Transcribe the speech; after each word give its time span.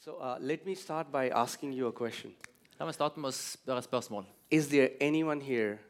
So 0.00 0.16
uh, 0.20 0.36
let 0.40 0.64
me 0.64 0.74
start 0.74 1.10
by 1.10 1.28
asking 1.28 1.72
you 1.72 1.88
a 1.88 1.92
question. 1.92 2.32
La 2.78 2.86
meg 2.86 2.94
starte 2.94 3.18
med 3.18 3.32
å 3.32 3.34
spørre 3.34 3.82
et 3.82 3.86
spørsmål. 3.88 4.26
Is 4.50 4.68
there 4.70 4.92
anyone 5.00 5.40
here 5.42 5.80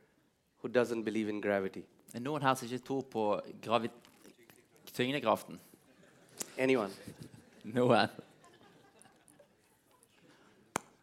who 0.63 0.69
doesn't 0.69 1.05
believe 1.05 1.29
in 1.29 1.43
gravity? 1.45 1.83
Er 2.15 2.17
det 2.17 2.23
noen 2.25 2.43
her 2.43 2.55
som 2.57 2.65
ikke 2.65 2.87
tror 2.87 3.03
på 3.13 3.25
gravi 3.63 3.91
tyngdekraften? 4.97 5.61
Anyone? 6.57 6.89
Noen? 7.65 8.09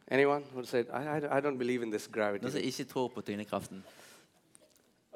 Anyone 0.09 0.43
who 0.53 0.65
said, 0.65 0.89
I, 0.89 1.03
I, 1.17 1.37
I 1.37 1.39
don't 1.41 1.57
believe 1.61 1.83
in 1.83 1.91
this 1.91 2.07
Noen 2.09 2.17
gravity? 2.17 2.49
som 2.49 2.65
ikke 2.71 2.87
tror 2.89 3.13
på 3.13 3.21
tyngdekraften? 3.21 3.85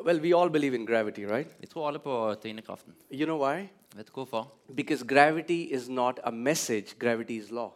Well, 0.06 0.21
we 0.21 0.32
all 0.34 0.50
believe 0.50 0.76
in 0.76 0.86
gravity, 0.86 1.26
right? 1.26 1.50
Vi 1.60 1.68
tror 1.68 1.88
alle 1.88 2.00
på 2.00 2.36
tyngdekraften. 2.42 2.94
You 3.12 3.26
know 3.26 3.42
why? 3.42 3.68
Vet 3.96 4.08
du 4.08 4.14
hvorfor? 4.14 4.46
Because 4.76 5.04
gravity 5.04 5.74
is 5.74 5.90
not 5.90 6.20
a 6.24 6.32
message, 6.32 6.96
gravity 7.00 7.42
is 7.42 7.50
law. 7.52 7.74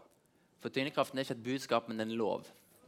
For 0.64 0.72
tyngdekraften 0.72 1.20
er 1.20 1.26
ikke 1.26 1.36
et 1.36 1.44
budskap, 1.44 1.90
men 1.92 2.00
en 2.00 2.12
lov. 2.16 2.46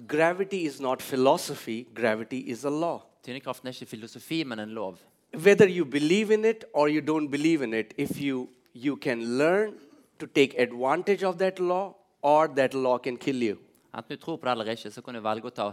Gravity 0.08 0.62
is 0.64 0.80
not 0.80 1.02
philosophy, 1.02 1.86
gravity 1.96 2.38
is 2.52 2.64
a 2.64 2.70
law. 2.70 3.02
Tyngdekraften 3.24 3.68
er 3.68 3.76
ikke 3.76 3.90
filosofi, 3.98 4.44
men 4.44 4.60
en 4.64 4.70
lov. 4.70 4.96
Whether 5.34 5.68
you 5.68 5.84
believe 5.84 6.32
in 6.32 6.46
it 6.46 6.64
or 6.74 6.88
you 6.88 7.02
don't 7.02 7.28
believe 7.30 7.62
in 7.62 7.74
it, 7.74 7.94
if 7.98 8.22
you, 8.22 8.48
you 8.74 8.96
can 8.96 9.38
learn 9.38 9.74
to 10.20 10.26
take 10.26 10.56
advantage 10.58 11.24
of 11.24 11.38
that 11.38 11.60
law, 11.60 11.94
or 12.22 12.48
that 12.48 12.74
law 12.74 12.98
can 12.98 13.18
kill 13.18 13.44
you. 13.44 13.58
Enten 13.94 14.16
du 14.16 14.24
tror 14.24 14.38
på 14.38 14.46
det 14.46 14.52
eller 14.52 14.72
ikke, 14.72 14.92
så 14.92 15.02
kan 15.02 15.14
du 15.14 15.20
velge 15.20 15.52
å 15.52 15.54
ta, 15.54 15.68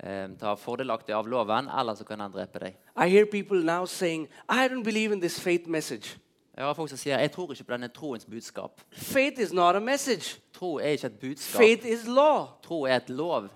eh, 0.00 0.28
ta 0.40 0.54
fordelaktig 0.56 1.12
av 1.12 1.28
loven, 1.28 1.68
eller 1.68 1.94
så 1.94 2.04
kan 2.08 2.18
den 2.18 2.32
drepe 2.32 2.64
deg. 2.64 2.80
I 2.96 3.08
hear 3.08 3.26
people 3.26 3.62
now 3.62 3.84
saying, 3.84 4.26
I 4.48 4.68
don't 4.68 4.82
believe 4.82 5.12
in 5.12 5.20
this 5.20 5.38
faith 5.38 5.68
message. 5.68 6.16
Jeg 6.56 6.64
har 6.64 6.74
folk 6.74 6.88
som 6.90 6.98
sier 6.98 7.18
jeg 7.18 7.32
tror 7.32 7.52
ikke 7.52 7.64
på 7.64 7.72
denne 7.72 7.88
troens 7.88 8.24
budskap. 8.24 8.80
Faith 8.92 9.40
is 9.40 9.52
not 9.52 9.76
a 9.76 9.80
message, 9.80 10.38
Tro 10.54 10.74
er 10.76 10.86
ikke 10.86 11.06
et 11.06 11.18
budskap. 11.20 11.58
faith 11.60 11.86
is 11.86 12.06
law. 12.06 12.46
Tro 12.62 12.82
er 12.82 12.96
et 12.96 13.10
lov. 13.10 13.48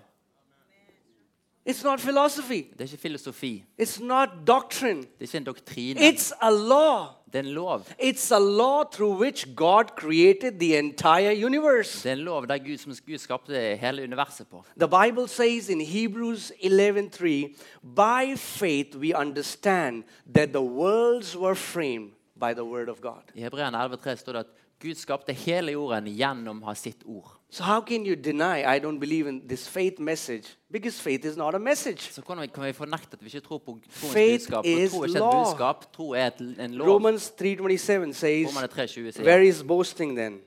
It's 1.69 1.83
not 1.83 1.99
philosophy, 1.99 2.63
Det 2.73 2.79
er 2.81 2.83
ikke 2.83 2.97
filosofi. 2.97 3.63
it's 3.81 4.03
not 4.03 4.29
doctrine, 4.47 4.97
Det 5.01 5.07
er 5.19 5.21
ikke 5.21 5.37
en 5.37 5.43
doktrine. 5.43 5.99
it's 6.09 6.31
a 6.41 6.49
law. 6.49 7.05
Det 7.25 7.35
er 7.35 7.39
en 7.39 7.45
lov. 7.45 7.79
It's 8.01 8.31
a 8.35 8.39
law 8.39 8.83
through 8.91 9.19
which 9.21 9.45
God 9.55 9.83
created 9.97 10.59
the 10.59 10.77
entire 10.79 11.45
universe. 11.45 12.03
Det 12.03 12.09
er 12.09 12.13
en 12.13 12.19
lov 12.19 12.47
der 12.47 12.57
Gud, 12.57 12.77
som 12.77 12.93
Gud 13.07 13.17
skapte 13.17 13.75
hele 13.75 14.03
universet 14.03 14.47
på. 14.47 14.63
The 14.79 14.87
Bible 15.05 15.27
says 15.27 15.69
in 15.69 15.81
Hebrews 15.81 16.51
11:3, 16.63 17.55
"By 17.95 18.37
faith 18.37 18.97
we 18.97 19.13
understand 19.17 20.03
that 20.35 20.49
the 20.49 20.61
worlds 20.61 21.37
were 21.37 21.55
framed 21.55 22.11
by 22.39 22.53
the 22.53 22.63
word 22.63 22.89
of 22.89 23.01
God." 23.01 23.21
I 23.35 23.41
Hebreerne 23.41 23.77
11,3 23.77 24.15
står 24.15 24.31
det 24.31 24.39
at 24.39 24.45
Gud 24.81 24.95
skapte 24.95 25.33
hele 25.33 25.71
jorden 25.71 26.05
gjennom 26.05 26.61
ha 26.63 26.73
sitt 26.73 27.03
ord. 27.05 27.31
So 27.49 27.63
how 27.63 27.81
can 27.81 28.05
you 28.05 28.15
deny 28.15 28.75
I 28.75 28.79
don't 28.79 28.99
believe 28.99 29.29
in 29.29 29.47
this 29.47 29.69
faith 29.69 29.99
message 29.99 30.47
because 30.71 31.01
faith 31.01 31.25
is 31.25 31.37
not 31.37 31.55
a 31.55 31.57
message. 31.57 32.01
Så 32.13 32.21
hvordan 32.21 32.41
vi- 32.41 32.47
kan 32.47 32.63
vi 32.63 32.73
fornekte 32.73 33.07
at 33.13 33.21
vi 33.21 33.25
ikke 33.25 33.39
tror 33.39 33.57
på 33.57 33.65
troens 33.65 34.13
Faith 34.13 34.33
budskap? 34.51 34.65
is 34.65 34.91
For 34.91 34.97
tro 34.97 35.03
er 35.03 35.07
ikke 35.07 35.17
et 35.17 35.45
budskap, 35.47 35.93
tro 35.93 36.11
er 36.11 36.27
et, 36.27 36.55
en 36.59 36.73
lov. 36.73 36.87
Romans 36.87 37.29
3:27 37.41 38.13
says, 38.13 38.47
Romerne 38.47 38.67
3,20 38.67 39.11
sier 39.11 39.23
"Where 39.25 39.47
is 39.47 39.63
boasting 39.63 40.17
then? 40.17 40.39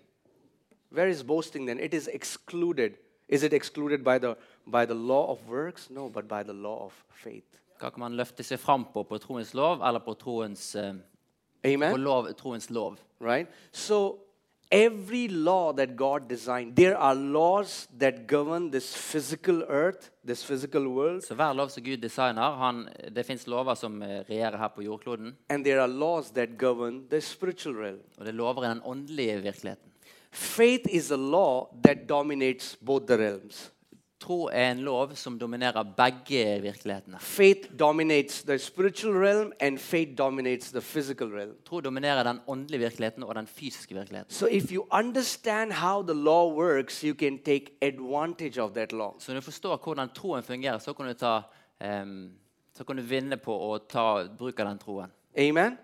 Where 0.93 1.09
is 1.11 1.23
boasting 1.25 1.67
then? 1.69 1.81
It 1.81 1.95
is 1.95 2.09
excluded. 2.13 2.91
Is 3.29 3.43
it 3.43 3.53
excluded 3.53 3.99
by 3.99 4.19
the 4.19 4.35
by 4.73 4.85
the 4.85 4.95
law 4.95 5.31
of 5.31 5.39
works? 5.49 5.91
No, 5.91 6.09
but 6.09 6.29
by 6.29 6.43
the 6.43 6.53
law 6.53 6.85
of 6.85 6.93
faith." 7.15 7.45
Hva 7.81 7.91
kan 7.91 8.01
man 8.01 8.13
løfte 8.13 8.43
seg 8.43 8.59
fram 8.59 8.85
på? 8.95 9.03
På 9.03 9.19
troens 9.19 9.55
lov 9.55 9.81
eller 9.83 10.01
på 10.01 10.15
troens, 10.15 10.75
eh, 10.75 10.95
på 11.63 11.93
Og 11.93 11.99
lov, 11.99 12.33
troens 12.35 12.71
lov? 12.71 12.97
right? 13.21 13.49
So 13.73 14.19
every 14.73 15.29
law 15.29 15.73
that 15.73 15.97
God 15.97 16.21
designed, 16.29 16.77
there 16.77 16.97
are 16.97 17.15
laws 17.15 17.89
that 18.01 18.27
govern 18.29 18.71
this 18.71 18.95
physical 19.13 19.63
earth, 19.69 20.11
this 20.27 20.45
physical 20.45 20.87
world, 20.89 21.23
Så 21.23 21.35
hver 21.35 21.53
lov 21.53 21.69
som 21.69 21.83
Gud 21.85 21.97
designer, 22.03 22.43
han, 22.57 22.89
det 23.15 23.27
fins 23.27 23.47
lover 23.47 23.75
som 23.75 24.03
eh, 24.03 24.09
regjerer 24.31 24.57
her 24.59 24.69
på 24.69 24.83
jordkloden. 24.83 25.37
and 25.49 25.65
there 25.65 25.81
are 25.81 25.89
laws 25.89 26.31
that 26.31 26.49
govern 26.59 27.09
the 27.11 27.21
spiritual 27.21 27.75
realm. 27.77 28.01
Og 28.19 28.25
det 28.25 28.29
er 28.33 28.37
lover 28.37 28.65
i 28.65 28.69
den 28.69 28.81
åndelige 28.85 29.43
virkeligheten. 29.43 29.91
Faith 30.33 30.85
is 30.95 31.11
a 31.11 31.17
law 31.17 31.67
that 31.85 32.09
dominates 32.09 32.77
both 32.77 33.07
the 33.07 33.17
realms. 33.19 33.73
Tro 34.21 34.51
er 34.53 34.71
en 34.71 34.83
lov 34.85 35.15
som 35.17 35.39
dominerer 35.39 35.83
begge 35.97 36.61
virkelighetene. 36.61 37.19
Faith 37.21 37.71
dominates 37.79 38.43
the 38.43 38.59
spiritual 38.59 39.15
realm 39.15 39.53
and 39.61 39.79
faith 39.79 40.19
dominates 40.19 40.71
the 40.71 40.81
physical 40.81 41.33
realm. 41.33 41.55
Tro 41.65 41.81
dominerer 41.81 42.23
den 42.23 42.41
åndelige 42.47 42.79
virkeligheten 42.79 43.23
og 43.23 43.35
den 43.35 43.47
fysiske 43.47 43.95
virkeligheten. 43.95 44.33
So 44.33 44.47
if 44.51 44.73
you 44.73 44.87
understand 44.93 45.73
how 45.73 46.03
the 46.03 46.15
law 46.15 46.53
works, 46.55 47.01
you 47.01 47.15
can 47.15 47.39
take 47.39 47.67
advantage 47.83 48.63
of 48.63 48.71
that 48.71 48.93
law. 48.93 49.13
Så 49.19 49.33
når 49.33 49.41
du 49.41 49.45
forstår 49.45 49.81
hvordan 49.85 50.09
troen 50.15 50.43
fungerer, 50.43 50.79
så 50.79 50.93
kan 50.93 51.07
du, 51.07 51.13
ta, 51.13 51.41
um, 52.03 52.31
så 52.75 52.85
kan 52.85 52.97
du 52.97 53.03
vinne 53.03 53.37
på 53.37 53.57
å 53.57 53.79
ta 53.79 54.27
bruk 54.39 54.61
av 54.61 54.67
den 54.67 54.79
troen. 54.79 55.13
Amen. 55.39 55.79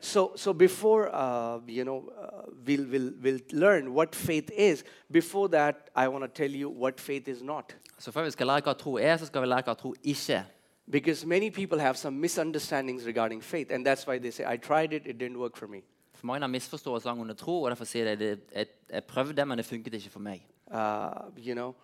So, 0.00 0.36
so 0.36 0.52
before 0.52 1.08
uh, 1.14 1.60
you 1.68 1.84
know, 1.84 2.10
uh, 2.22 2.50
we'll, 2.66 2.86
we'll, 2.90 3.12
we'll 3.22 3.40
learn 3.52 3.94
what 3.94 4.14
faith 4.14 4.50
is. 4.56 4.84
Before 5.12 5.48
that, 5.48 5.74
I 5.96 6.08
want 6.08 6.24
to 6.24 6.28
tell 6.42 6.50
you 6.50 6.68
what 6.68 7.00
faith 7.00 7.28
is 7.28 7.42
not, 7.42 7.76
Så 7.98 8.12
før 8.12 8.24
vi 8.24 8.30
skal 8.30 8.46
lære 8.46 8.60
hva 8.62 8.72
tro 8.72 8.96
er, 8.98 9.16
så 9.16 9.26
skal 9.26 9.42
vi 9.42 9.46
lære 9.46 9.62
hva 9.66 9.74
tro 9.74 9.94
ikke 10.04 10.32
er. 10.32 10.42
because 10.90 11.26
many 11.26 11.50
people 11.50 11.78
have 11.80 11.94
some 11.96 12.16
misunderstandings 12.20 13.06
regarding 13.06 13.42
faith, 13.42 13.72
and 13.72 13.86
that's 13.86 14.06
why 14.06 14.18
they 14.18 14.30
say, 14.30 14.44
"I 14.54 14.56
tried 14.56 14.92
it; 14.92 15.06
it 15.06 15.16
didn't 15.22 15.38
work 15.38 15.56
for 15.56 15.66
me." 15.66 15.80
For 16.14 16.26
Mange 16.26 16.40
har 16.40 16.46
misforståelser 16.48 17.10
angående 17.10 17.34
tro, 17.34 17.62
og 17.62 17.70
derfor 17.70 17.84
sier 17.84 18.14
de 18.14 18.38
jeg, 18.54 18.66
jeg 18.92 19.04
prøvde, 19.04 19.46
men 19.46 19.58
det 19.58 19.66
funket 19.66 19.94
ikke 19.94 20.10
for 20.10 20.20
meg. 20.20 20.46
Uh, 20.70 21.10
you 21.46 21.54
know, 21.54 21.74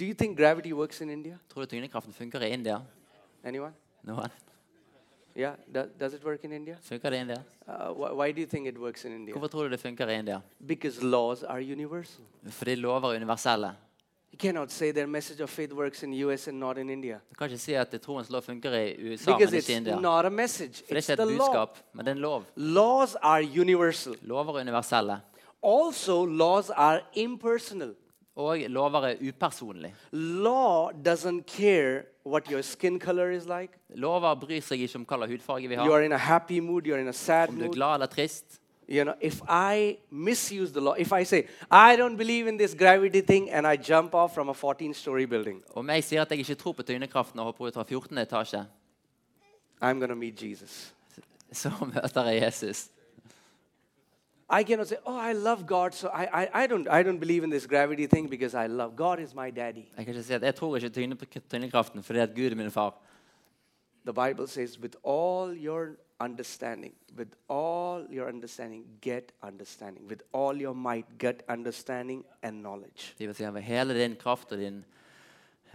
do 0.00 0.04
you 0.04 0.14
think 0.14 0.38
gravity 0.38 0.72
works 0.72 1.00
in 1.00 1.10
India? 1.10 1.38
Tror 1.48 1.62
du 1.62 1.66
tyngdekraften 1.66 2.12
funker 2.12 2.40
i 2.40 2.48
India? 2.48 2.78
Anyone? 3.44 3.72
Noen? 4.02 4.30
Yeah, 5.36 5.54
do, 5.74 5.82
does 6.00 6.14
it 6.14 6.24
work 6.24 6.44
in 6.44 6.52
India? 6.52 6.76
Funker 6.82 7.10
det 7.10 7.16
i 7.16 7.20
India? 7.20 7.42
Uh, 7.68 7.72
wh- 7.94 8.16
why 8.16 8.32
do 8.32 8.40
you 8.40 8.46
think 8.46 8.68
it 8.68 8.78
works 8.78 9.04
in 9.04 9.12
India? 9.12 9.34
Hvorfor 9.34 9.48
tror 9.48 9.62
du 9.62 9.68
det 9.68 9.80
funker 9.80 10.08
i 10.08 10.18
India? 10.18 10.40
Because 10.66 11.02
laws 11.04 11.42
are 11.42 11.60
universal. 11.72 12.24
Fordi 12.50 12.74
lover 12.74 13.08
er 13.12 13.16
universelle. 13.16 13.72
You 14.32 14.38
cannot 14.38 14.70
say 14.72 14.92
their 14.92 15.06
message 15.06 15.40
of 15.42 15.48
faith 15.50 15.72
works 15.72 16.02
in 16.02 16.12
U.S. 16.24 16.48
and 16.48 16.58
not 16.58 16.78
in 16.78 16.90
India. 16.90 17.18
Du 17.30 17.34
kan 17.34 17.46
ikke 17.50 17.58
si 17.58 17.72
at 17.74 18.00
troens 18.02 18.30
lov 18.30 18.42
funker 18.42 18.70
i 18.72 19.12
USA, 19.12 19.30
Because 19.32 19.50
men 19.52 19.58
ikke 19.58 19.90
i 19.90 19.92
it's 19.94 20.00
not 20.00 20.24
a 20.26 20.28
message, 20.28 20.82
For 20.88 20.94
det 20.94 20.98
it's 21.04 21.10
er 21.10 21.12
ikke 21.12 21.22
the 21.24 21.32
et 21.32 21.38
law. 21.38 21.46
budskap, 21.46 21.78
men 21.92 22.04
det 22.06 22.10
er 22.12 22.16
en 22.16 22.20
lov. 22.22 22.42
Laws 22.56 23.14
are 23.22 23.42
universal. 23.60 24.14
Lover 24.22 24.56
er 24.56 24.60
universelle. 24.60 25.20
Also, 25.62 26.24
laws 26.26 26.70
are 26.70 27.00
impersonal. 27.14 27.94
Og 28.36 28.58
lover 28.68 29.00
er 29.06 29.14
upersonlig. 29.28 29.94
Law 30.12 30.90
doesn't 30.90 31.42
care 31.46 32.02
what 32.26 32.50
your 32.50 32.62
skin 32.62 33.00
color 33.00 33.30
is 33.30 33.44
like. 33.46 33.72
Lover 33.94 34.34
bryr 34.34 34.60
seg 34.60 34.80
ikke 34.82 34.96
om 34.96 35.04
hva 35.06 35.16
slags 35.20 35.32
hudfarge 35.32 35.68
vi 35.68 35.74
You 35.74 35.80
har. 35.82 35.90
are 35.92 36.04
in 36.04 36.12
a 36.12 36.18
happy 36.18 36.58
mood, 36.60 36.82
you're 36.86 36.98
in 37.00 37.08
a 37.08 37.12
sad 37.12 37.48
Om 37.48 37.58
du 37.58 37.64
er 37.64 37.72
glad 37.72 37.94
eller 37.94 38.06
trist. 38.06 38.60
You 38.88 39.04
know, 39.04 39.14
if 39.20 39.40
I 39.48 39.96
misuse 40.10 40.72
the 40.72 40.80
law, 40.80 40.94
if 40.98 41.12
I 41.12 41.24
say, 41.24 41.42
I 41.70 41.96
don't 41.96 42.16
believe 42.16 42.48
in 42.48 42.58
this 42.58 42.74
gravity 42.74 43.20
thing, 43.22 43.50
and 43.50 43.66
I 43.66 43.76
jump 43.76 44.14
off 44.14 44.34
from 44.34 44.48
a 44.48 44.54
14 44.54 44.94
story 44.94 45.24
building, 45.26 45.62
Om 45.74 45.88
jeg 45.90 46.04
sier 46.04 46.22
at 46.22 46.30
jeg 46.30 46.38
ikke 46.38 46.54
tror 46.54 46.72
på 46.72 46.82
tyngdekraften 46.82 47.38
og 47.40 47.44
hopper 47.44 47.66
ut 47.66 47.74
fra 47.74 47.82
14. 47.82 48.18
etasje, 48.18 48.66
I'm 49.82 49.98
going 49.98 50.08
to 50.08 50.14
meet 50.14 50.42
Jesus. 50.42 50.94
så 51.52 51.70
møter 51.94 52.24
jeg 52.30 52.42
Jesus. 52.42 52.88
I 54.50 54.62
cannot 54.62 54.88
say, 54.88 54.96
oh, 55.06 55.16
I 55.16 55.32
love 55.32 55.66
God, 55.66 55.94
so 55.94 56.08
I, 56.08 56.42
I, 56.42 56.64
I, 56.64 56.66
don't, 56.66 56.88
I 56.88 57.02
don't 57.02 57.18
believe 57.18 57.44
in 57.44 57.50
this 57.50 57.66
gravity 57.66 58.06
thing 58.06 58.28
because 58.28 58.54
I 58.54 58.66
love 58.66 58.94
God 58.96 59.20
is 59.20 59.34
my 59.34 59.50
daddy. 59.50 59.88
Jeg 59.96 60.04
kan 60.06 60.14
ikke 60.14 60.22
si 60.22 60.32
at 60.32 60.42
jeg 60.42 60.54
tror 60.54 60.76
ikke 60.76 60.88
tyngde- 60.88 61.40
tyngdekraften 61.50 62.02
fordi 62.02 62.18
at 62.18 62.34
Gud 62.34 62.50
er 62.50 62.54
min 62.54 62.70
far. 62.70 62.94
The 64.04 64.12
Bible 64.12 64.46
says, 64.48 64.78
with 64.78 64.96
all 65.04 65.54
your 65.66 65.96
understanding, 66.20 66.94
with 67.16 67.28
all 67.48 68.06
your 68.10 68.28
understanding, 68.28 68.84
get 69.00 69.32
understanding. 69.42 70.08
With 70.08 70.22
all 70.32 70.62
your 70.62 70.74
might, 70.74 71.06
get 71.18 71.42
understanding 71.48 72.24
and 72.42 72.60
knowledge. 72.60 73.14
Det 73.18 73.26
vil 73.26 73.34
si 73.34 73.44
ved 73.44 73.62
hele 73.62 74.02
din 74.02 74.16
kraft 74.16 74.52
og 74.52 74.58
din 74.58 74.84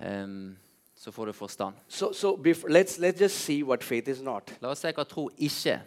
em, 0.06 0.58
Så 0.96 1.12
får 1.12 1.26
du 1.26 1.32
forstand. 1.32 1.76
So, 1.88 2.14
so 2.14 2.36
before, 2.36 2.70
let's, 2.70 3.00
let's 3.00 3.22
just 3.22 3.36
see 3.36 3.64
what 3.64 3.84
faith 3.84 4.10
is 4.10 4.22
not. 4.22 4.54
La 4.62 4.70
oss 4.70 4.80
se 4.80 4.92
hva 4.92 5.04
tro 5.04 5.30
ikke 5.38 5.70
er. 5.70 5.80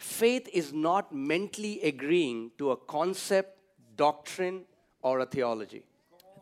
Faith 0.00 0.48
is 0.52 0.72
not 0.72 1.12
mentally 1.12 1.78
agreeing 1.82 2.50
to 2.56 2.70
a 2.70 2.76
concept, 2.76 3.58
doctrine, 3.96 4.64
or 5.02 5.20
a 5.20 5.26
theology. 5.26 5.82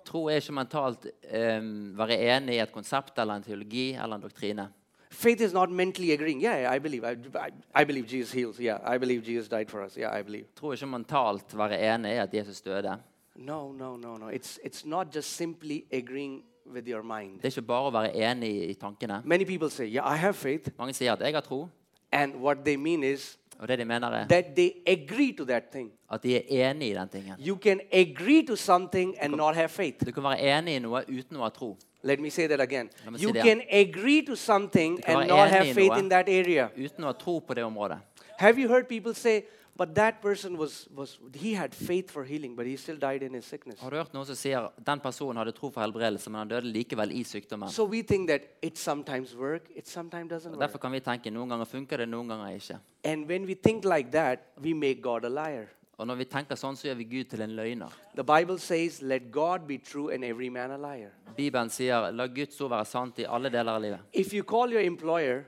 Tro 0.05 0.29
er 0.29 0.39
ikke 0.39 0.53
mentalt 0.55 1.07
um, 1.35 1.99
være 1.99 2.17
enig 2.37 2.55
i 2.55 2.61
et 2.63 2.73
konsept 2.73 3.19
eller 3.19 3.35
en 3.35 3.43
teologi 3.43 3.91
eller 3.93 4.15
en 4.15 4.23
doktrine. 4.23 4.69
Faith 5.11 5.43
is 5.43 5.53
not 5.53 5.71
mentally 5.71 6.13
agreeing. 6.13 6.41
Yeah, 6.41 6.73
I 6.77 6.79
believe. 6.79 7.05
I, 7.05 7.17
I, 7.35 7.51
I 7.83 7.85
believe 7.85 8.07
Jesus 8.07 8.33
heals. 8.33 8.61
Yeah, 8.61 8.79
I 8.95 8.97
believe 8.99 9.25
Jesus 9.27 9.49
died 9.49 9.69
for 9.71 9.83
us. 9.83 9.97
Yeah, 9.97 10.21
I 10.21 10.23
believe. 10.23 10.47
Tro 10.55 10.69
er 10.69 10.79
ikke 10.79 10.87
mentalt 10.87 11.57
være 11.59 11.81
enig 11.95 12.13
i 12.15 12.23
at 12.23 12.35
Jesus 12.35 12.61
døde. 12.61 12.95
No, 13.35 13.73
no, 13.73 13.97
no, 13.97 14.17
no. 14.17 14.29
It's, 14.31 14.59
it's 14.65 14.87
not 14.87 15.15
just 15.15 15.37
simply 15.37 15.83
agreeing 15.93 16.45
with 16.73 16.89
your 16.89 17.03
mind. 17.03 17.41
Det 17.43 17.45
er 17.45 17.59
ikke 17.59 17.67
bare 17.67 17.91
å 17.91 17.91
være 17.91 18.15
enig 18.15 18.71
i 18.71 18.79
tankene. 18.79 19.19
Many 19.25 19.45
people 19.45 19.71
say, 19.71 19.91
Yeah, 19.91 20.07
I 20.07 20.17
have 20.17 20.35
faith. 20.35 20.71
Mange 20.79 20.95
sier 20.95 21.13
at 21.13 21.21
'jeg 21.21 21.35
har 21.35 21.41
tro', 21.41 21.69
And 22.13 22.41
what 22.41 22.65
they 22.65 22.77
mean 22.77 23.05
is, 23.05 23.39
Og 23.59 23.69
det 23.69 23.79
de 23.79 23.85
mener 23.85 24.11
er 24.11 24.27
that 24.29 24.45
they 24.57 24.71
agree 24.87 25.33
to 25.37 25.45
that 25.45 25.63
thing. 25.73 25.91
at 26.13 26.23
de 26.23 26.37
er 26.37 26.71
enige 26.71 26.91
i 26.91 26.95
den 26.95 27.09
tingen. 27.09 27.35
You 27.39 27.57
can 27.57 27.81
agree 27.93 28.47
to 28.47 28.57
something 28.57 29.15
and 29.21 29.35
not 29.35 29.55
have 29.55 29.69
faith. 29.69 30.07
Du 30.07 30.13
kan 30.13 30.23
være 30.23 30.59
enig 30.59 30.77
i 30.77 30.79
noe 30.79 31.03
uten 31.09 31.37
å 31.37 31.43
ha 31.43 31.49
tro. 31.49 31.77
Let 32.03 32.21
me 32.21 32.31
say 32.31 32.47
that 32.47 32.61
again. 32.61 32.91
You 33.19 33.33
can 33.33 33.63
agree 33.71 34.23
to 34.27 34.37
something 34.37 35.01
and 35.07 35.27
not 35.29 35.49
have 35.49 35.75
faith 35.75 35.99
in 35.99 36.09
that 36.09 36.29
area. 36.29 36.69
Uten 36.77 37.05
å 37.05 37.07
ha 37.07 37.13
tro 37.13 37.39
på 37.41 37.55
det 37.55 37.65
området. 37.65 37.99
Have 38.39 38.59
you 38.59 38.69
heard 38.69 38.89
people 38.89 39.15
say, 39.15 39.43
but 39.79 39.95
that 39.95 40.21
person 40.21 40.57
was, 40.59 40.89
was 40.95 41.19
he 41.35 41.55
had 41.55 41.73
faith 41.73 42.11
for 42.11 42.25
healing, 42.25 42.57
but 42.57 42.67
he 42.67 42.77
still 42.77 42.97
died 42.99 43.23
in 43.23 43.33
his 43.33 43.45
sickness? 43.47 43.79
Har 43.81 43.91
du 43.91 43.97
hørt 43.97 44.13
noen 44.13 44.27
som 44.27 44.37
sier 44.37 44.69
den 44.85 45.01
personen 45.01 45.39
hadde 45.39 45.55
tro 45.55 45.71
for 45.71 45.81
helbredelse, 45.85 46.29
men 46.35 46.41
han 46.43 46.51
døde 46.51 46.73
likevel 46.75 47.13
i 47.15 47.23
sykdommen? 47.25 47.71
So 47.71 47.85
we 47.87 48.03
think 48.03 48.29
that 48.29 48.43
it 48.61 48.77
sometimes 48.77 49.37
work, 49.39 49.71
it 49.77 49.87
sometimes 49.87 50.31
doesn't 50.33 50.53
Og 50.53 50.61
Derfor 50.61 50.77
work. 50.77 50.83
kan 50.83 50.93
vi 50.93 51.01
tenke 51.01 51.31
noen 51.31 51.49
ganger 51.55 51.65
funker 51.71 51.97
det, 52.03 52.09
noen 52.09 52.29
ganger 52.29 52.59
ikke. 52.59 52.79
And 53.05 53.27
when 53.29 53.47
we 53.47 53.55
think 53.55 53.85
like 53.85 54.11
that, 54.13 54.49
we 54.61 54.75
make 54.75 55.01
God 55.01 55.25
a 55.25 55.29
liar. 55.31 55.69
Og 55.99 56.07
når 56.07 56.15
vi 56.21 56.25
tenker 56.31 56.55
sånn, 56.55 56.77
så 56.79 56.87
gjør 56.89 56.99
vi 57.01 57.05
Gud 57.11 57.31
til 57.33 57.41
en 57.43 57.55
løgner. 57.59 57.95
The 58.15 58.23
Bible 58.23 58.59
says, 58.63 59.01
let 59.03 59.33
God 59.35 59.67
be 59.67 59.79
true 59.79 60.11
and 60.15 60.23
every 60.25 60.49
man 60.49 60.71
a 60.71 60.77
liar. 60.79 61.11
Bibelen 61.37 61.71
sier 61.71 62.13
la 62.15 62.27
Guds 62.27 62.61
ord 62.61 62.71
være 62.71 62.87
sant 62.87 63.19
i 63.19 63.27
alle 63.27 63.51
deler 63.51 63.73
av 63.73 63.83
livet. 63.83 64.01
If 64.13 64.33
you 64.33 64.45
call 64.45 64.71
your 64.71 64.83
employer 64.83 65.45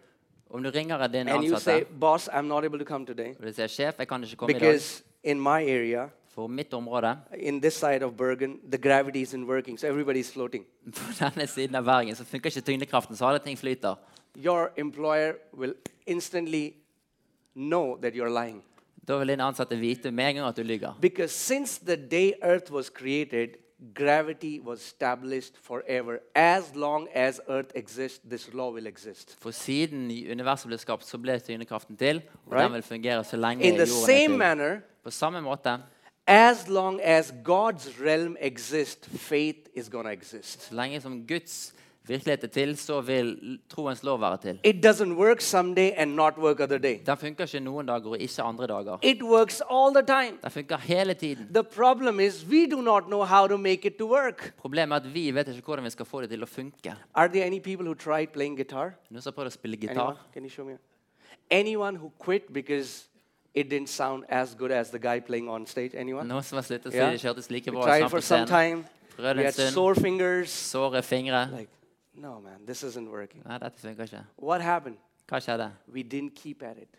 Om 0.50 0.62
du 0.62 0.70
ringer 0.70 0.98
and 0.98 1.44
you 1.44 1.58
say, 1.58 1.72
ansatte 1.72 1.98
boss, 1.98 2.28
I'm 2.28 2.48
not 2.48 2.64
able 2.64 2.78
to 2.78 2.84
come 2.84 3.06
today 3.06 3.34
og 3.38 3.46
du 3.46 3.52
sier 3.52 3.94
jeg 3.98 4.08
kan 4.08 4.22
ikke 4.24 4.36
komme 4.36 4.50
i 4.50 4.58
dag 4.58 4.60
because 4.60 5.02
in 5.22 5.40
my 5.40 5.62
area, 5.62 6.08
for 6.28 6.48
mitt 6.48 6.74
område 6.74 7.18
in 7.38 7.60
this 7.60 7.74
side 7.74 8.02
of 8.02 8.16
Bergen, 8.16 8.58
the 8.70 8.78
gravity 8.78 9.22
isn't 9.22 9.46
working, 9.46 9.78
so 9.78 9.86
everybody's 9.86 10.32
floating. 10.32 10.64
På 10.96 11.12
denne 11.18 11.46
siden 11.46 11.74
av 11.74 11.84
Bergen 11.84 12.16
så 12.16 12.24
funker 12.24 12.50
ikke 12.50 12.60
tyngdekraften, 12.60 13.16
så 13.16 13.26
alle 13.26 13.38
ting 13.38 13.58
flyter. 13.58 13.94
Your 14.36 14.72
employer 14.76 15.34
will 15.52 15.74
instantly 16.06 16.74
know 17.54 17.96
that 18.00 18.14
you're 18.14 18.44
lying. 18.44 18.62
Da 19.08 19.18
vil 19.18 19.28
din 19.28 19.40
ansatte 19.40 19.76
vite 19.76 20.10
med 20.10 20.28
en 20.28 20.34
gang 20.34 20.48
at 20.48 20.56
du 20.56 20.62
lyver. 20.62 20.94
Because 21.00 21.34
since 21.34 21.80
the 21.84 21.96
day 21.96 22.32
Earth 22.42 22.72
was 22.72 22.90
created, 22.90 23.48
gravity 23.94 24.60
was 24.64 24.80
established 24.80 25.54
forever. 25.62 26.18
As 26.34 26.74
long 26.74 27.08
as 27.14 27.40
Earth 27.48 27.72
exists, 27.74 28.20
this 28.30 28.54
law 28.54 28.70
will 28.70 28.86
exist. 28.86 29.36
For 29.40 29.50
siden 29.50 30.10
universet 30.10 30.66
ble 30.68 30.78
skapt, 30.78 31.04
så 31.04 31.18
ble 31.18 31.38
tyngdekraften 31.40 31.96
til, 31.96 32.22
og 32.46 32.52
Right. 32.52 32.64
den 32.64 32.72
vil 32.72 32.82
fungere 32.82 33.24
så 33.24 33.36
lenge 33.36 33.64
In 33.64 33.74
the 33.74 33.80
jorden 33.86 34.06
same 34.06 34.22
er 34.24 34.28
til. 34.28 34.38
manner, 34.38 34.80
På 35.04 35.10
samme 35.10 35.40
måte, 35.40 35.78
as 36.26 36.68
long 36.68 37.00
as 37.02 37.30
God's 37.48 38.04
realm 38.04 38.36
exists, 38.40 39.08
faith 39.08 39.58
is 39.74 39.88
going 39.88 40.04
to 40.06 40.10
exist. 40.12 40.62
så 40.68 40.74
lenge 40.74 41.00
som 41.00 41.26
Guds 41.26 41.74
virkelighet 42.06 42.44
er 42.44 42.48
til, 42.48 42.76
så 42.76 43.00
vil 43.00 43.58
troens 43.68 44.02
lov 44.02 44.20
være 44.20 44.36
til. 44.36 44.58
It 44.64 44.84
doesn't 44.86 45.12
work 45.12 45.40
someday 45.40 45.90
and 45.96 46.14
not 46.14 46.38
work 46.38 46.60
other 46.60 46.78
day. 46.78 46.98
Den 47.06 47.16
funker 47.16 47.44
ikke 47.44 47.60
noen 47.60 47.86
dager 47.86 48.06
og 48.10 48.18
ikke 48.18 48.42
andre 48.42 48.66
dager. 48.66 48.98
It 49.02 49.22
works 49.22 49.62
all 49.70 49.94
the 49.94 50.02
time. 50.06 50.38
Den 50.42 50.50
funker 50.50 50.76
hele 50.76 51.14
tiden. 51.14 51.48
The 51.54 51.64
problem 51.64 52.20
is 52.20 52.46
we 52.50 52.66
do 52.70 52.80
not 52.82 53.02
know 53.06 53.24
how 53.24 53.46
to 53.46 53.56
make 53.56 53.86
it 53.86 53.94
to 53.98 54.06
work. 54.10 54.54
Problemet 54.58 54.92
er 54.96 55.00
at 55.00 55.14
vi 55.14 55.30
vet 55.34 55.48
ikke 55.48 55.62
hvordan 55.66 55.84
vi 55.84 55.90
skal 55.90 56.06
få 56.06 56.20
det 56.20 56.30
til 56.30 56.42
å 56.42 56.46
funke. 56.46 56.94
Are 57.14 57.28
there 57.28 57.44
any 57.46 57.58
people 57.60 57.86
who 57.86 57.94
tried 57.94 58.26
playing 58.32 58.56
guitar? 58.56 58.94
Noen 59.10 59.22
som 59.22 59.32
har 59.32 59.42
prøvd 59.42 59.46
å 59.46 59.50
spille 59.58 59.76
Anyone? 59.76 59.94
gitar? 59.94 60.16
Can 60.34 60.42
you 60.44 60.50
show 60.50 60.64
me? 60.64 60.76
Anyone 61.50 61.96
who 61.96 62.10
quit 62.18 62.52
because 62.52 63.06
it 63.54 63.68
didn't 63.70 63.88
sound 63.88 64.24
as 64.28 64.54
good 64.54 64.70
as 64.72 64.90
the 64.90 64.98
guy 64.98 65.20
playing 65.20 65.48
on 65.48 65.66
stage? 65.66 65.94
Anyone? 65.94 66.28
Noen 66.28 66.42
som 66.42 66.56
har 66.56 66.62
sluttet 66.62 66.94
Yeah. 66.94 67.12
det 67.12 67.20
kjørtes 67.20 67.50
like 67.50 67.70
We 67.70 67.76
bra 67.76 67.84
tried 67.86 68.00
som 68.00 68.10
for 68.10 68.20
some 68.20 68.46
time. 68.46 68.84
We 69.18 69.44
had 69.44 69.52
sore 69.52 69.94
fingers. 69.94 70.48
Såre 70.50 71.02
fingre. 71.02 71.48
Like, 71.58 71.68
no, 72.20 72.40
man, 72.40 72.66
this 72.66 72.82
isn't 72.82 73.08
working. 73.08 73.42
Nei, 73.46 73.58
dette 73.58 73.80
funker 73.80 74.04
ikke. 74.04 74.24
What 74.36 74.60
happened? 74.60 74.96
Hva 75.28 75.40
skjedde? 75.40 75.70
We 75.88 76.02
didn't 76.02 76.34
keep 76.34 76.62
at 76.62 76.76
it. 76.78 76.98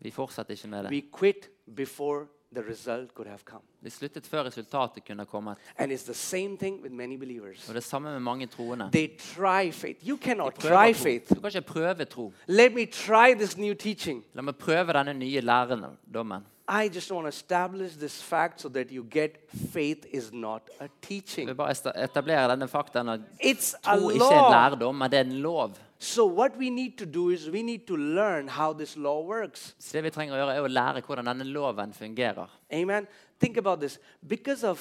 Vi 0.00 0.10
fortsatte 0.10 0.52
ikke 0.52 0.68
med 0.68 0.84
det. 0.84 0.90
We 0.90 1.02
quit 1.12 1.50
before 1.76 2.26
the 2.54 2.62
result 2.62 3.14
could 3.14 3.28
have 3.28 3.44
come. 3.44 3.62
Vi 3.80 3.90
sluttet 3.90 4.26
før 4.26 4.44
resultatet 4.44 5.04
kunne 5.06 5.26
kommet. 5.26 5.58
And 5.78 5.92
it's 5.92 6.04
the 6.04 6.14
same 6.14 6.56
thing 6.58 6.82
with 6.82 6.94
many 6.94 7.16
believers. 7.16 7.68
Og 7.68 7.74
det 7.74 7.80
er 7.82 7.88
samme 7.88 8.10
med 8.10 8.20
mange 8.20 8.46
troende. 8.46 8.88
They 8.92 9.08
try 9.18 9.72
faith. 9.72 10.08
You 10.08 10.18
cannot 10.18 10.54
try 10.54 10.92
tro. 10.92 11.02
faith. 11.02 11.34
Du 11.34 11.40
kan 11.40 11.50
ikke 11.54 11.60
prøve 11.60 12.04
tro. 12.04 12.32
Let 12.46 12.74
me 12.74 12.86
try 12.86 13.34
this 13.34 13.56
new 13.56 13.74
teaching. 13.74 14.24
La 14.34 14.42
meg 14.42 14.56
prøve 14.56 14.92
denne 14.92 15.14
nye 15.14 15.40
lærdommen. 15.40 16.44
I 16.68 16.88
just 16.88 17.10
want 17.12 17.24
to 17.24 17.28
establish 17.28 17.92
this 17.96 18.22
fact 18.22 18.60
so 18.60 18.68
that 18.70 18.90
you 18.90 19.04
get 19.10 19.36
faith 19.72 20.06
is 20.12 20.32
not 20.32 20.70
a 20.80 20.88
teaching. 21.02 21.46
vil 21.46 21.54
bare 21.54 21.74
etablere 22.04 22.48
denne 22.50 22.68
faktaen 22.68 23.08
at 23.08 23.20
It's 23.42 23.74
a 23.84 23.98
tro 23.98 24.08
ikke 24.10 24.24
er 24.24 24.30
en 24.30 24.42
law. 24.42 24.50
lærdom, 24.50 24.94
men 24.94 25.10
det 25.10 25.18
er 25.18 25.24
en 25.24 25.32
lov. 25.32 25.70
So 25.98 26.26
what 26.26 26.52
we 26.58 26.70
need 26.70 26.98
to 26.98 27.04
do 27.04 27.30
is 27.30 27.50
we 27.50 27.62
need 27.62 27.86
to 27.86 27.96
learn 27.96 28.48
how 28.48 28.72
this 28.72 28.96
law 28.96 29.22
works. 29.26 29.74
Så 29.78 29.92
det 29.92 30.04
vi 30.04 30.10
trenger 30.10 30.34
å 30.34 30.38
gjøre, 30.38 30.54
er 30.56 30.60
å 30.62 30.66
lære 30.68 31.00
hvordan 31.06 31.26
denne 31.26 31.44
loven 31.44 31.92
fungerer. 31.92 32.46
Amen. 32.72 33.06
Think 33.40 33.56
about 33.56 33.80
this. 33.80 33.98
Because 34.28 34.64
of 34.64 34.80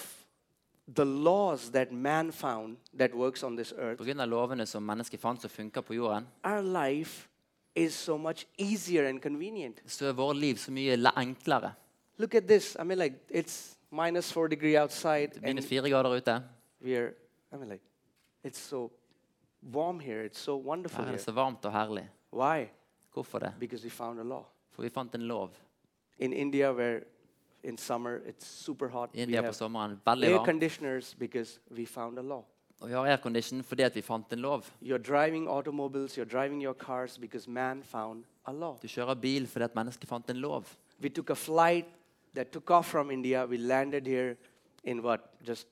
the 0.96 1.06
laws 1.06 1.70
that 1.72 1.92
man 1.92 2.32
found 2.32 2.78
that 2.98 3.14
works 3.14 3.44
on 3.44 3.56
this 3.56 3.74
earth, 3.78 3.98
På 3.98 4.04
grunn 4.04 4.20
av 4.20 4.28
lovene 4.30 4.66
som 4.66 4.84
mennesket 4.84 5.20
fant 5.22 5.42
som 5.42 5.50
funker 5.50 5.82
på 5.82 5.94
jorden, 5.94 6.28
our 6.44 6.62
life 6.62 7.28
is 7.76 7.94
so 7.94 8.18
much 8.18 8.46
easier 8.58 9.08
and 9.10 9.22
convenient. 9.22 9.82
så 9.86 10.06
er 10.06 10.14
vårt 10.14 10.36
liv 10.38 10.56
så 10.56 10.72
mye 10.72 10.96
le- 10.96 11.12
enklere. 11.18 11.74
Look 12.18 12.36
at 12.36 12.44
this. 12.48 12.76
I 12.80 12.84
mean, 12.84 13.00
like 13.00 13.16
it's 13.30 13.78
minus 13.92 14.32
four 14.34 14.48
degree 14.48 14.82
outside, 14.82 15.28
Det 15.34 15.42
begynner 15.42 15.62
and 15.62 15.70
fire 15.70 15.90
grader 15.90 16.16
ute. 16.16 16.44
we 16.82 16.98
are. 16.98 17.14
I 17.54 17.56
mean, 17.58 17.70
like 17.70 17.84
it's 18.44 18.60
so 18.60 18.92
warm 19.74 20.00
here. 20.00 20.26
It's 20.26 20.40
so 20.40 20.56
wonderful 20.58 21.06
Her 21.06 21.14
er 21.14 21.18
så 21.18 21.32
varmt 21.32 21.66
og 21.66 21.72
herlig. 21.72 22.10
Why? 22.34 22.66
Hvorfor 23.14 23.40
det? 23.40 23.54
Because 23.60 23.84
we 23.84 23.90
found 23.90 24.20
a 24.20 24.24
law. 24.24 24.44
For 24.72 24.82
vi 24.84 24.90
fant 24.90 25.16
en 25.16 25.22
lov. 25.22 25.50
In 26.20 26.34
India, 26.34 26.72
where 26.72 27.00
in 27.64 27.78
summer 27.78 28.20
it's 28.28 28.46
super 28.46 28.88
hot, 28.88 29.10
I 29.14 29.18
we 29.18 29.22
India 29.24 29.42
på 29.42 29.46
have 29.46 29.54
sommeren 29.54 30.00
veldig 30.06 30.28
air 30.28 30.34
varmt. 30.38 30.46
conditioners 30.46 31.16
because 31.20 31.60
we 31.72 31.86
found 31.86 32.20
a 32.20 32.22
law. 32.22 32.44
Og 32.80 32.90
vi 32.90 32.94
har 32.94 33.08
aircondition 33.08 33.64
fordi 33.64 33.84
at 33.84 33.96
vi 33.96 34.02
fant 34.02 34.34
en 34.34 34.40
lov. 34.40 34.66
You're 34.82 34.98
driving 34.98 35.48
automobiles, 35.48 36.18
you're 36.18 36.32
driving 36.32 36.64
your 36.64 36.74
cars 36.74 37.18
because 37.18 37.48
man 37.50 37.84
found 37.84 38.24
a 38.46 38.52
law. 38.52 38.78
Du 38.82 38.88
kjører 38.88 39.16
bil 39.16 39.48
fordi 39.48 39.64
at 39.64 39.76
mennesket 39.76 40.10
fant 40.10 40.30
en 40.30 40.36
lov. 40.36 40.66
We 41.02 41.10
took 41.10 41.30
a 41.30 41.36
flight 41.36 41.86
that 42.36 42.52
took 42.52 42.72
off 42.72 42.86
from 42.86 43.12
India. 43.12 43.46
We 43.46 43.58
landed 43.58 44.08
here 44.08 44.36
in 44.84 45.04
what? 45.04 45.20
Just 45.48 45.68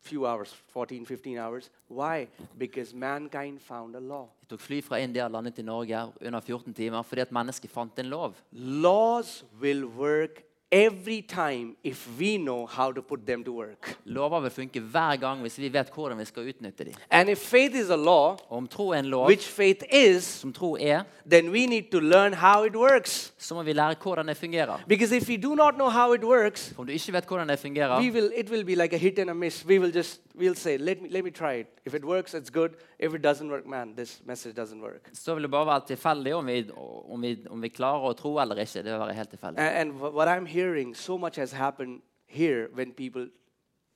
few 0.00 0.26
hours, 0.26 0.54
14, 0.72 1.06
15 1.06 1.38
hours. 1.38 1.70
Why? 1.88 2.28
Because 2.58 2.94
mankind 2.94 3.60
found 3.60 3.96
a 3.96 4.00
law. 4.00 4.28
Vi 4.40 4.46
tok 4.46 4.60
fly 4.60 4.80
fra 4.82 4.98
India 4.98 5.28
landet 5.28 5.58
i 5.58 5.62
Norge 5.62 6.02
under 6.20 6.40
14 6.40 6.74
timer 6.74 7.02
fordi 7.02 7.20
at 7.20 7.32
mennesket 7.32 7.70
fant 7.70 7.98
en 7.98 8.10
lov. 8.10 8.34
Laws 8.52 9.44
will 9.60 9.84
work 9.84 10.42
every 10.70 11.20
time 11.22 11.76
if 11.84 12.08
we 12.20 12.36
know 12.36 12.66
how 12.66 12.92
to 12.92 13.02
put 13.02 13.26
them 13.26 13.44
to 13.44 13.52
work. 13.52 13.98
Lover 14.04 14.40
vil 14.40 14.50
funke 14.50 14.80
hver 14.80 15.16
gang 15.16 15.40
hvis 15.40 15.58
vi 15.58 15.72
vet 15.72 15.90
hvordan 15.94 16.18
vi 16.18 16.24
skal 16.24 16.48
utnytte 16.48 16.84
dem. 16.84 16.92
And 17.10 17.28
if 17.28 17.38
faith 17.38 17.74
is 17.74 17.90
a 17.90 17.96
law, 17.96 18.36
Og 18.48 18.56
om 18.56 18.66
tro 18.66 18.90
er 18.90 18.98
en 18.98 19.04
lov, 19.04 19.26
which 19.26 19.48
faith 19.48 19.84
is, 19.92 20.24
som 20.24 20.52
tro 20.52 20.76
er, 20.80 21.02
then 21.30 21.50
we 21.50 21.66
need 21.66 21.90
to 21.92 22.00
learn 22.00 22.32
how 22.32 22.64
it 22.64 22.76
works. 22.76 23.34
så 23.38 23.54
må 23.54 23.62
vi 23.62 23.72
lære 23.72 23.94
hvordan 24.02 24.28
det 24.28 24.36
fungerer. 24.36 24.84
Because 24.88 25.16
if 25.16 25.28
we 25.28 25.36
do 25.36 25.54
not 25.54 25.74
know 25.74 25.88
how 25.88 26.12
it 26.12 26.24
works, 26.24 26.72
For 26.74 26.80
om 26.80 26.86
du 26.86 26.92
ikke 26.92 27.12
vet 27.12 27.24
hvordan 27.24 27.48
det 27.48 27.58
fungerer, 27.58 28.00
we 28.00 28.10
will 28.10 28.30
it 28.36 28.50
will 28.50 28.64
be 28.64 28.74
like 28.74 28.94
a 28.94 28.98
hit 28.98 29.18
and 29.18 29.30
a 29.30 29.34
miss 29.34 29.66
we 29.66 29.78
will 29.80 29.96
just 29.96 30.20
we'll 30.38 30.54
say 30.54 30.76
let 30.78 31.02
me 31.02 31.08
let 31.08 31.24
me 31.24 31.30
try 31.30 31.52
it 31.60 31.66
if 31.86 31.94
it 31.94 32.04
works 32.04 32.34
it's 32.34 32.50
good 32.50 32.70
if 32.98 33.14
it 33.14 33.22
doesn't 33.24 33.50
work 33.50 33.66
man 33.66 33.94
this 33.96 34.22
message 34.26 34.54
doesn't 34.60 34.80
work 34.82 35.10
så 35.12 35.34
vil 35.34 35.42
det 35.42 35.50
bare 35.50 35.66
være 35.66 35.86
tilfeldig 35.86 36.34
om 36.34 36.46
vi, 36.46 36.70
om, 37.08 37.22
vi, 37.22 37.46
om 37.50 37.62
vi 37.62 37.68
klarer 37.68 38.10
å 38.10 38.12
tro 38.12 38.38
eller 38.40 38.56
ikke. 38.56 38.82
Det 38.82 38.92
vil 38.92 39.00
være 39.00 39.12
helt 39.14 39.30
tilfeldig. 39.30 39.58
and, 39.58 39.76
and 39.76 40.00
what 40.00 40.28
i'm 40.28 40.46
hearing 40.46 40.94
so 40.96 41.16
much 41.18 41.36
has 41.36 41.52
happened 41.52 42.00
here 42.26 42.68
when 42.74 42.92
people 42.92 43.28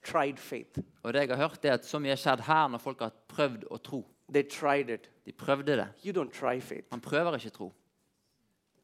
tried 0.05 0.39
faith 0.39 0.79
Og 1.03 1.13
det 1.13 1.21
jeg 1.21 1.29
har 1.29 1.37
hørt, 1.49 1.65
er 1.65 1.73
at 1.73 1.87
så 1.87 1.99
mye 1.99 2.11
har 2.11 2.17
skjedd 2.17 2.41
her 2.47 2.69
når 2.69 2.79
folk 2.79 3.01
har 3.01 3.13
prøvd 3.29 3.65
å 3.71 3.77
tro. 3.77 4.05
they 4.33 4.43
tried 4.43 4.91
it 4.91 5.09
De 5.27 5.33
prøvde 5.33 5.77
det. 5.77 5.89
you 6.05 6.13
don't 6.13 6.31
try 6.33 6.61
faith 6.61 6.87
Man 6.91 7.01
prøver 7.01 7.35
ikke 7.37 7.51
tro. 7.51 7.73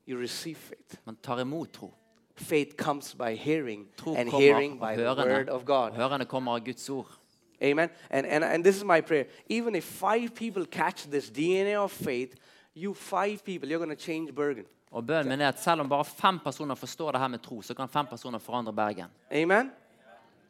you 0.09 0.21
receive 0.21 0.57
faith 0.57 0.95
Man 1.07 1.17
tar 1.23 1.41
imot 1.41 1.73
tro. 1.73 1.95
faith 2.37 2.77
comes 2.77 3.15
by 3.15 3.35
hearing 3.35 3.89
Tro 3.97 4.15
and 4.15 4.31
hearing 4.31 4.79
av 4.83 4.95
hørende. 4.97 5.23
the 5.25 5.35
word 5.35 5.49
of 5.49 5.65
god 5.65 5.91
hørende 5.93 6.25
kommer 6.27 6.53
av 6.55 6.61
Guds 6.65 6.91
ord. 6.91 7.18
Amen 7.63 7.89
and, 8.11 8.27
and 8.27 8.45
and 8.45 8.65
this 8.65 8.77
is 8.77 8.85
my 8.85 9.01
prayer 9.01 9.25
even 9.49 9.75
if 9.75 9.85
five 9.85 10.35
people 10.35 10.65
catch 10.65 11.11
this 11.11 11.31
dna 11.31 11.77
of 11.77 11.91
faith 11.91 12.35
you 12.75 12.95
five 12.95 13.45
people 13.45 13.69
you're 13.69 13.85
going 13.85 13.99
to 13.99 14.05
change 14.05 14.33
bergen 14.33 14.65
Og 14.91 15.07
bønnen 15.07 15.29
min 15.29 15.41
er 15.41 15.49
at 15.49 15.61
selv 15.61 15.81
om 15.81 15.89
bare 15.89 16.05
fem 16.05 16.39
personer 16.39 16.75
forstår 16.75 17.13
det 17.13 17.21
her 17.21 17.29
med 17.29 17.39
tro, 17.39 17.63
så 17.63 17.75
kan 17.75 17.89
fem 17.89 18.07
personer 18.07 18.39
forandre 18.39 18.73
Bergen. 18.73 19.05
amen 19.31 19.71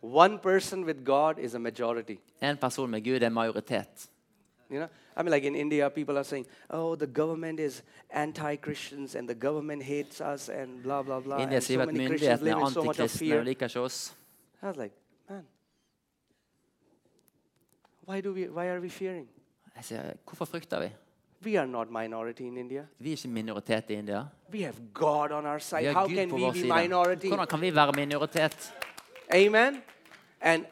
one 0.02 0.38
person 0.38 0.84
with 0.84 1.04
god 1.04 1.38
is 1.38 1.54
a 1.54 1.58
majority 1.58 2.16
En 2.40 2.56
person 2.56 2.90
med 2.90 3.04
Gud 3.04 3.22
er 3.22 3.28
majoritet. 3.28 4.10
You 4.70 4.76
know, 4.76 4.88
I 5.16 5.22
mean, 5.22 5.30
like 5.30 5.46
in 5.46 5.54
India, 5.54 5.88
people 5.88 6.16
are 6.16 6.24
saying, 6.24 6.46
"Oh, 6.68 6.94
the 6.94 7.06
government 7.06 7.60
is 7.60 7.82
anti-Christians 8.10 9.14
and 9.14 9.28
the 9.28 9.34
government 9.34 9.82
hates 9.82 10.20
us 10.20 10.48
and 10.48 10.82
blah 10.82 11.02
blah 11.02 11.20
blah." 11.20 11.40
India 11.40 11.56
and 11.56 11.64
so 11.64 11.76
many 11.76 12.06
Christians 12.06 12.42
live 12.42 12.56
er 12.56 12.66
in 12.66 12.72
so 12.72 12.82
much 12.82 13.00
of 13.00 13.10
fear. 13.10 13.38
og 13.38 13.44
liker 13.44 13.66
ikke 13.66 13.80
oss. 13.80 14.16
I 14.62 14.66
was 14.66 14.76
like, 14.76 14.94
man, 15.28 15.46
why 18.08 18.20
do 18.20 18.32
we? 18.32 18.48
Why 18.48 18.66
are 18.66 18.80
we 18.80 18.88
fearing? 18.88 19.28
Jeg 19.76 19.84
sier, 19.84 20.02
hvorfor 20.24 20.44
frykter 20.44 20.80
vi? 20.80 20.88
We 21.44 21.58
are 21.58 21.66
not 21.66 21.90
minority 21.90 22.40
in 22.40 22.56
India. 22.56 22.86
Vi 22.98 23.08
er 23.08 23.16
ikke 23.16 23.28
minoritet 23.28 23.84
i 23.88 23.92
India. 23.94 24.24
We 24.52 24.62
have 24.62 24.74
God 24.94 25.30
on 25.30 25.46
our 25.46 25.54
Vi 25.58 25.60
side. 25.60 25.84
har 25.84 25.92
How 25.92 26.06
Gud 26.06 26.14
can 26.16 26.30
på 26.30 26.36
we 26.36 26.42
vår 26.42 26.50
be 26.52 26.58
side. 26.58 26.82
minority? 26.82 27.26
Hvordan 27.26 27.46
kan 27.46 27.60
vi 27.60 27.74
være 27.74 27.92
minoritet? 27.92 28.74
Amen. 29.34 29.82
And 30.40 30.64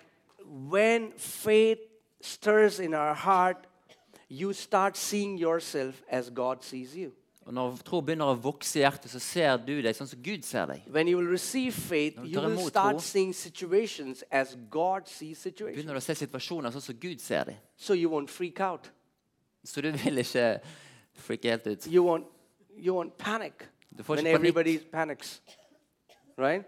when 0.72 1.12
faith 1.18 1.80
stirs 2.20 2.78
in 2.78 2.94
our 2.94 3.14
heart, 3.14 3.56
you 4.30 4.52
start 4.52 4.98
seeing 4.98 5.40
yourself 5.42 6.02
as 6.08 6.30
God 6.34 6.56
sees 6.60 6.96
you. 6.96 7.10
Og 7.46 7.54
Når 7.54 7.76
tro 7.86 8.00
begynner 8.02 8.26
å 8.26 8.34
vokse 8.42 8.80
i 8.80 8.82
hjertet, 8.82 9.10
så 9.12 9.20
ser 9.22 9.52
du 9.62 9.76
deg 9.82 9.94
sånn 9.94 10.08
som 10.10 10.18
Gud 10.22 10.42
ser 10.44 10.66
deg. 10.66 10.86
When 10.90 11.06
you 11.06 11.20
will 11.20 11.30
receive 11.30 11.74
faith, 11.74 12.16
Når 12.16 12.24
du 12.24 12.28
you 12.32 12.40
tar 12.40 12.48
will 12.48 12.70
start 12.70 12.96
tro, 12.96 13.04
seeing 13.06 13.32
situations 13.32 14.24
as 14.30 14.56
God 14.70 15.06
sees 15.06 15.38
situations. 15.38 15.76
Begynner 15.78 15.94
du 15.94 16.00
å 16.00 16.02
se 16.02 16.16
situasjoner 16.18 16.74
sånn 16.74 16.82
som 16.82 16.98
Gud 16.98 17.22
ser 17.22 17.44
dem. 17.52 17.60
So 17.76 17.94
you 17.94 18.10
won't 18.10 18.30
freak 18.34 18.58
out. 18.60 18.90
Så 19.62 19.80
du 19.80 19.92
vil 19.92 20.18
ikke 20.18 20.58
freake 21.14 21.50
helt 21.54 21.66
ut. 21.66 21.86
You 21.86 22.02
won't 22.04 22.26
you 22.76 22.94
won't 22.94 23.14
panic 23.16 23.68
Du 23.96 24.02
får 24.02 24.16
when 24.16 24.26
ikke 24.26 24.32
panikk. 24.32 24.40
everybody 24.40 24.78
panics. 24.78 25.40
Right? 26.36 26.64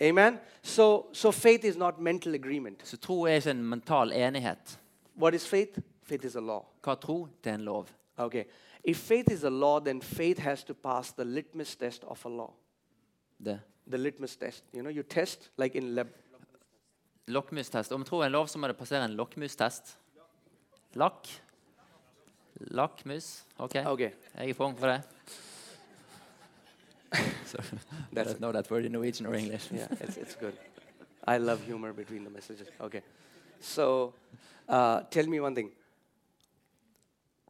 Amen. 0.00 0.38
So 0.62 1.06
so 1.12 1.32
faith 1.32 1.64
is 1.64 1.76
not 1.76 1.98
mental 2.00 2.34
agreement. 2.34 2.86
Så 2.86 2.96
tro 2.96 3.24
er 3.26 3.40
ikke 3.40 3.50
en 3.50 3.64
mental 3.64 4.12
enighet. 4.12 4.78
What 5.16 5.34
is 5.34 5.46
faith? 5.46 5.78
Faith 6.02 6.24
is 6.24 6.36
a 6.36 6.40
law. 6.40 6.62
Hva 6.82 6.92
er 6.94 7.00
tro? 7.02 7.28
Det 7.42 7.50
er 7.50 7.54
en 7.54 7.64
lov. 7.64 7.90
Okay. 8.16 8.44
If 8.86 8.98
faith 8.98 9.30
is 9.32 9.44
a 9.44 9.50
law, 9.50 9.80
then 9.80 10.00
faith 10.00 10.38
has 10.38 10.64
to 10.64 10.74
pass 10.74 11.12
the 11.12 11.24
litmus 11.24 11.76
test 11.76 12.04
of 12.04 12.24
a 12.24 12.28
law. 12.28 12.52
Det. 13.44 13.60
The 13.90 13.98
litmus 13.98 14.36
test. 14.36 14.64
You 14.72 14.82
know, 14.82 14.90
you 14.90 15.02
test 15.02 15.50
like 15.56 15.78
in 15.78 15.94
lab. 15.94 16.08
Lokkmustest. 17.28 17.92
Om 17.92 18.04
tro 18.04 18.20
er 18.20 18.26
en 18.26 18.32
lov, 18.32 18.46
så 18.46 18.58
må 18.58 18.66
det 18.66 18.76
passere 18.76 19.04
en 19.04 19.16
lokkmustest. 19.18 19.96
Lakk. 20.94 21.26
Lakkmus. 22.60 23.44
OK. 23.58 23.74
Okay. 23.74 24.10
Jeg 24.36 24.50
er 24.50 24.54
for 24.54 24.66
ung 24.66 24.78
for 24.78 24.86
det. 24.86 25.02
so, 27.46 27.58
I 27.58 28.14
That's 28.14 28.32
don't 28.32 28.38
know 28.38 28.52
that 28.52 28.70
word 28.70 28.84
in 28.84 28.92
Norwegian 28.92 29.26
or 29.26 29.34
English. 29.34 29.68
yeah, 29.72 29.88
it's, 30.00 30.16
it's 30.16 30.36
good. 30.36 30.54
I 31.26 31.38
love 31.38 31.64
humor 31.64 31.92
between 31.92 32.24
the 32.24 32.30
messages. 32.30 32.68
Okay. 32.80 33.02
So, 33.60 34.14
uh, 34.68 35.00
tell 35.10 35.26
me 35.26 35.40
one 35.40 35.54
thing. 35.54 35.70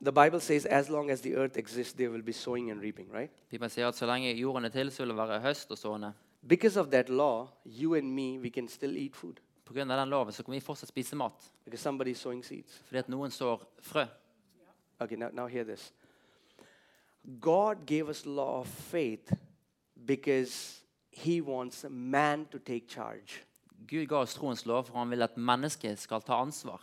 The 0.05 0.13
Bible 0.13 0.41
says, 0.41 0.67
as 0.67 0.91
long 0.91 1.11
as 1.11 1.21
the 1.21 1.35
earth 1.37 1.57
exists, 1.57 1.95
there 1.95 2.11
will 2.11 2.23
be 2.23 2.33
sowing 2.33 2.71
and 2.71 2.81
reaping, 2.83 3.09
right? 3.13 3.31
Bibelen 3.51 3.71
sier 3.71 3.89
at 3.89 3.97
så 3.97 4.07
lenge 4.07 4.35
jorden 4.37 4.65
er 4.65 4.69
til, 4.69 4.91
så 4.93 5.03
vil 5.03 5.09
det 5.09 5.17
være 5.17 5.41
høst 5.41 5.71
og 5.71 5.79
sånne. 5.79 6.13
Because 6.49 6.81
of 6.81 6.87
that 6.91 7.09
law, 7.09 7.49
you 7.65 7.95
and 7.95 8.13
me, 8.15 8.39
we 8.39 8.51
can 8.51 8.69
still 8.69 8.97
eat 8.97 9.17
food 9.17 9.41
På 9.65 9.75
grunn 9.75 9.91
av 9.91 9.99
den 9.99 10.09
loven 10.09 10.33
så 10.33 10.45
kan 10.45 10.55
vi 10.55 10.61
fortsatt 10.61 10.89
spise 10.89 11.17
mat. 11.17 11.53
because 11.65 11.83
somebody 11.83 12.11
is 12.11 12.19
sowing 12.19 12.45
seeds. 12.45 12.83
Fordi 12.87 12.99
at 12.99 13.09
noen 13.09 13.31
sår 13.31 13.65
frø. 13.81 14.05
Okay, 15.01 15.17
now, 15.17 15.29
now 15.33 15.47
hear 15.47 15.65
this. 15.65 15.93
God 17.41 17.87
gave 17.87 18.09
us 18.09 18.27
law 18.27 18.61
of 18.61 18.69
faith 18.69 19.33
because 20.07 20.83
He 21.11 21.41
wants 21.41 21.85
man 21.91 22.47
to 22.53 22.59
take 22.59 22.87
charge. 22.89 23.43
Gud 23.89 24.07
ga 24.07 24.17
oss 24.17 24.35
troens 24.35 24.67
lov, 24.67 24.85
for 24.85 24.99
han 24.99 25.11
vil 25.11 25.23
at 25.23 25.37
mennesket 25.37 25.99
skal 25.99 26.21
ta 26.23 26.35
ansvar. 26.43 26.83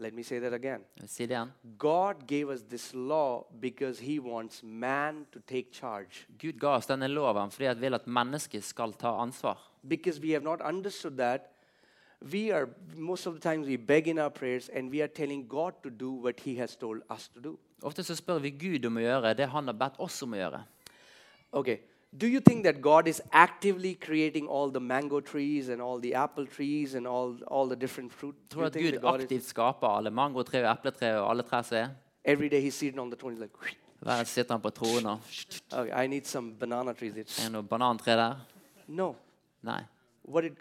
Let 0.00 0.14
me 0.14 0.22
say 0.22 0.38
that 0.40 0.54
again. 0.54 0.80
Si 1.04 1.26
det 1.26 1.34
igjen. 1.34 1.50
God 1.78 2.26
gave 2.26 2.48
us 2.48 2.62
this 2.62 2.94
law 2.94 3.44
because 3.60 4.00
He 4.00 4.18
wants 4.18 4.62
man 4.62 5.26
to 5.32 5.40
take 5.40 5.72
charge. 5.72 6.26
Gud 6.38 6.58
ga 6.60 6.76
oss 6.78 6.86
denne 6.88 7.08
loven 7.08 7.50
fordi 7.50 7.66
han 7.68 7.80
vil 7.80 7.94
at 7.94 8.06
mennesket 8.06 8.64
skal 8.64 8.92
ta 8.92 9.12
ansvar. 9.20 9.58
Because 9.88 10.20
we 10.20 10.30
have 10.30 10.44
not 10.44 10.60
understood 10.64 11.18
that, 11.18 11.52
we 12.32 12.50
are 12.50 12.68
most 12.96 13.26
of 13.26 13.34
the 13.34 13.40
times 13.40 13.66
we 13.66 13.76
beg 13.76 14.08
in 14.08 14.18
our 14.18 14.30
prayers 14.30 14.68
and 14.68 14.90
we 14.90 15.02
are 15.02 15.08
telling 15.08 15.46
God 15.48 15.72
to 15.82 15.90
do 15.90 16.10
what 16.12 16.40
He 16.40 16.56
has 16.56 16.76
told 16.76 17.02
us 17.10 17.28
to 17.28 17.40
do. 17.40 17.58
Ofte 17.82 18.02
så 18.02 18.16
spør 18.16 18.38
vi 18.38 18.50
Gud 18.50 18.86
om 18.86 18.96
å 18.96 19.04
gjøre 19.04 19.34
det 19.36 19.46
han 19.52 19.68
har 19.68 19.76
bedt 19.76 20.00
oss 20.00 20.22
om 20.22 20.32
å 20.32 20.40
gjøre. 20.40 20.64
Okay. 21.52 21.78
Do 22.12 22.26
you 22.26 22.40
think 22.40 22.64
that 22.64 22.80
God 22.80 23.06
is 23.06 23.22
actively 23.32 23.94
creating 23.94 24.48
all 24.48 24.68
the 24.68 24.80
mango 24.80 25.20
trees 25.20 25.68
and 25.68 25.80
all 25.80 26.00
the 26.00 26.14
apple 26.14 26.44
trees 26.44 26.94
and 26.94 27.06
all, 27.06 27.36
all 27.46 27.68
the 27.68 27.76
different 27.76 28.12
fruit? 28.12 28.34
Tror 28.50 28.64
at 28.64 28.72
Gud 28.72 28.94
that 28.94 29.00
God 29.00 29.20
is, 29.20 29.26
aktivt 29.26 29.44
skaper 29.44 29.86
alle 29.88 30.10
mangotre 30.10 30.64
og 30.64 30.72
epletre 30.72 31.12
og 31.20 31.30
alle 31.30 31.42
trær 31.42 31.72
er? 31.72 31.88
every 32.24 32.48
day 32.48 32.60
He's 32.60 32.74
sitting 32.74 32.98
on 32.98 33.10
the 33.10 33.16
throne, 33.16 33.34
He's 33.34 33.40
like, 33.40 33.52
Hver 34.02 34.24
sitter 34.24 34.54
han 34.54 34.60
på 34.60 34.70
tronen 34.70 35.06
og 35.06 35.20
okay, 35.72 36.04
I 36.04 36.06
need 36.06 36.24
some 36.26 36.52
banana 36.54 36.92
trees. 36.92 37.14
It's, 37.16 37.38
Er 37.38 37.44
det 37.44 37.52
noe 37.52 37.62
banantre 37.62 38.12
der? 38.16 38.34
no. 38.88 39.14
Nei. 39.62 39.82
What 40.24 40.42
did 40.42 40.56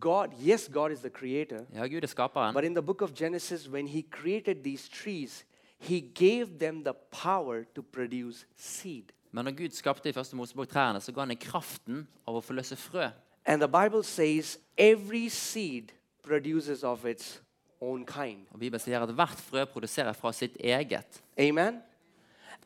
God, 0.00 0.30
yes, 0.44 0.68
God 0.68 0.90
is 0.92 1.00
the 1.00 1.10
creator, 1.10 1.60
Ja, 1.74 1.86
Gud 1.86 2.02
er 2.02 2.06
skaperen. 2.06 2.52
but 2.54 2.64
in 2.64 2.74
the 2.74 2.82
book 2.82 3.00
of 3.00 3.14
Genesis, 3.14 3.68
when 3.68 3.86
He 3.86 4.02
created 4.02 4.64
these 4.64 4.88
trees, 4.88 5.44
He 5.78 6.00
gave 6.00 6.58
them 6.58 6.82
the 6.84 6.94
power 7.12 7.64
to 7.74 7.82
produce 7.82 8.44
seed. 8.56 9.12
Men 9.32 9.44
når 9.44 9.56
Gud 9.56 9.76
skapte 9.76 10.08
i 10.08 10.12
første 10.12 10.36
Mosebok 10.36 10.68
trærne, 10.68 11.00
så 11.00 11.12
ga 11.12 11.20
han 11.20 11.34
dem 11.34 11.40
kraften 11.40 12.06
av 12.26 12.38
å 12.38 12.44
forløse 12.44 12.76
frø. 12.76 13.10
And 13.44 13.62
the 13.62 13.68
Bible 13.68 14.04
says 14.04 14.58
every 14.76 15.28
seed 15.28 15.92
produces 16.22 16.84
of 16.84 17.04
its 17.04 17.42
own 17.80 18.06
kind. 18.06 18.46
Og 18.50 18.58
Bibelen 18.58 18.80
sier 18.80 19.00
at 19.00 19.14
hvert 19.14 19.40
frø 19.40 19.64
produserer 19.64 20.12
fra 20.12 20.32
sitt 20.32 20.56
eget. 20.60 21.22
Amen. 21.38 21.82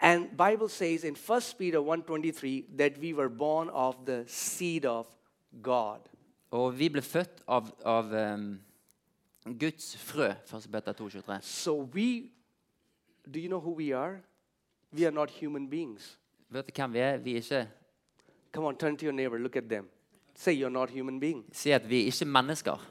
And 0.01 0.31
Bible 0.37 0.69
says 0.69 1.05
in 1.05 1.15
1 1.15 1.55
Peter 1.59 1.79
1:23 1.79 2.77
that 2.77 2.99
we 2.99 3.13
were 3.15 3.29
born 3.29 3.71
of 3.71 3.97
the 4.07 4.25
seed 4.27 4.85
of 4.85 5.07
God. 5.63 6.01
Og 6.51 6.79
vi 6.79 6.89
ble 6.89 7.03
født 7.03 7.43
av, 7.49 7.71
av 7.85 8.13
um, 8.35 8.61
Guds 9.45 9.97
frø. 9.97 10.33
1. 10.53 10.69
Peter 10.73 10.93
2,23. 10.93 11.41
So 11.43 11.89
we 11.95 12.31
do 13.31 13.39
you 13.39 13.49
know 13.49 13.61
who 13.61 13.75
we 13.75 13.93
are? 13.93 14.21
We 14.93 15.07
are 15.07 15.15
not 15.15 15.31
human 15.31 15.69
beings. 15.71 16.19
Vet 16.53 16.67
du 16.67 16.73
hvem 16.77 16.93
vi 16.93 16.99
er? 16.99 17.17
Vi 17.17 17.33
er 17.33 17.37
ikke 17.37 17.69
Come 18.53 18.67
on, 18.67 18.77
turn 18.77 18.97
to 18.97 19.07
your 19.07 19.13
neighbor, 19.13 19.39
look 19.39 19.57
at 19.57 19.69
them. 19.69 19.89
Say 20.35 20.53
you're 20.53 20.71
not 20.71 20.91
human 20.91 21.21
being. 21.21 21.45
Si 21.53 21.71
at 21.71 21.89
vi 21.89 22.03
er 22.03 22.07
ikke 22.07 22.25
mennesker. 22.25 22.89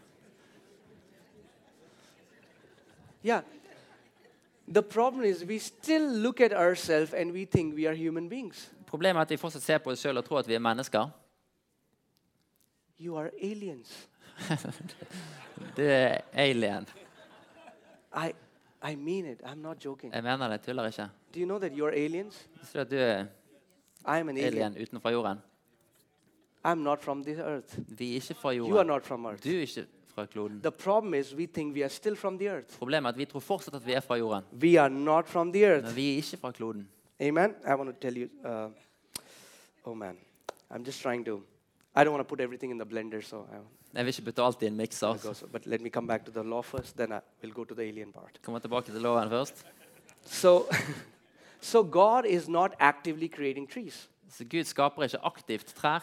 Yeah. 3.26 3.42
The 4.74 4.82
problem 4.82 5.24
is 5.24 5.46
we 5.46 5.60
still 5.60 6.02
look 6.02 6.42
at 6.42 6.54
ourselves 6.54 7.14
and 7.14 7.32
we 7.32 7.46
think 7.46 7.76
we 7.76 7.88
are 7.88 7.96
human 7.96 8.30
beings. 8.30 8.72
Problemet 8.88 9.18
er 9.18 9.22
at 9.22 9.30
vi 9.30 9.38
fortsatt 9.38 9.64
ser 9.64 9.78
på 9.78 9.92
oss 9.92 10.00
sjøl 10.00 10.18
og 10.18 10.26
tror 10.26 10.40
at 10.40 10.48
vi 10.48 10.54
er 10.54 10.60
mennesker. 10.60 11.10
You 13.00 13.18
are 13.18 13.30
aliens. 13.42 14.10
du 15.78 15.82
er 15.82 16.18
alien. 16.34 16.88
I 18.16 18.34
I 18.84 18.96
mean 18.96 19.26
it. 19.26 19.42
I'm 19.44 19.62
not 19.62 19.86
joking. 19.86 20.14
Jeg 20.14 20.24
mener 20.24 20.48
det, 20.48 20.52
jeg 20.52 20.62
tuller 20.62 20.86
ikke. 20.86 21.10
Do 21.34 21.40
you 21.40 21.46
know 21.46 21.60
that 21.60 21.72
you're 21.72 21.94
aliens? 21.94 22.48
Visste 22.60 22.78
du 22.78 22.82
at 22.82 22.92
du 22.92 22.96
er 22.96 23.26
alien. 24.06 24.38
alien 24.38 24.78
utenfor 24.82 25.10
jorden? 25.10 25.38
I'm 26.66 26.84
not 26.84 27.02
from 27.02 27.24
this 27.24 27.40
earth. 27.40 27.80
Vi 27.88 28.10
er 28.10 28.14
ikke 28.14 28.34
fra 28.34 28.54
You 28.54 28.66
are 28.66 28.70
jorden. 28.70 28.88
not 28.88 29.06
from 29.06 29.26
earth. 29.26 29.44
Du 29.44 29.50
er 29.50 29.62
ikke 29.62 29.86
fra 30.08 30.26
kloden. 30.26 30.62
The 30.62 30.72
problem 30.72 31.14
is 31.14 31.36
we 31.36 31.46
think 31.46 31.76
we 31.76 31.82
are 31.84 31.90
still 31.90 32.16
from 32.16 32.38
the 32.38 32.48
earth. 32.48 32.78
Problemet 32.78 33.08
er 33.08 33.12
at 33.12 33.18
vi 33.18 33.26
tror 33.26 33.40
fortsatt 33.40 33.76
at 33.76 33.86
vi 33.86 33.94
er 33.94 34.00
fra 34.00 34.16
jorden. 34.16 34.44
We 34.62 34.80
are 34.80 34.90
not 34.90 35.28
from 35.28 35.54
the 35.54 35.64
earth. 35.64 35.86
Men 35.86 35.96
vi 35.96 36.12
er 36.12 36.16
ikke 36.16 36.38
fra 36.38 36.52
kloden. 36.52 36.90
Amen. 37.20 37.56
I 37.66 37.74
want 37.74 37.90
to 37.90 37.96
tell 38.02 38.18
you. 38.18 38.30
Uh, 38.46 38.72
oh 39.84 39.98
man, 39.98 40.18
I'm 40.72 40.86
just 40.86 41.02
trying 41.02 41.26
to. 41.26 41.42
I 41.96 42.04
don't 42.04 42.12
want 42.12 42.28
to 42.28 42.36
put 42.36 42.42
everything 42.42 42.72
in 42.72 42.78
the 42.78 42.86
blender, 42.86 43.22
so 43.22 43.38
I 43.38 43.58
Jeg 43.94 44.06
vil 44.06 44.14
ikke 44.14 44.26
putte 44.26 44.44
alt 44.44 44.62
i 44.64 44.68
en 44.68 44.76
mikser. 44.76 45.48
But 45.52 45.66
let 45.66 45.82
me 45.82 45.90
come 45.90 46.08
back 46.08 46.26
to 46.26 46.32
the 46.32 46.44
law 46.44 46.62
first. 46.62 46.98
Then 46.98 47.12
I 47.12 47.20
will 47.44 47.54
go 47.54 47.64
to 47.64 47.76
the 47.76 47.84
alien 47.84 48.14
part. 48.14 48.40
Kommer 48.44 48.60
tilbake 48.60 48.92
til 48.92 49.02
loven 49.02 49.30
først. 49.30 49.66
So, 50.24 50.60
so 51.62 51.84
God 51.84 52.26
is 52.26 52.48
not 52.50 52.72
actively 52.80 53.28
creating 53.28 53.70
trees. 53.70 54.10
Så 54.30 54.46
Gud 54.46 54.64
skaper 54.64 55.04
ikke 55.04 55.18
aktivt 55.26 55.66
trær. 55.76 56.00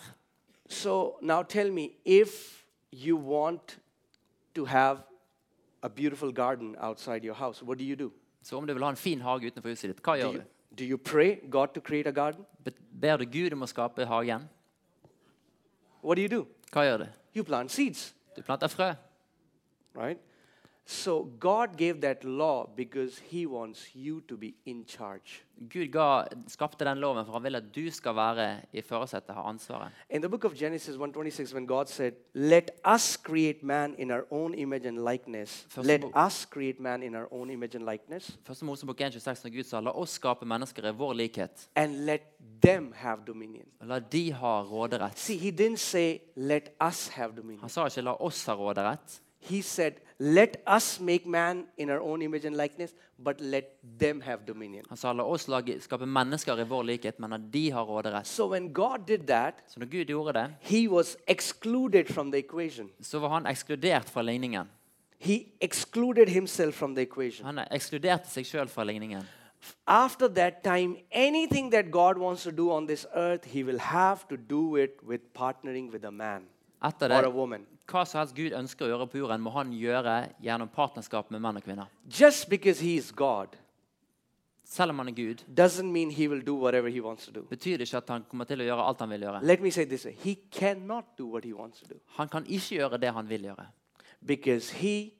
So 0.68 1.18
now 1.22 1.42
tell 1.42 1.72
me, 1.72 1.88
if 2.04 2.64
you 2.92 3.16
want 3.16 3.78
to 4.54 4.64
have 4.64 4.98
a 5.82 5.88
beautiful 5.88 6.32
garden 6.32 6.76
outside 6.80 7.24
your 7.24 7.34
house, 7.34 7.62
what 7.64 7.78
do 7.78 7.84
you 7.84 7.96
do? 7.96 8.12
Så 8.42 8.56
om 8.56 8.66
du 8.66 8.72
vil 8.72 8.82
ha 8.82 8.90
en 8.90 8.96
fin 8.96 9.20
hage 9.20 9.46
utenfor 9.46 9.68
huset 9.68 9.88
ditt, 9.88 10.02
hva 10.04 10.12
Do 10.16 10.20
gjør 10.20 10.32
you, 10.32 10.38
du? 10.38 10.44
do 10.78 10.84
you 10.84 10.96
pray 10.98 11.50
God 11.50 11.68
to 11.74 11.80
create 11.80 12.08
a 12.08 12.12
garden? 12.12 12.44
Be- 12.64 12.70
Ber 13.00 13.16
du 13.16 13.24
Gud 13.24 13.52
om 13.52 13.62
å 13.62 13.66
skape 13.66 14.04
hagen? 14.06 14.48
What 16.04 16.16
do 16.16 16.22
you 16.22 16.28
do? 16.28 16.46
Hva 16.72 16.84
gjør 16.84 16.96
du? 16.98 17.06
You 17.34 17.44
plant 17.44 17.70
seeds, 17.70 18.14
Du 18.36 18.42
planter 18.42 18.66
frø. 18.68 18.92
right? 19.94 20.18
So 20.90 21.24
God 21.40 21.76
gave 21.76 22.00
that 22.00 22.24
law 22.24 22.66
because 22.76 23.18
He 23.30 23.46
wants 23.46 23.90
you 23.94 24.20
to 24.28 24.36
be 24.36 24.54
in 24.66 24.84
charge. 24.86 25.42
Gud 25.72 25.92
ga, 25.92 26.24
skapte 26.46 26.84
den 26.84 26.98
loven 26.98 27.26
for 27.26 27.32
han 27.32 27.42
vil 27.42 27.56
at 27.56 27.64
du 27.74 27.90
skal 27.90 28.14
være 28.16 28.60
i 28.72 28.80
førersetet, 28.80 29.34
ha 29.34 29.40
ansvaret. 29.48 29.90
In 30.10 30.22
the 30.22 30.28
book 30.28 30.44
of 30.44 30.54
Genesis 30.54 30.96
1:26, 30.96 31.52
when 31.54 31.66
God 31.66 31.86
said, 31.86 32.12
"Let 32.34 32.70
us 32.94 33.16
create 33.16 33.58
man 33.62 33.94
in 33.98 34.10
our 34.10 34.24
own 34.30 34.54
image 34.54 34.86
and 34.88 34.98
likeness," 35.10 35.66
Første 35.68 35.86
let 35.86 36.04
us 36.26 36.44
create 36.44 36.80
man 36.80 37.02
in 37.02 37.14
our 37.14 37.32
own 37.32 37.50
image 37.50 37.76
and 37.76 37.84
likeness, 37.90 38.38
Første 38.46 38.64
Mosebok 38.64 39.00
1,26 39.00 39.44
når 39.44 39.56
Gud 39.56 39.62
sa 39.64 39.80
la 39.80 39.90
oss 39.90 40.10
skape 40.10 40.46
mennesker 40.46 40.88
i 40.88 40.92
vår 40.92 41.12
likhet. 41.12 41.68
and 41.76 42.04
let 42.06 42.22
them 42.62 42.92
have 42.96 43.20
dominion. 43.26 43.66
La 43.82 43.98
de 43.98 44.32
ha 44.32 44.62
råderett. 44.62 45.18
See, 45.18 45.36
He 45.36 45.50
didn't 45.50 45.76
say, 45.76 46.18
"Let 46.36 46.70
us 46.88 47.08
have 47.08 47.32
dominion." 47.36 47.60
Han 47.60 47.68
sa 47.70 47.84
ikke 47.84 48.00
la 48.00 48.12
oss 48.20 48.46
ha 48.46 48.54
råderett. 48.54 49.20
He 49.40 49.62
said, 49.62 49.92
Let 50.20 50.56
us 50.66 51.00
make 51.00 51.26
man 51.26 51.66
in 51.76 51.90
our 51.90 52.00
own 52.00 52.22
image 52.22 52.44
and 52.44 52.56
likeness, 52.56 52.90
but 53.24 53.40
let 53.40 53.64
them 54.00 54.20
have 54.20 54.38
dominion. 54.46 54.84
Han 54.88 54.96
sa 54.96 55.12
la 55.12 55.22
oss 55.24 55.48
lage, 55.48 55.80
skape 55.80 56.06
mennesker 56.06 56.58
i 56.58 56.64
vår 56.64 56.82
likhet, 56.82 57.20
men 57.20 57.32
at 57.32 57.40
de 57.52 57.70
har 57.70 57.84
råderett. 57.84 58.26
So 58.26 58.46
when 58.50 58.72
God 58.72 59.06
did 59.06 59.26
that, 59.28 59.54
Så 59.68 59.80
når 59.80 59.86
Gud 59.86 60.04
gjorde 60.04 60.32
det, 60.32 60.54
he 60.60 60.88
was 60.88 61.16
excluded 61.28 62.08
from 62.12 62.32
the 62.32 62.38
equation. 62.38 62.90
så 63.02 63.18
var 63.18 63.28
han 63.28 63.46
ekskludert 63.46 64.10
fra 64.10 64.22
ligningen. 64.22 64.66
He 65.20 65.44
excluded 65.60 66.28
himself 66.28 66.74
from 66.74 66.94
the 66.94 67.02
equation. 67.02 67.46
Han 67.46 67.58
ekskluderte 67.70 68.30
seg 68.30 68.46
sjøl 68.46 68.68
fra 68.68 68.84
ligningen. 68.84 69.22
After 69.86 70.28
that 70.28 70.62
time, 70.64 70.96
anything 71.12 71.70
that 71.72 71.90
God 71.90 72.16
wants 72.18 72.42
to 72.42 72.50
do 72.50 72.70
on 72.72 72.86
this 72.86 73.06
earth, 73.14 73.48
he 73.48 73.64
will 73.64 73.78
have 73.80 74.18
to 74.30 74.36
do 74.36 74.76
it 74.76 74.90
with 75.08 75.20
partnering 75.34 75.92
with 75.92 76.04
a 76.06 76.10
man 76.10 76.42
Etter 76.84 77.10
or 77.10 77.18
a 77.18 77.22
det, 77.22 77.34
woman. 77.34 77.66
Hva 77.88 78.04
som 78.06 78.18
helst 78.20 78.34
Gud 78.36 78.52
ønsker 78.52 78.84
å 78.84 78.88
gjøre 78.92 79.06
på 79.08 79.18
jorden, 79.22 79.40
må 79.40 79.50
han 79.54 79.70
gjøre 79.72 80.16
gjennom 80.44 80.68
partnerskap 80.68 81.30
med 81.32 81.40
menn 81.40 81.56
og 81.56 81.64
kvinner. 81.64 81.88
Just 82.08 82.48
because 82.50 82.80
he 82.84 82.96
is 82.96 83.10
God 83.12 83.56
Selv 84.68 84.90
om 84.92 84.98
han 85.00 85.08
er 85.08 85.12
Gud, 85.16 85.44
doesn't 85.48 85.88
mean 85.90 86.10
he 86.10 86.26
will 86.28 86.42
do 86.44 86.54
whatever 86.54 86.90
he 86.92 87.00
wants 87.00 87.24
to 87.24 87.32
do. 87.32 87.40
betyr 87.48 87.78
det 87.78 87.86
ikke 87.88 87.96
at 88.02 88.08
han 88.12 88.24
kommer 88.28 88.44
til 88.44 88.60
å 88.60 88.64
gjøre 88.66 88.84
alt 88.84 89.00
han 89.00 89.08
vil 89.10 89.22
gjøre. 89.24 89.40
Let 89.42 89.62
me 89.64 89.70
say 89.70 89.84
this 89.88 90.04
way 90.04 90.12
He 90.20 90.34
cannot 90.52 91.04
do 91.18 91.26
what 91.26 91.44
he 91.44 91.54
wants 91.54 91.80
to 91.80 91.86
do 91.88 91.96
Han 92.18 92.28
kan 92.28 92.44
ikke 92.44 92.74
gjøre 92.76 92.98
det 93.00 93.12
han 93.14 93.28
vil 93.28 93.42
gjøre. 93.48 93.66
because 94.26 94.70
he 94.76 95.14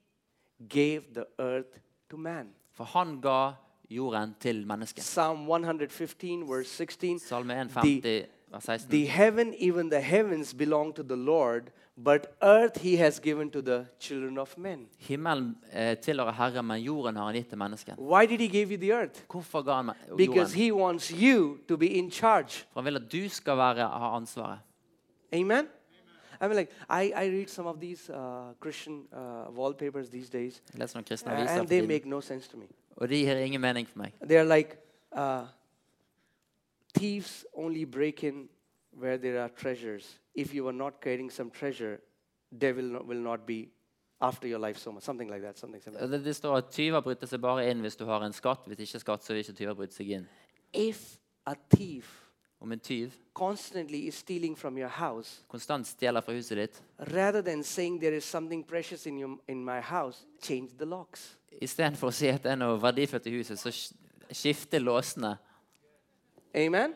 gave 0.68 1.02
the 1.14 1.24
earth 1.38 1.78
to 2.10 2.16
man. 2.18 2.48
For 2.72 2.84
han 2.84 3.20
ga 3.20 3.54
jorden 3.90 4.34
til 4.40 4.66
mennesket. 4.66 5.02
Psalm 5.02 5.38
115, 5.48 6.48
verse 6.48 6.70
16 6.70 7.18
Salme 7.18 7.52
The, 7.52 7.60
150, 7.60 8.26
vers 8.52 8.64
16. 8.64 8.90
the 8.90 9.06
heaven, 9.06 9.54
even 9.58 9.90
the 9.90 10.00
heavens, 10.00 10.54
belong 10.54 10.94
to 10.94 11.02
the 11.02 11.16
Lord, 11.16 11.62
but 12.04 12.26
earth 12.42 12.80
he 12.82 12.96
has 12.96 13.20
given 13.20 13.50
to 13.50 13.60
the 13.60 13.86
children 14.00 14.38
of 14.38 14.58
men. 14.58 14.86
Himmelen 14.98 15.56
eh, 15.72 15.96
tilhører 15.96 16.32
Herren, 16.32 16.64
men 16.66 16.80
jorden 16.82 17.16
har 17.16 17.24
han 17.24 17.34
gitt 17.34 17.48
til 17.48 17.58
mennesket. 17.58 17.94
Why 17.98 18.26
did 18.26 18.38
he 18.40 18.48
give 18.48 18.70
you 18.70 18.76
the 18.80 18.92
earth? 18.92 19.20
Hvorfor 19.30 19.62
ga 19.62 19.72
han 19.72 19.86
me- 19.90 20.16
Because 20.16 20.54
he 20.56 20.72
wants 20.74 21.08
you 21.08 21.56
to 21.68 21.76
be 21.76 21.86
in 21.86 22.10
charge. 22.10 22.64
For 22.72 22.80
han 22.80 22.84
vil 22.84 22.96
at 22.96 23.12
du 23.12 23.28
skal 23.28 23.56
være, 23.56 23.88
ha 23.88 24.16
ansvaret. 24.16 24.58
Amen? 25.32 25.66
I 26.40 26.46
mean, 26.48 26.56
like, 26.56 26.70
I, 26.88 27.12
I 27.16 27.26
read 27.28 27.48
some 27.50 27.66
of 27.66 27.80
these 27.80 28.08
uh, 28.10 28.52
Christian 28.60 29.04
uh, 29.12 29.46
wallpapers 29.50 30.08
these 30.10 30.28
days, 30.30 30.62
Jeg 30.78 30.88
noen 30.94 31.04
kristne 31.04 31.32
uh, 31.32 31.36
aviser, 31.38 31.50
and 31.50 31.58
for 31.60 31.66
they 31.68 31.80
tiden, 31.80 31.88
make 31.88 32.06
no 32.06 32.20
sense 32.20 32.48
to 32.48 32.56
me. 32.56 32.66
og 32.96 33.08
de 33.08 33.14
gir 33.24 33.36
ingen 33.36 33.60
mening 33.60 33.86
for 33.88 33.98
meg. 33.98 34.12
They're 34.22 34.44
like 34.56 34.76
uh, 35.12 35.46
thieves 36.94 37.44
only 37.54 37.84
break 37.84 38.24
in 38.24 38.48
where 39.00 39.18
there 39.18 39.40
are 39.42 39.48
treasures. 39.48 40.18
If 40.34 40.54
you 40.54 40.66
are 40.68 40.72
not 40.76 41.00
carrying 41.00 41.30
some 41.30 41.50
treasure, 41.50 42.00
devil 42.56 42.84
no- 42.84 43.02
will 43.02 43.20
not 43.20 43.46
be 43.46 43.68
after 44.20 44.48
your 44.48 44.58
life 44.58 44.78
so 44.78 44.92
much. 44.92 45.02
Something 45.04 45.28
like 45.30 45.42
that. 45.42 45.58
Something 45.58 45.80
similar. 45.82 46.06
Det, 46.06 46.24
det 46.24 46.36
står 46.36 46.56
at 46.56 46.70
tyver 46.70 47.00
bryter 47.00 47.26
seg 47.26 47.40
bare 47.40 47.68
inn 47.70 47.80
hvis 47.80 47.96
du 47.96 48.04
har 48.06 48.22
en 48.26 48.32
skatt. 48.32 48.66
Hvis 48.66 48.78
ikke 48.88 48.98
skatt, 48.98 49.24
så 49.24 49.32
vil 49.32 49.44
ikke 49.44 49.52
tyver 49.60 49.74
bryte 49.74 49.94
seg 49.94 50.10
inn. 50.18 50.26
If 50.74 51.18
a 51.46 51.54
thief 51.70 52.27
Om 52.60 52.72
en 52.72 52.80
tyv 52.80 53.12
constantly 53.34 54.08
is 54.08 54.14
stealing 54.14 54.58
from 54.58 54.76
your 54.78 54.88
house, 54.90 55.40
konstant 55.48 55.86
stjeler 55.86 56.20
fra 56.20 56.32
huset 56.34 56.56
ditt, 56.58 56.82
rather 57.14 57.40
than 57.42 57.62
saying 57.62 58.00
there 58.00 58.16
is 58.16 58.24
something 58.24 58.64
precious 58.66 59.06
in, 59.06 59.18
your, 59.18 59.38
in 59.48 59.64
my 59.64 59.80
house, 59.80 60.26
change 60.42 60.70
the 60.78 60.84
locks. 60.86 61.36
istedenfor 61.62 62.08
å 62.08 62.12
si 62.12 62.26
at 62.28 62.42
det 62.42 62.50
er 62.52 62.56
noe 62.58 62.78
verdifullt 62.82 63.26
i 63.26 63.30
huset, 63.30 63.58
så 63.58 63.70
sk- 63.70 64.80
låsene. 64.80 65.36
Amen? 66.56 66.94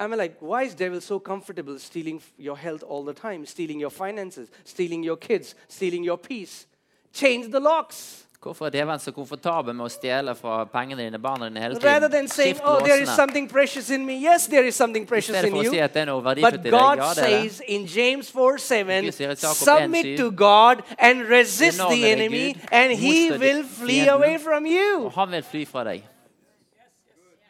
I 0.00 0.06
mean, 0.06 0.18
like, 0.18 0.36
why 0.40 0.62
is 0.64 0.74
devil 0.74 1.00
so 1.00 1.18
comfortable 1.18 1.78
stealing 1.78 2.16
f- 2.16 2.32
your 2.38 2.56
health 2.56 2.82
all 2.82 3.04
the 3.04 3.12
time, 3.14 3.44
stealing 3.46 3.80
your 3.80 3.90
finances, 3.90 4.48
stealing 4.64 5.04
your 5.04 5.16
kids, 5.16 5.54
stealing 5.68 6.04
your 6.04 6.18
peace? 6.18 6.66
Change 7.12 7.50
the 7.50 7.60
locks. 7.60 8.24
Hvorfor 8.42 8.66
er 8.66 8.70
djevelen 8.74 8.98
så 8.98 9.12
komfortabel 9.14 9.74
med 9.74 9.84
å 9.86 9.90
stjele 9.92 10.32
fra 10.34 10.64
pengene 10.66 11.04
dine, 11.04 11.18
barna 11.22 11.46
dine 11.46 11.60
hele 11.62 11.74
Rather 11.78 12.08
tiden? 12.08 12.10
than 12.10 12.28
saying, 12.28 12.54
Skift 12.56 12.66
oh, 12.68 12.80
there 12.82 13.02
is 13.02 13.08
something 13.14 13.46
precious 13.48 13.90
in 13.90 14.04
me. 14.06 14.16
Yes, 14.18 14.48
there 14.50 14.66
is 14.66 14.74
something 14.74 15.04
I 15.04 15.06
precious 15.06 15.30
stedet 15.36 15.44
in 15.44 15.52
for 15.54 15.60
å 15.62 15.70
si 15.70 15.76
you. 15.76 15.82
at 15.84 15.94
det 15.94 16.02
er 16.02 16.08
noe 16.10 16.22
verdifullt 16.24 16.56
But 16.56 16.60
i 16.60 16.62
deg. 16.64 16.72
God 16.74 16.98
Ja, 16.98 17.12
det 17.14 17.22
er 17.22 17.28
det. 17.30 17.52
says 17.52 17.60
in 17.68 17.86
James 17.86 18.30
4 18.34 18.58
7, 18.58 18.84
Gud 19.06 19.12
sier 19.14 19.30
i 19.30 19.36
Jakob 19.38 19.62
submit 19.62 20.18
to 20.18 20.30
God 20.32 20.82
and 20.98 21.22
resist 21.30 21.78
the 21.78 22.02
deg 22.02 22.08
enemy, 22.16 22.52
Gud, 22.54 22.68
and 22.72 22.92
he 22.98 23.30
motstå 23.30 23.38
will 23.44 23.62
flee 23.64 24.00
fienden. 24.00 24.14
away 24.16 24.38
from 24.38 24.66
you. 24.66 25.04
Og 25.06 25.12
han 25.20 25.30
vil 25.30 25.42
fly 25.52 25.64
fra 25.70 25.84
deg. 25.84 26.02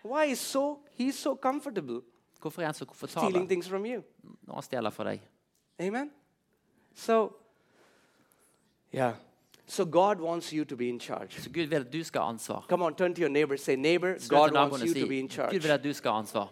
Why 0.05 0.25
is 0.33 0.39
so 0.45 0.79
he's 0.99 1.17
so 1.17 1.35
comfortable 1.37 2.03
Hvorfor 2.43 2.61
er 2.63 2.67
han 2.67 2.75
så 2.75 2.85
stealing 2.85 2.99
komfortabel 2.99 3.47
things 3.49 3.69
from 3.69 3.87
you? 3.87 4.03
når 4.47 4.55
han 4.61 4.63
stjeler 4.63 4.91
fra 4.91 5.05
deg? 5.09 5.21
Amen. 5.81 6.11
So, 6.95 7.33
yeah. 8.95 9.13
So 9.73 9.87
God 9.87 10.21
wants 10.21 10.53
you 10.53 10.65
to 10.65 10.77
be 10.77 10.89
in 10.89 11.01
charge. 11.01 11.41
Så 11.41 11.51
Gud 11.51 11.67
vil 11.67 11.77
at 11.77 11.93
du 11.93 12.05
skal 12.05 12.21
ha 12.21 12.29
ansvar. 12.29 12.65
Come 12.69 12.85
on, 12.85 12.95
turn 12.95 13.15
to 13.15 13.21
your 13.21 13.31
neighbor. 13.31 13.57
Say, 13.57 13.77
neighbor, 13.77 14.15
God 14.29 14.53
wants 14.55 14.85
you 14.85 14.95
to 14.95 15.07
be 15.09 15.19
in 15.19 15.27
Gud 15.27 15.31
charge. 15.31 15.63
vil 15.63 15.71
at 15.71 15.85
du 15.85 15.93
skal 15.93 16.11
ha 16.11 16.19
ansvar. 16.19 16.49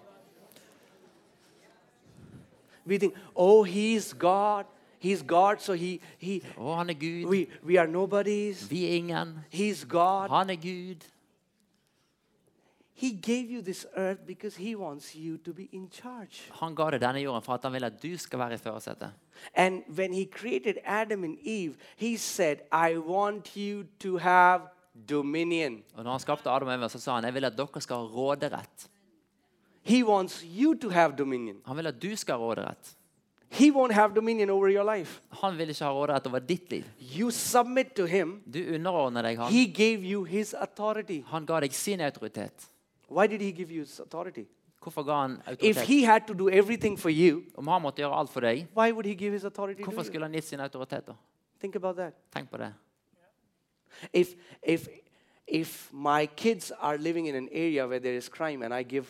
We 2.87 2.99
think, 2.99 3.15
oh, 3.37 3.63
he's 3.65 4.15
God. 4.15 4.65
He's 4.99 5.23
God, 5.23 5.57
so 5.59 5.73
he 5.73 6.01
he 6.19 6.43
Å, 6.57 6.75
han 6.77 6.91
er 6.91 6.95
Gud. 6.95 7.29
we 7.29 7.47
we 7.63 7.79
are 7.79 7.87
nobodies. 7.87 8.71
Vi 8.71 8.85
er 8.85 8.97
ingen. 8.97 9.39
He's 9.51 9.85
God. 9.89 10.29
Han 10.29 10.51
er 10.51 10.57
Gud. 10.57 11.05
Han 16.61 16.75
ga 16.75 16.91
deg 16.91 17.01
denne 17.01 17.23
jorden 17.23 17.43
for 17.43 17.55
at 17.55 17.65
han 17.65 17.73
vil 17.73 17.85
at 17.89 18.03
du 18.03 18.19
skal 18.19 18.39
være 18.39 18.55
i 18.55 18.61
førersetet. 18.61 19.11
And 19.55 19.83
when 19.89 20.13
he 20.13 20.27
created 20.27 20.77
Adam 20.85 21.25
and 21.25 21.39
Eve, 21.43 21.75
he 21.97 22.17
said, 22.17 22.57
I 22.73 22.99
want 22.99 23.57
you 23.57 23.85
to 23.99 24.19
have 24.19 24.61
dominion. 25.09 25.83
Og 25.95 26.05
når 26.05 26.11
han 26.11 26.21
skapte 26.21 26.51
Adam 26.51 26.69
og 26.69 26.75
Eva, 26.75 26.89
så 26.89 26.99
sa 27.01 27.15
han 27.15 27.25
jeg 27.25 27.35
vil 27.35 27.45
at 27.45 27.57
dere 27.57 27.81
skal 27.81 27.97
ha 27.97 28.03
råderett. 28.03 28.91
He 29.83 30.05
wants 30.05 30.45
you 30.45 30.75
to 30.75 30.89
have 30.91 31.17
dominion. 31.17 31.63
Han 31.67 31.77
vil 31.77 31.87
at 31.87 32.03
du 32.03 32.17
skal 32.17 32.35
ha 32.37 32.41
råderett. 32.41 32.97
He 33.51 33.73
won't 33.73 33.93
have 33.93 34.15
dominion 34.15 34.51
over 34.51 34.69
your 34.69 34.85
life. 34.97 35.21
Han 35.43 35.59
vil 35.59 35.69
ikke 35.69 35.85
ha 35.85 35.91
råderett 35.91 36.27
over 36.27 36.39
ditt 36.39 36.71
liv. 36.71 36.85
You 37.19 37.31
submit 37.31 37.95
to 37.97 38.05
him. 38.07 38.43
Du 38.47 38.61
underordner 38.75 39.23
deg 39.23 39.39
han. 39.39 39.53
He 39.53 39.67
gave 39.67 40.05
you 40.07 40.25
his 40.25 40.55
authority. 40.55 41.23
Han 41.27 41.47
ga 41.47 41.61
deg 41.61 41.75
sin 41.75 42.01
autoritet. 42.01 42.69
Why 43.11 43.27
did 43.27 43.41
he 43.41 43.51
give 43.51 43.71
you 43.73 43.81
his 43.81 44.01
authority? 44.01 44.47
Hvorfor 44.83 45.03
ga 45.03 45.21
han 45.21 45.43
If 45.61 45.77
he 45.77 46.05
had 46.05 46.21
to 46.27 46.35
do 46.35 46.49
everything 46.49 46.99
for 46.99 47.11
you, 47.11 47.43
Om 47.57 47.69
han 47.69 47.83
måtte 47.83 48.03
gjøre 48.03 48.19
alt 48.19 48.31
for 48.31 48.41
deg, 48.41 48.67
why 48.77 48.93
would 48.93 49.07
he 49.07 49.15
give 49.15 49.33
his 49.33 49.45
authority 49.45 49.83
to 49.83 49.85
hvorfor 49.85 50.01
you? 50.01 50.07
skulle 50.07 50.25
han 50.25 50.33
gitt 50.33 50.45
sin 50.45 50.61
autoritet? 50.61 51.07
da? 51.07 51.13
Think 51.61 51.77
about 51.77 51.97
that. 51.97 52.15
Tenk 52.33 52.51
på 52.51 52.57
det. 52.57 52.75
If 54.13 54.29
if 54.63 54.89
if 55.47 55.93
my 55.93 56.27
kids 56.37 56.73
are 56.81 56.99
living 56.99 57.27
in 57.27 57.35
an 57.35 57.49
area 57.53 57.87
where 57.87 57.99
there 57.99 58.17
is 58.17 58.29
crime 58.29 58.65
and 58.65 58.75
I 58.75 58.83
give 58.83 59.07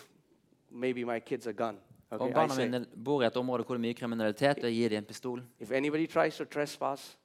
maybe 0.70 1.04
my 1.04 1.20
kids 1.20 1.46
a 1.46 1.52
gun, 1.52 1.76
Om 2.10 2.20
okay, 2.20 2.30
I 2.30 2.34
barna 2.34 2.54
say, 2.54 2.68
mine 2.68 2.86
bor 3.04 3.22
i 3.22 3.26
et 3.26 3.36
område 3.36 3.64
hvor 3.64 3.74
det 3.74 3.80
er 3.80 3.88
mye 3.88 3.94
kriminalitet, 3.94 4.58
og 4.58 4.64
jeg 4.64 4.74
gir 4.74 4.88
dem 4.88 4.98
en 4.98 5.04
pistol, 5.04 5.42
if 5.60 5.70
anybody 5.70 6.06
tries 6.06 6.36
to 6.36 6.44
trespass, 6.44 7.18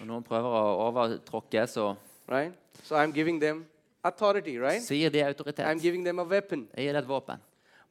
og 0.00 0.06
noen 0.06 0.22
prøver 0.22 0.48
å 0.48 0.86
overtråkke, 0.86 1.66
så, 1.66 1.94
right? 2.28 2.54
So 2.82 2.96
I'm 2.96 3.12
giving 3.12 3.40
them 3.40 3.66
authority, 4.04 4.58
right? 4.58 4.82
gir 4.88 5.10
de 5.10 5.22
I'm 5.64 5.78
giving 5.80 6.04
them 6.04 6.18
a 6.18 6.24
weapon. 6.24 6.68
Jeg 6.76 6.84
gir 6.92 6.98
et 6.98 7.08
våpen. 7.08 7.36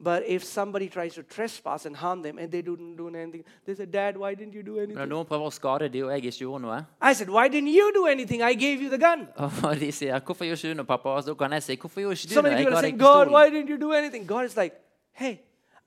But 0.02 0.22
if 0.26 0.42
somebody 0.44 0.88
tries 0.88 1.14
to 1.14 1.22
trespass 1.22 1.84
and 1.86 1.96
harm 1.96 2.22
them 2.22 2.38
and 2.38 2.50
they 2.50 2.62
don't 2.62 2.96
do 2.96 3.08
anything, 3.08 3.44
they 3.66 3.74
say, 3.74 3.84
Dad, 3.84 4.16
why 4.16 4.34
didn't 4.34 4.54
you 4.54 4.62
do 4.62 4.74
når 4.76 4.82
anything? 4.82 5.08
noen 5.08 5.26
prøver 5.26 5.44
å 5.46 5.50
skade 5.52 5.88
dem, 5.92 6.04
og 6.06 6.10
jeg 6.12 6.24
ikke 6.24 6.38
gjorde 6.38 6.62
noe, 6.62 6.76
eh? 6.78 7.10
I 7.10 7.12
said, 7.12 7.28
Why 7.28 7.48
didn't 7.48 7.68
you 7.68 7.92
do 7.94 8.06
anything? 8.06 8.40
I 8.42 8.54
gave 8.54 8.80
you 8.80 8.88
the 8.88 8.98
gun. 8.98 9.28
og 9.68 9.76
de 9.80 9.92
sier 9.92 10.18
'Hvorfor 10.20 10.44
gjorde 10.44 10.56
ikke 10.56 10.68
du 10.68 10.74
noe, 10.74 10.86
pappa?' 10.86 11.08
Og 11.10 11.22
så 11.24 11.34
kan 11.34 11.52
jeg 11.52 11.62
si 11.62 11.76
'Hvorfor 11.76 12.00
gjorde 12.00 12.12
ikke 12.12 12.28
du 12.28 12.34
So 12.34 12.40
noe? 12.40 12.42
many 12.50 12.56
Jeg 12.56 12.64
people 12.64 12.70
ga 12.72 12.76
are 12.78 12.82
deg 12.82 12.88
saying, 12.88 12.98
God, 12.98 13.26
pistolen.' 13.26 13.32
why 13.36 13.50
didn't 13.50 13.68
you 13.70 13.76
do 13.76 13.92
anything? 13.92 14.26
God 14.26 14.44
is 14.44 14.56
like, 14.56 14.74
Hey, 15.12 15.40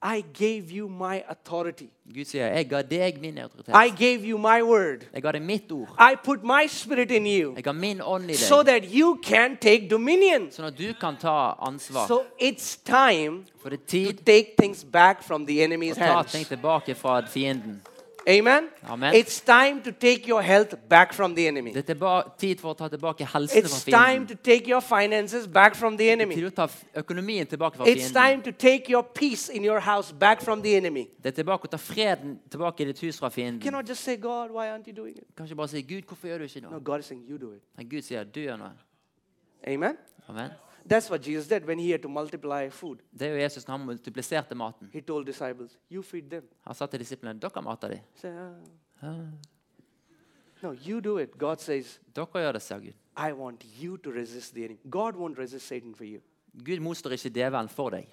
I 0.06 0.22
gave 0.34 0.70
you 0.70 0.90
my 0.90 1.24
authority. 1.30 1.88
Gud 2.14 2.26
sier 2.26 2.48
'Jeg 2.48 2.70
ga 2.70 2.82
deg 2.82 3.22
min 3.22 3.38
autoritet'. 3.38 3.74
I 3.86 3.90
gave 3.90 4.26
you 4.26 4.38
my 4.38 4.62
word. 4.62 5.06
Jeg 5.14 5.22
ga 5.24 5.32
deg 5.32 5.42
mitt 5.42 5.72
ord. 5.72 5.88
I 6.00 6.16
put 6.24 6.44
my 6.44 6.68
spirit 6.68 7.12
in 7.12 7.26
you 7.26 7.54
Jeg 7.56 7.64
ga 7.64 7.72
min 7.72 8.02
ånd 8.02 8.30
i 8.30 8.34
so 8.36 8.64
that 8.64 8.84
you 8.94 9.18
can 9.24 9.58
take 9.58 9.88
dominion. 9.90 10.50
sånn 10.52 10.66
at 10.66 10.78
du 10.78 10.94
kan 10.94 11.16
ta 11.18 11.54
ansvar. 11.62 12.08
So 12.08 12.24
it's 12.42 12.76
time 12.86 13.46
For 13.62 13.70
det 13.70 13.80
er 13.94 14.12
to 14.14 14.24
take 14.26 14.56
things 14.60 14.84
back 14.84 15.24
from 15.24 15.46
the 15.46 15.60
å 15.60 15.64
enemy's 15.64 15.96
ta 15.96 16.02
hands. 16.14 16.32
ting 16.32 16.46
tilbake 16.46 16.96
fra 16.96 17.22
fienden. 17.28 17.82
Amen? 18.28 18.70
Amen. 18.88 19.14
It's 19.16 19.42
time 19.42 19.82
to 19.82 19.92
take 19.92 20.28
your 20.28 20.42
health 20.42 20.76
back 20.90 21.14
from 21.14 21.36
the 21.36 21.48
enemy. 21.48 21.74
Det 21.74 21.90
er 21.90 22.32
tid 22.38 22.60
for 22.60 22.74
å 22.74 22.78
ta 22.78 22.88
tilbake 22.88 23.26
helsen 23.26 23.58
It's 23.64 23.84
fra 23.84 23.92
time 23.92 24.28
to 24.28 24.36
take 24.36 24.68
your 24.70 24.82
finances 24.82 25.48
back 25.48 25.76
from 25.76 25.98
the 25.98 26.06
Tid 26.06 26.12
enemy. 26.12 26.36
å 26.36 26.50
ta 26.56 26.64
f- 26.64 26.84
økonomien 26.96 27.46
tilbake 27.48 27.76
fra 27.76 27.86
It's 27.86 28.12
time 28.12 28.42
to 28.44 28.52
take 28.52 28.90
your 28.90 29.04
peace 29.04 29.50
in 29.50 29.64
your 29.64 29.80
house 29.80 30.14
back 30.14 30.42
from 30.42 30.62
the 30.62 30.76
enemy. 30.78 31.10
Det 31.24 31.38
er 31.38 31.44
tilbake 31.44 31.68
å 31.68 31.70
ta 31.70 31.78
freden 31.78 32.40
tilbake 32.50 32.82
i 32.82 32.86
ditt 32.86 33.00
hus 33.00 33.20
fra 33.20 33.30
fienden. 33.30 33.60
cannot 33.62 33.86
just 33.90 34.04
say, 34.04 34.16
God, 34.16 34.52
why 34.52 34.68
aren't 34.70 34.88
you 34.88 34.94
doing 34.94 35.18
it? 35.18 35.26
Kan 35.36 35.46
ikke 35.46 35.56
bare 35.56 35.68
si 35.68 35.82
'Gud, 35.82 36.04
hvorfor 36.08 36.28
gjør 36.28 36.38
du 36.38 36.44
ikke 36.44 36.62
No. 36.62 36.80
God 36.80 37.00
is 37.00 37.06
saying, 37.06 37.26
You 37.28 37.38
do 37.38 37.52
it. 37.52 37.62
Men 37.78 37.90
Gud 37.90 38.02
sier 38.02 38.24
'Du 38.24 38.40
gjør 38.40 38.58
noe'. 38.58 38.72
Amen? 39.68 39.98
Amen. 40.30 40.50
That's 40.90 41.10
what 41.10 41.22
Jesus 41.26 41.48
did 41.48 41.66
when 41.66 41.80
he 41.80 41.92
had 41.92 42.02
to 42.02 42.10
multiply 42.10 42.70
food. 42.70 43.00
Det 43.20 43.28
er 43.28 43.32
jo 43.32 43.38
Jesus 43.38 43.68
når 43.68 43.78
han 43.78 43.86
multipliserte 43.86 44.56
maten. 44.56 44.90
He 44.94 45.02
told 45.02 45.26
disciples, 45.26 45.80
You 45.92 46.02
feed 46.02 46.30
them. 46.30 46.44
Han 46.68 46.76
sa 46.76 46.86
til 46.86 47.00
disiplene 47.00 47.40
'Dere 47.40 47.62
mater 47.62 47.88
dem'. 47.88 48.00
Say, 48.16 48.30
"Ah." 49.02 49.16
No, 50.64 50.74
you 50.88 51.00
do 51.00 51.18
it. 51.18 51.38
God 51.38 51.58
says, 51.58 52.00
Dere 52.16 52.26
gjør 52.26 52.52
det, 52.52 52.62
sier 52.62 52.80
Gud. 52.80 52.94
I 53.18 53.32
want 53.32 53.66
you 53.84 53.98
to 53.98 54.12
resist 54.12 54.54
the 54.54 54.66
enemy. 54.66 54.80
God 54.90 55.14
won't 55.14 55.40
resist 55.40 55.68
Satan 55.68 55.96
for 55.96 56.04
you. 56.04 56.22
Gud 56.66 56.80
motstår 56.80 57.12
ikke 57.12 57.30
djevelen 57.30 57.70
for 57.70 57.90
deg. 57.90 58.08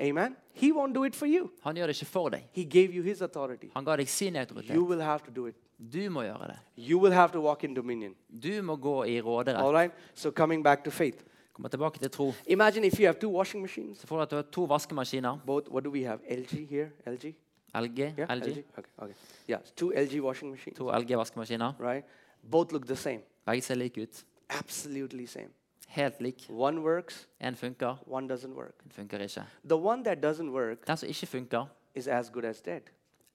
Amen? 0.00 0.36
He 0.54 0.72
won't 0.72 0.94
do 0.94 1.04
it 1.04 1.16
for 1.16 1.26
you. 1.26 1.50
Han 1.62 1.76
gjør 1.76 1.86
det 1.86 1.96
ikke 1.96 2.10
for 2.10 2.28
deg. 2.28 2.48
He 2.52 2.64
gave 2.64 2.92
you 2.96 3.02
his 3.02 3.22
authority. 3.22 3.66
Han 3.74 3.84
ga 3.84 3.96
deg 3.96 4.08
sin 4.08 4.36
You 4.36 4.84
will 4.84 5.02
have 5.02 5.20
to 5.26 5.30
do 5.30 5.46
it. 5.46 5.56
Du 5.78 6.10
må 6.10 6.22
gjøre 6.22 6.46
det. 6.48 6.58
You 6.78 6.98
will 7.00 7.12
have 7.14 7.32
to 7.32 7.40
walk 7.40 7.64
in 7.64 7.74
dominion. 7.74 8.14
Du 8.42 8.62
må 8.62 8.76
gå 8.76 9.04
i 9.04 9.20
råderett. 9.20 9.56
All 9.60 9.72
right? 9.74 9.92
So, 10.14 10.30
coming 10.30 10.64
back 10.64 10.84
to 10.84 10.90
faith. 10.90 11.18
Kommer 11.52 11.68
tilbake 11.68 11.98
til 11.98 12.10
tro. 12.10 12.32
Imagine 12.46 12.84
if 12.86 12.98
you 13.00 13.06
have 13.06 13.18
two 13.20 13.30
washing 13.30 13.62
machines. 13.62 13.98
Så 13.98 14.06
får 14.06 14.16
du 14.16 14.22
at 14.22 14.30
du 14.30 14.36
har 14.36 14.42
to 14.42 14.64
vaskemaskiner. 14.66 15.38
Both, 15.46 15.70
what 15.70 15.84
do 15.84 15.90
we 15.90 16.02
have? 16.04 16.18
LG 16.30 16.66
here? 16.68 16.90
LG? 17.06 17.34
LG. 17.74 17.98
Yeah? 17.98 18.36
LG. 18.36 18.48
Okay, 18.78 18.90
okay. 18.98 19.14
Yeah, 19.48 19.60
two 19.76 19.92
LG 19.96 20.20
washing 20.20 20.50
machines. 20.50 20.76
To 20.76 20.90
LG-vaskemaskiner. 20.90 21.72
Right? 21.80 22.04
Both 22.50 22.72
look 22.72 22.86
the 22.86 22.96
same. 22.96 23.20
Begge 23.46 23.60
ser 23.62 23.74
like 23.74 24.00
ut. 24.02 24.24
Absolutely 24.50 25.26
same. 25.26 25.48
Helt 25.88 26.20
lik. 26.20 26.46
One 26.50 26.80
works, 26.82 27.28
En 27.40 27.56
funker, 27.56 27.96
one 28.06 28.34
doesn't 28.34 28.54
work. 28.54 28.74
en 28.84 28.90
funker 28.90 29.18
ikke. 29.18 29.42
The 29.68 29.76
one 29.76 30.04
that 30.04 30.18
doesn't 30.24 30.50
work 30.50 30.86
Den 30.86 30.96
som 30.96 31.08
ikke 31.08 31.26
funker, 31.26 31.66
is 31.94 32.06
as 32.08 32.30
good 32.30 32.44
as 32.44 32.60
dead. 32.60 32.80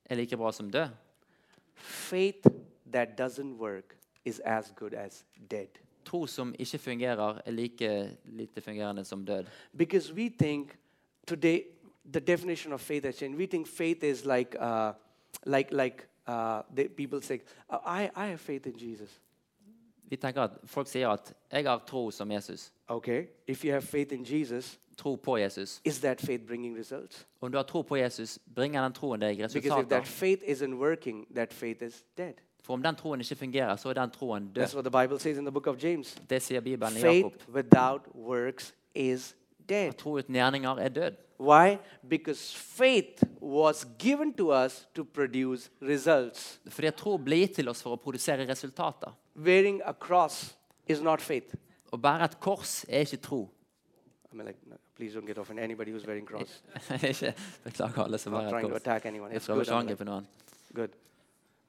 er 0.09 0.15
like 0.15 0.37
bra 0.37 0.51
som 0.51 0.69
død. 0.71 0.87
Faith 1.75 2.47
that 2.93 3.17
doesn't 3.17 3.57
work 3.57 3.95
is 4.25 4.41
as 4.45 4.73
good 4.75 4.93
as 4.93 5.25
dead. 5.51 5.67
Tro 6.05 6.25
som 6.25 6.55
ikke 6.59 6.77
fungerer, 6.77 7.39
er 7.45 7.51
like 7.51 8.15
lite 8.25 8.61
fungerende 8.61 9.03
som 9.03 9.25
død. 9.25 9.43
Because 9.77 10.13
we 10.13 10.29
think 10.39 10.77
today 11.27 11.63
the 12.13 12.19
definition 12.19 12.73
of 12.73 12.81
faith 12.81 13.05
has 13.05 13.15
changed. 13.15 13.37
We 13.37 13.45
think 13.45 13.67
faith 13.67 14.03
is 14.03 14.25
like, 14.25 14.55
uh, 14.59 14.91
like, 15.45 15.71
like 15.71 16.07
uh, 16.27 16.61
the 16.75 16.87
people 16.87 17.21
say, 17.21 17.39
"Uh, 17.69 17.77
I, 17.85 18.09
I 18.15 18.25
have 18.27 18.39
faith 18.39 18.67
in 18.67 18.77
Jesus. 18.77 19.21
Vi 20.03 20.15
tenker 20.15 20.41
at 20.41 20.51
Folk 20.65 20.87
sier 20.87 21.09
at 21.09 21.33
'jeg 21.51 21.63
har 21.63 21.83
tro 21.87 22.11
som 22.11 22.31
Jesus'. 22.31 22.71
Okay, 22.87 23.27
if 23.47 23.65
you 23.65 23.71
have 23.71 23.83
faith 23.83 24.13
in 24.13 24.25
Jesus, 24.25 24.79
Tro 24.97 25.15
på 25.15 25.37
Jesus. 25.37 25.81
is 25.85 25.99
that 25.99 26.21
faith 26.21 26.45
bringing 26.47 26.77
results? 26.77 27.25
Om 27.41 27.51
du 27.51 27.57
har 27.57 27.63
tro 27.63 27.81
på 27.81 27.97
Jesus, 27.97 28.39
bringer 28.55 28.83
den 28.83 28.93
troen 28.93 29.19
deg 29.19 29.37
Because 29.37 29.57
if 29.57 29.65
resultater. 29.65 29.89
that 29.89 30.07
faith 30.07 30.43
isn't 30.47 30.73
working, 30.77 31.25
that 31.35 31.53
faith 31.53 31.83
is 31.83 32.03
dead. 32.17 32.33
For 32.63 32.73
om 32.73 32.83
den 32.83 32.95
troen 32.95 33.19
ikke 33.19 33.35
fungerer, 33.35 33.75
så 33.75 33.89
er 33.89 33.93
den 33.93 34.11
troen 34.11 34.47
død. 34.47 34.63
That's 34.63 34.75
what 34.75 34.85
the 34.85 35.01
Bible 35.01 35.19
says 35.19 35.37
in 35.37 35.45
the 35.45 35.51
book 35.51 35.67
of 35.67 35.83
James. 35.83 36.17
Det 36.29 36.41
sier 36.41 36.61
Bibelen 36.61 36.93
i 36.97 36.99
Jakob. 36.99 37.31
Faith 37.33 37.49
without 37.49 38.01
works 38.15 38.73
is 38.95 39.35
dead. 39.69 39.93
Tro 39.93 40.17
uten 40.17 40.35
gjerninger 40.35 40.79
er 40.79 40.89
død. 40.89 41.15
Why? 41.39 41.77
Because 42.09 42.55
faith 42.55 43.23
was 43.41 43.85
given 43.99 44.33
to 44.33 44.51
us 44.65 44.87
to 44.95 45.03
produce 45.03 45.69
results. 45.81 46.59
Fordi 46.69 46.91
tro 46.91 47.17
blir 47.17 47.37
gitt 47.37 47.55
til 47.55 47.69
oss 47.69 47.83
for 47.83 47.97
å 47.97 47.99
produsere 47.99 48.47
resultater. 48.47 49.11
Wearing 49.35 49.81
a 49.85 49.93
cross 49.93 50.55
is 50.87 51.01
not 51.01 51.21
faith. 51.21 51.55
Å 51.93 51.97
bære 51.97 52.23
et 52.23 52.39
kors 52.39 52.85
er 52.87 53.03
ikke 53.03 53.17
tro. 53.21 53.49
I 54.31 54.35
mean, 54.35 54.47
like, 54.47 54.59
no, 54.65 54.77
please 54.95 55.13
don't 55.13 55.25
get 55.25 55.37
offended. 55.37 55.63
Anybody 55.63 55.91
who's 55.91 56.05
wearing 56.05 56.25
cross. 56.25 56.61
Beklager 57.63 58.03
alle 58.03 58.17
som 58.17 58.33
not 58.33 58.49
trying 58.49 58.69
to 58.69 58.75
attack 58.75 59.05
anyone. 59.05 59.31
It's 59.31 59.47
good. 59.47 59.65
ikke 59.65 59.71
å 59.71 59.79
I'm 59.79 59.85
like, 59.85 59.91
angripe 59.91 60.05
noen. 60.05 60.27
good. 60.73 60.95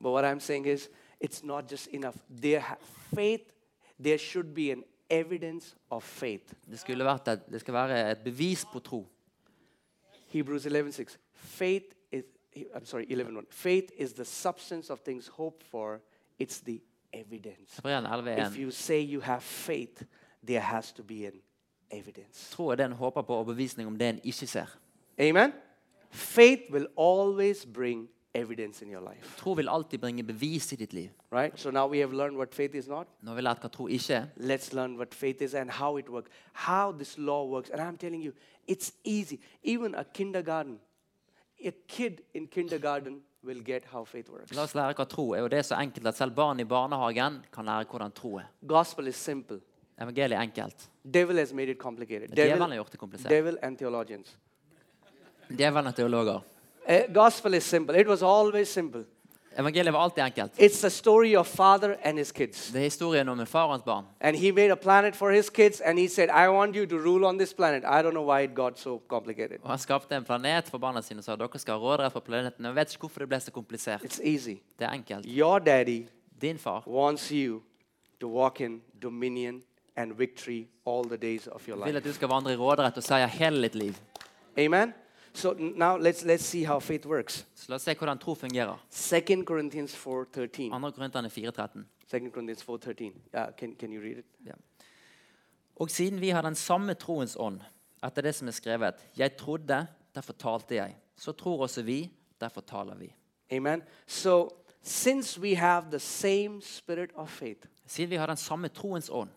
But 0.01 0.11
what 0.11 0.25
I'm 0.25 0.41
saying 0.41 0.67
is, 0.67 0.89
it's 1.21 1.43
not 1.43 1.69
just 1.69 1.89
enough. 1.89 2.17
There, 2.29 2.61
ha- 2.61 2.77
faith, 3.15 3.53
there 3.99 4.19
should 4.19 4.55
be 4.55 4.71
an 4.71 4.85
evidence 5.09 5.75
of 5.91 6.05
faith. 6.05 6.55
Det, 6.69 6.79
skulle 6.79 7.05
vært 7.05 7.29
et, 7.29 7.51
det 7.51 7.61
skal 7.61 7.75
være 7.75 8.11
et 8.11 8.25
bevis 8.25 8.65
på 8.73 8.81
tro. 8.81 9.07
Hebrews 10.29 10.67
11:6. 10.67 11.17
Faith 11.33 11.95
is. 12.11 12.25
I'm 12.75 12.85
sorry, 12.85 13.07
11:1. 13.07 13.47
Faith 13.51 13.93
is 13.97 14.13
the 14.13 14.25
substance 14.25 14.91
of 14.91 15.01
things 15.01 15.29
hoped 15.29 15.65
for. 15.65 16.01
It's 16.39 16.61
the 16.61 16.83
evidence. 17.13 17.81
Hebreerne 17.81 18.47
If 18.47 18.59
you 18.59 18.71
say 18.71 19.01
you 19.01 19.21
have 19.21 19.43
faith, 19.43 20.05
there 20.43 20.61
has 20.61 20.93
to 20.93 21.03
be 21.03 21.27
an 21.27 21.41
evidence. 21.91 22.51
Tro 22.53 22.69
er 22.69 22.75
det 22.75 22.85
en 22.85 22.93
håper 22.93 23.23
på, 23.23 23.35
og 23.35 23.47
bevisning 23.47 23.89
om 23.89 23.99
det 23.99 24.09
en 24.09 24.21
ikke 24.25 24.47
ser. 24.47 24.79
Amen. 25.19 25.53
Faith 26.11 26.73
will 26.73 26.87
always 26.97 27.67
bring 27.67 28.09
evidence 28.35 28.85
in 28.85 28.91
your 28.91 29.01
life. 29.01 29.37
Tro 29.37 29.53
vil 29.53 29.69
alltid 29.69 29.99
bringe 29.99 30.23
bevis 30.23 30.73
i 30.73 30.77
ditt 30.77 30.93
liv. 30.93 31.11
Right? 31.33 31.61
So 31.61 31.71
now 31.71 31.87
we 31.91 31.99
have 31.99 32.13
learned 32.13 32.37
what 32.37 32.55
faith 32.55 32.75
is 32.75 32.89
not. 32.89 33.07
Nå 33.21 33.31
har 33.31 33.37
vi 33.37 33.43
lært 33.43 33.63
hva 33.63 33.69
tro 33.69 33.87
ikke 33.89 34.15
er. 34.15 34.27
Let's 34.37 34.73
learn 34.75 34.97
what 34.97 35.15
faith 35.15 35.43
is 35.43 35.55
and 35.55 35.71
how 35.71 35.99
it 35.99 36.09
works, 36.09 36.31
how 36.53 36.93
this 36.93 37.19
law 37.19 37.45
works. 37.47 37.71
And 37.71 37.81
I'm 37.81 37.97
telling 37.97 38.23
you, 38.23 38.33
it's 38.67 38.93
easy. 39.05 39.41
Even 39.63 39.95
a 39.95 40.05
kindergarten, 40.05 40.81
a 41.65 41.73
kid 41.89 42.23
in 42.35 42.47
kindergarten 42.47 43.23
will 43.45 43.63
get 43.65 43.85
how 43.93 44.05
faith 44.05 44.31
works. 44.31 44.53
La 44.53 44.63
oss 44.63 44.75
lære 44.75 44.95
hva 44.95 45.07
tro 45.09 45.33
er. 45.35 45.43
og 45.43 45.51
Det 45.51 45.59
er 45.59 45.63
så 45.63 45.79
enkelt 45.81 46.07
at 46.07 46.17
selv 46.17 46.35
barn 46.35 46.61
i 46.61 46.65
barnehagen 46.65 47.43
kan 47.53 47.65
lære 47.65 47.85
hvordan 47.91 48.13
tro 48.13 48.37
er. 48.37 48.51
Gospel 48.69 49.07
is 49.07 49.17
simple. 49.17 49.61
Evangeliet 50.01 50.33
er 50.39 50.41
enkelt. 50.43 50.89
Devil 51.15 51.39
has 51.39 51.53
made 51.53 51.71
it 51.71 51.79
complicated. 51.79 52.29
Djevelen 52.29 52.61
har 52.61 52.67
Devil, 52.67 52.77
gjort 52.77 52.93
det 52.93 52.99
komplisert. 53.01 53.31
devil 53.31 53.59
and 53.63 53.79
theologians. 53.79 54.37
Djevelen 55.49 55.87
er 55.87 55.93
teologer. 55.93 56.41
Uh, 56.89 57.15
gospel 57.15 57.55
is 57.55 57.65
simple. 57.65 58.01
It 58.01 58.09
was 58.09 58.23
always 58.23 58.69
simple. 58.69 59.05
Evangeliet 59.59 59.93
var 59.93 60.01
alltid 60.01 60.25
enkelt. 60.25 60.53
It's 60.59 60.81
the 60.81 60.91
story 60.91 61.37
of 61.37 61.47
father 61.47 61.97
and 62.03 62.19
his 62.19 62.33
kids. 62.33 62.71
Det 62.73 62.81
er 62.81 62.85
historien 62.85 63.29
om 63.29 63.41
en 63.41 63.47
far 63.47 63.65
og 63.65 63.71
hans 63.71 63.83
barn. 63.83 64.05
And 64.21 64.37
he 64.37 64.53
made 64.53 64.73
a 64.73 64.75
planet 64.75 65.17
for 65.17 65.31
his 65.31 65.51
kids, 65.51 65.81
and 65.81 65.99
he 65.99 66.09
said, 66.09 66.29
I 66.29 66.49
want 66.49 66.77
you 66.77 66.87
to 66.87 66.97
rule 66.97 67.25
on 67.27 67.39
this 67.39 67.55
planet. 67.55 67.85
I 67.85 68.03
don't 68.03 68.11
know 68.11 68.25
why 68.35 68.45
it 68.45 68.55
got 68.55 68.79
so 68.79 69.03
complicated. 69.09 69.59
Og 69.63 69.71
Han 69.71 69.79
skapte 69.79 70.17
en 70.17 70.25
planet 70.25 70.69
for 70.69 70.79
barna 70.79 71.03
sine 71.03 71.21
og 71.21 71.25
sa 71.25 71.37
dere 71.37 71.59
skal 71.59 71.75
råderett 71.75 72.13
på 72.13 72.21
planeten. 72.21 72.65
Jeg 72.65 72.75
vet 72.75 72.93
ikke 72.93 73.01
hvorfor 73.01 73.19
det 73.21 73.29
ble 73.29 73.41
så 73.41 73.51
komplisert. 73.51 74.03
It's 74.05 74.21
easy. 74.25 74.57
Det 74.79 74.87
er 74.87 74.91
enkelt. 74.93 75.27
Your 75.27 75.59
daddy 75.59 76.07
Din 76.43 76.59
far 76.59 76.83
wants 76.87 77.29
you 77.29 77.63
to 78.21 78.29
walk 78.29 78.61
in 78.61 78.83
dominion 79.03 79.63
and 79.97 80.13
victory 80.19 80.69
all 80.87 81.05
the 81.05 81.17
days 81.17 81.47
of 81.47 81.69
your 81.69 81.77
vil 81.77 81.95
life. 81.95 81.97
at 81.97 82.45
du 82.45 82.51
i 82.51 82.57
råderett 82.57 82.97
og 82.97 83.03
seier 83.03 83.27
hele 83.27 83.63
ditt 83.63 83.75
liv. 83.75 83.95
Amen. 84.59 84.95
So 85.35 85.53
now 85.53 85.97
let's 85.99 86.25
let's 86.25 86.45
see 86.45 86.65
how 86.65 86.79
faith 86.81 87.07
works. 87.07 87.47
Så 87.55 87.67
la 87.69 87.75
oss 87.75 87.83
se 87.83 87.95
hvordan 87.95 88.19
tro 88.19 88.35
fungerer. 88.35 88.77
2 88.91 89.45
Corinthians 89.45 89.95
4:13. 89.95 90.71
2. 90.71 90.91
Korinterne 90.91 91.29
4,13. 91.29 91.85
2 92.11 92.31
Corinthians 92.31 92.63
4:13. 92.63 93.13
Yeah, 93.35 93.53
can 93.59 93.75
can 93.75 93.93
you 93.93 94.03
read 94.03 94.19
it? 94.19 94.27
Ja. 94.47 94.53
Og 95.77 95.91
siden 95.91 96.21
vi 96.21 96.29
har 96.29 96.43
den 96.43 96.55
samme 96.55 96.95
troens 96.95 97.37
ånd, 97.41 97.61
etter 98.05 98.23
det 98.23 98.35
som 98.35 98.49
er 98.49 98.53
skrevet 98.53 98.95
Jeg 99.17 99.37
trodde, 99.37 99.87
derfor 100.15 100.33
talte 100.33 100.75
jeg. 100.75 100.97
Så 101.17 101.33
tror 101.33 101.63
også 101.63 101.83
vi, 101.83 102.11
derfor 102.41 102.61
taler 102.61 102.95
vi. 102.95 103.15
Amen. 103.51 103.83
So 104.07 104.49
since 104.83 105.41
we 105.41 105.57
have 105.57 105.91
the 105.91 105.99
same 105.99 106.63
spirit 106.63 107.11
of 107.15 107.29
faith, 107.29 107.67
Siden 107.87 108.11
vi 108.11 108.17
har 108.17 108.27
den 108.27 108.37
samme 108.37 108.69
troens 108.69 109.11
ånd, 109.13 109.29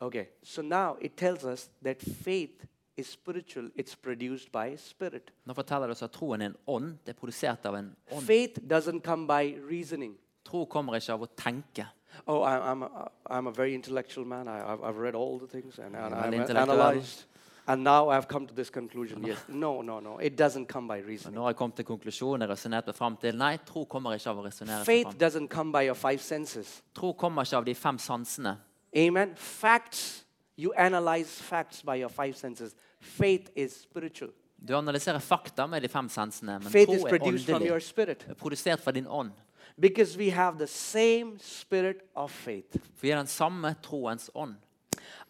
okay. 0.00 0.28
So 0.42 0.62
now 0.62 0.96
it 1.00 1.16
tells 1.16 1.44
us 1.44 1.68
that 1.82 2.02
faith 2.02 2.66
is 2.96 3.08
spiritual. 3.08 3.70
It's 3.76 3.94
produced 3.94 4.50
by 4.52 4.76
spirit. 4.76 5.30
nå 5.44 5.54
forteller 5.54 5.86
det 5.86 5.96
oss 5.96 6.02
at 6.02 6.12
troen 6.12 6.42
er 6.42 6.46
en 6.46 6.56
ånd. 6.66 6.98
Det 7.04 7.14
er 7.14 7.18
produsert 7.20 7.66
av 7.66 7.74
en 7.74 7.94
ånd. 8.12 8.22
Faith 8.22 8.60
doesn't 8.60 9.00
come 9.04 9.26
by 9.26 9.56
reasoning. 9.70 10.16
Tro 10.44 10.64
kommer 10.64 10.96
ikke 10.96 11.12
av 11.12 11.22
å 11.22 11.28
tenke. 11.36 11.86
Oh, 12.26 12.42
I'm, 12.42 12.82
a, 12.82 13.10
I'm 13.28 13.46
a 13.46 13.50
very 13.52 13.74
intellectual 13.74 14.24
man. 14.24 14.48
I, 14.48 14.72
I've, 14.72 14.82
I've 14.82 14.96
read 14.96 15.14
all 15.14 15.38
the 15.38 15.46
things 15.46 15.78
and, 15.78 15.94
and 15.94 16.14
I've 16.14 16.50
analyzed. 16.50 17.24
And 17.68 17.82
now 17.82 18.08
I've 18.10 18.28
come 18.28 18.46
to 18.46 18.54
this 18.54 18.70
conclusion. 18.70 19.24
Yes. 19.26 19.38
No, 19.48 19.82
no, 19.82 19.98
no. 20.00 20.18
It 20.18 20.36
doesn't 20.36 20.66
come 20.66 20.86
by 20.86 21.00
reasoning. 21.00 21.34
nå 21.34 21.42
har 21.42 21.50
jeg 21.50 21.56
kommet 21.56 21.76
til 21.76 21.84
konklusjonen, 21.84 22.48
resonnert 22.48 22.86
meg 22.86 22.94
fram 22.94 23.16
til 23.20 23.36
Nei, 23.36 23.56
tro 23.66 23.84
kommer 23.90 24.14
ikke 24.14 24.30
av 24.30 24.38
å 24.38 24.44
resonnere 24.46 24.84
seg 24.84 24.86
Faith 24.86 25.08
fram. 25.10 25.18
doesn't 25.18 25.48
come 25.50 25.72
by 25.74 25.82
your 25.88 25.98
five 25.98 26.22
senses. 26.22 26.80
Tro 26.94 27.12
kommer 27.18 27.42
ikke 27.42 27.58
av 27.58 27.66
de 27.66 27.74
fem 27.74 27.98
sansene. 27.98 28.54
Amen. 28.96 29.34
Facts, 29.36 30.24
you 30.56 30.72
analyze 30.76 31.42
facts 31.42 31.82
by 31.82 31.96
your 32.00 32.08
five 32.08 32.36
senses. 32.36 32.74
Faith 33.00 33.50
is 33.56 33.72
spiritual. 33.82 34.30
Du 34.68 34.74
analyserer 34.74 35.18
fakta 35.18 35.66
med 35.66 35.82
de 35.82 35.88
fem 35.88 36.08
sensene, 36.08 36.58
men 36.58 36.70
Faith 36.70 36.86
tro 36.86 37.06
er 37.06 37.22
åndelig. 37.22 38.28
Er 38.28 38.34
produsert 38.34 38.80
fra 38.80 38.90
din 38.90 39.06
ånd. 39.06 39.30
Because 39.78 40.18
we 40.18 40.30
have 40.30 40.58
the 40.58 40.66
same 40.66 41.38
spirit 41.38 41.96
of 42.14 42.30
faith. 42.30 42.78
For 42.94 43.02
vi 43.02 43.10
har 43.10 43.18
den 43.18 43.26
samme 43.26 43.74
troens 43.82 44.30
ånd. 44.34 44.54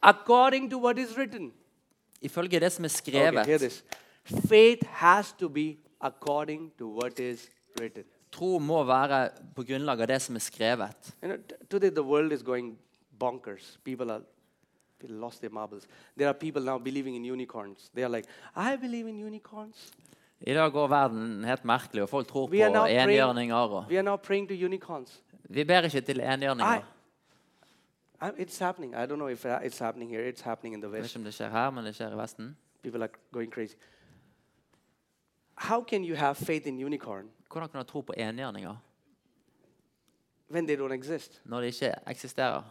According 0.03 0.71
to 0.71 0.79
what 0.79 0.99
is 0.99 1.17
written. 1.17 1.53
Ifølge 2.23 2.61
det 2.61 2.73
som 2.73 2.85
er 2.85 2.89
Okay, 3.03 3.21
hear 3.21 3.43
skrevet, 3.43 3.61
this. 3.61 3.85
Faith 4.49 4.87
has 4.87 5.33
to 5.33 5.49
be 5.49 5.77
according 6.01 6.73
to 6.79 7.01
what 7.01 7.19
is 7.19 7.51
written. 7.81 8.05
tro 8.33 8.59
må 8.59 8.85
være 8.85 9.31
på 9.57 9.63
grunnlag 9.63 10.01
av 10.01 10.09
det 10.09 10.23
som 10.23 10.35
er 10.37 10.41
skrevet. 10.41 11.15
You 11.23 11.29
know, 11.29 11.39
today 11.71 11.91
the 11.91 12.03
world 12.03 12.33
is 12.33 12.43
going 12.43 12.79
bonkers. 13.19 13.79
People 13.85 14.13
are 14.13 14.21
people 14.99 15.17
lost 15.17 15.41
their 15.41 15.51
marbles. 15.53 15.87
There 16.17 16.29
are 16.29 16.35
people 16.35 16.63
now 16.63 16.79
believing 16.79 17.17
in 17.17 17.25
unicorns. 17.33 17.91
They 17.95 18.05
are 18.05 18.09
like, 18.09 18.29
I 18.57 18.77
believe 18.77 19.09
in 19.09 19.27
unicorns. 19.27 19.93
I 20.41 20.55
dag 20.55 20.73
går 20.73 20.87
verden 20.89 21.45
helt 21.45 21.65
merkelig, 21.65 22.03
og 22.03 22.09
folk 22.09 22.29
tror 22.29 22.47
på 22.47 22.53
enhjørninger. 22.55 23.55
Og 23.55 23.85
We 23.89 23.97
are 23.97 24.03
now 24.03 24.17
praying 24.17 24.49
to 24.49 24.55
unicorns. 24.55 25.23
vi 25.49 25.65
ber 25.65 25.81
ikke 25.81 26.01
til 26.01 26.21
enhjørninger. 26.21 26.83
I, 28.23 28.27
it's 28.43 28.59
happening. 28.59 28.95
I 28.95 29.07
don't 29.07 29.17
know 29.17 29.29
if 29.29 29.45
it's 29.45 29.79
happening 29.79 30.11
here. 30.11 30.33
It's 30.33 30.43
happening 30.43 30.75
in 30.75 30.81
the 30.81 30.91
Jeg 30.91 31.03
vet 31.03 31.11
ikke 31.11 31.19
om 31.19 31.25
det 31.25 31.35
skjer 31.35 31.49
her, 31.49 31.71
men 31.71 31.85
det 31.85 31.95
skjer 31.95 32.13
i 32.13 32.17
Vesten. 32.17 32.57
People 32.83 33.03
are 33.03 33.13
going 33.33 33.53
crazy. 33.53 33.75
How 35.55 35.85
can 35.85 36.05
you 36.05 36.17
have 36.17 36.35
faith 36.35 36.67
in 36.67 36.85
unicorn 36.85 37.31
Hvordan 37.53 37.69
kan 37.69 37.79
du 37.79 37.85
tro 37.85 38.01
på 38.01 38.13
enhjørninger? 38.17 38.77
when 40.51 40.67
they 40.67 40.77
don't 40.77 40.93
exist? 40.93 41.41
når 41.45 41.61
de 41.61 41.67
ikke 41.67 41.95
eksisterer? 42.07 42.63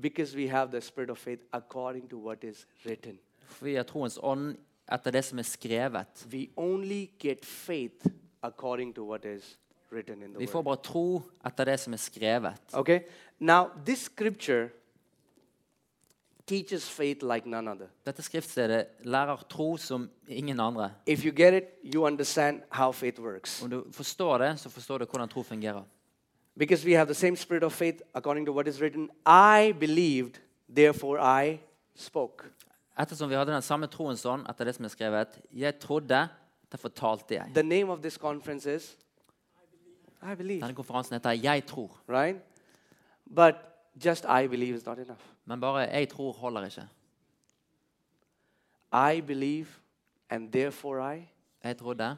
Because 0.00 0.36
we 0.36 0.48
have 0.48 0.70
the 0.70 0.80
spirit 0.80 1.10
of 1.10 1.18
faith 1.18 1.40
according 1.52 2.08
to 2.10 2.18
what 2.18 2.44
is 2.44 2.66
written. 2.84 3.18
Vi 3.60 3.74
har 3.74 3.82
troens 3.82 4.18
ånd 4.22 4.56
etter 4.92 5.10
det 5.10 5.24
som 5.24 5.38
er 5.38 5.42
skrevet. 5.42 6.26
We 6.32 6.46
only 6.56 7.06
get 7.18 7.44
faith 7.44 8.06
according 8.42 8.94
to 8.94 9.04
what 9.04 9.24
is 9.24 9.58
written 9.92 10.22
in 10.22 10.32
the 10.32 10.38
Vi 10.38 10.46
får 10.46 10.58
word. 10.58 10.64
bare 10.64 10.76
tro 10.82 11.22
etter 11.46 11.64
det 11.64 11.80
som 11.80 11.92
er 11.92 11.96
skrevet. 11.96 12.60
Okay? 12.72 13.00
Now, 13.38 13.70
this 13.86 13.98
scripture 13.98 14.68
teaches 16.46 16.88
faith 16.90 17.22
like 17.22 17.48
none 17.48 17.70
other. 17.70 17.86
Dette 18.06 18.22
skriftstedet 18.22 18.86
lærer 19.04 19.44
tro 19.48 19.76
som 19.76 20.10
ingen 20.28 20.60
andre. 20.60 20.90
If 21.06 21.24
you 21.24 21.32
get 21.36 21.54
it, 21.54 21.94
you 21.94 22.06
understand 22.06 22.62
how 22.70 22.92
faith 22.92 23.20
works. 23.20 23.62
Om 23.62 23.70
du 23.70 23.84
forstår 23.92 24.38
det, 24.38 24.58
så 24.60 24.68
forstår 24.68 24.98
du 24.98 25.04
hvordan 25.04 25.28
tro 25.28 25.42
fungerer. 25.42 25.82
Because 26.60 26.84
we 26.84 26.92
have 26.92 27.06
the 27.06 27.14
same 27.14 27.36
spirit 27.36 27.62
of 27.64 27.72
faith 27.72 28.02
according 28.14 28.46
to 28.46 28.52
what 28.52 28.68
is 28.68 28.80
written. 28.82 29.08
I 29.26 29.72
believed, 29.80 30.40
therefore 30.74 31.18
I 31.18 31.58
spoke. 31.94 32.44
Ettersom 32.98 33.30
vi 33.30 33.34
hadde 33.34 33.52
den 33.52 33.62
samme 33.62 33.86
troens 33.86 34.26
ånd 34.28 34.44
etter 34.50 34.68
det 34.68 34.74
som 34.76 34.84
er 34.84 34.92
skrevet, 34.92 35.38
jeg 35.56 35.78
trodde, 35.80 36.18
derfor 36.72 36.88
talte 36.88 37.34
jeg. 37.34 37.50
The 37.54 37.62
name 37.62 37.92
of 37.92 38.02
this 38.02 38.14
conference 38.20 38.74
is 38.74 38.96
I 40.22 40.34
believe, 40.34 40.60
Denne 40.60 40.74
konferansen 40.74 41.14
heter 41.14 41.30
'Jeg 41.30 41.62
tror'. 41.70 41.96
right? 42.08 42.36
But 43.34 43.54
just 44.04 44.24
I 44.24 44.46
believe 44.46 44.76
is 44.76 44.86
not 44.86 44.98
enough. 44.98 45.24
Men 45.44 45.60
bare 45.60 45.78
'jeg 45.78 46.08
tror' 46.08 46.32
holder 46.32 46.64
ikke. 46.64 46.88
I 48.92 49.20
believe, 49.20 49.66
and 50.30 50.52
therefore 50.52 51.16
I. 51.16 51.28
Jeg 51.64 51.78
trodde, 51.78 52.16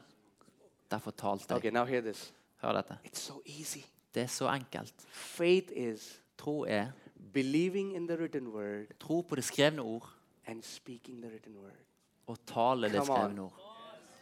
derfor 0.91 1.11
talte 1.11 1.45
jeg. 1.49 1.57
Okay, 1.57 1.71
now 1.71 1.85
hear 1.85 2.01
this. 2.01 2.35
Hør 2.57 2.73
dette. 2.73 2.99
It's 3.07 3.19
so 3.21 3.43
easy. 3.47 3.92
Det 4.15 4.23
er 4.23 4.27
så 4.27 4.49
enkelt. 4.53 4.95
Faith 5.13 5.69
is 5.77 6.19
Tro 6.39 6.65
er 6.69 6.87
believing 7.33 7.95
in 7.97 8.09
the 8.09 8.17
written 8.17 8.47
word 8.47 8.87
tro 9.01 9.21
på 9.21 9.35
det 9.35 9.45
skrevne 9.45 9.83
ord 9.83 10.09
and 10.47 10.63
speaking 10.63 11.23
the 11.23 11.31
written 11.31 11.57
word. 11.57 11.73
og 12.27 12.39
tale 12.47 12.89
det 12.93 13.05
skrevne 13.07 13.41
ord. 13.43 13.53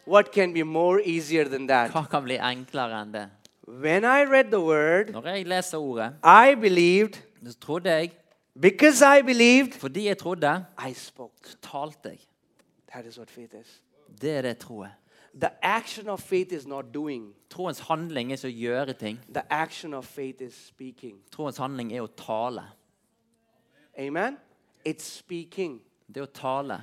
What 0.07 0.33
can 0.33 0.53
be 0.53 0.63
more 0.63 1.01
easier 1.05 1.43
than 1.43 1.67
that? 1.67 1.91
Hva 1.91 2.01
kan 2.11 2.23
bli 2.23 2.35
enklere 2.37 3.01
enn 3.01 3.13
det? 3.13 3.29
When 3.67 4.03
I 4.03 4.25
read 4.25 4.43
the 4.51 4.59
word, 4.59 5.11
Når 5.11 5.27
jeg 5.27 5.45
leser 5.47 5.77
ordet, 5.77 6.13
I 6.23 6.55
believed. 6.55 7.13
så 7.47 7.59
trodde 7.59 7.89
jeg 7.91 8.11
Because 8.61 9.05
I 9.19 9.21
believed, 9.23 9.71
Fordi 9.71 10.07
jeg 10.07 10.17
trodde, 10.17 10.65
I 10.89 10.93
spoke. 10.93 11.33
talte 11.61 12.09
jeg. 12.09 12.17
That 12.91 13.05
is 13.05 13.17
what 13.17 13.29
faith 13.31 13.53
is. 13.61 13.81
Det 14.21 14.31
er 14.31 14.41
det 14.41 14.57
tro 14.57 14.79
er. 14.79 14.89
The 15.39 15.51
action 15.61 16.09
of 16.09 16.19
faith 16.19 16.51
is 16.51 16.67
not 16.67 16.91
doing. 16.93 17.33
Troens 17.49 17.79
handling 17.87 18.31
er 18.31 18.35
ikke 18.35 18.49
å 18.49 18.57
gjøre 18.61 18.93
ting. 18.99 19.19
The 19.33 19.43
action 19.49 19.93
of 19.93 20.05
faith 20.05 20.41
is 20.41 20.53
speaking. 20.53 21.21
Troens 21.31 21.57
handling 21.57 21.93
er 21.93 22.01
å 22.03 22.07
tale. 22.07 22.65
Amen? 23.99 24.37
It's 24.85 25.03
speaking. 25.03 25.79
Det 26.07 26.21
er 26.21 26.27
å 26.27 26.33
tale. 26.33 26.81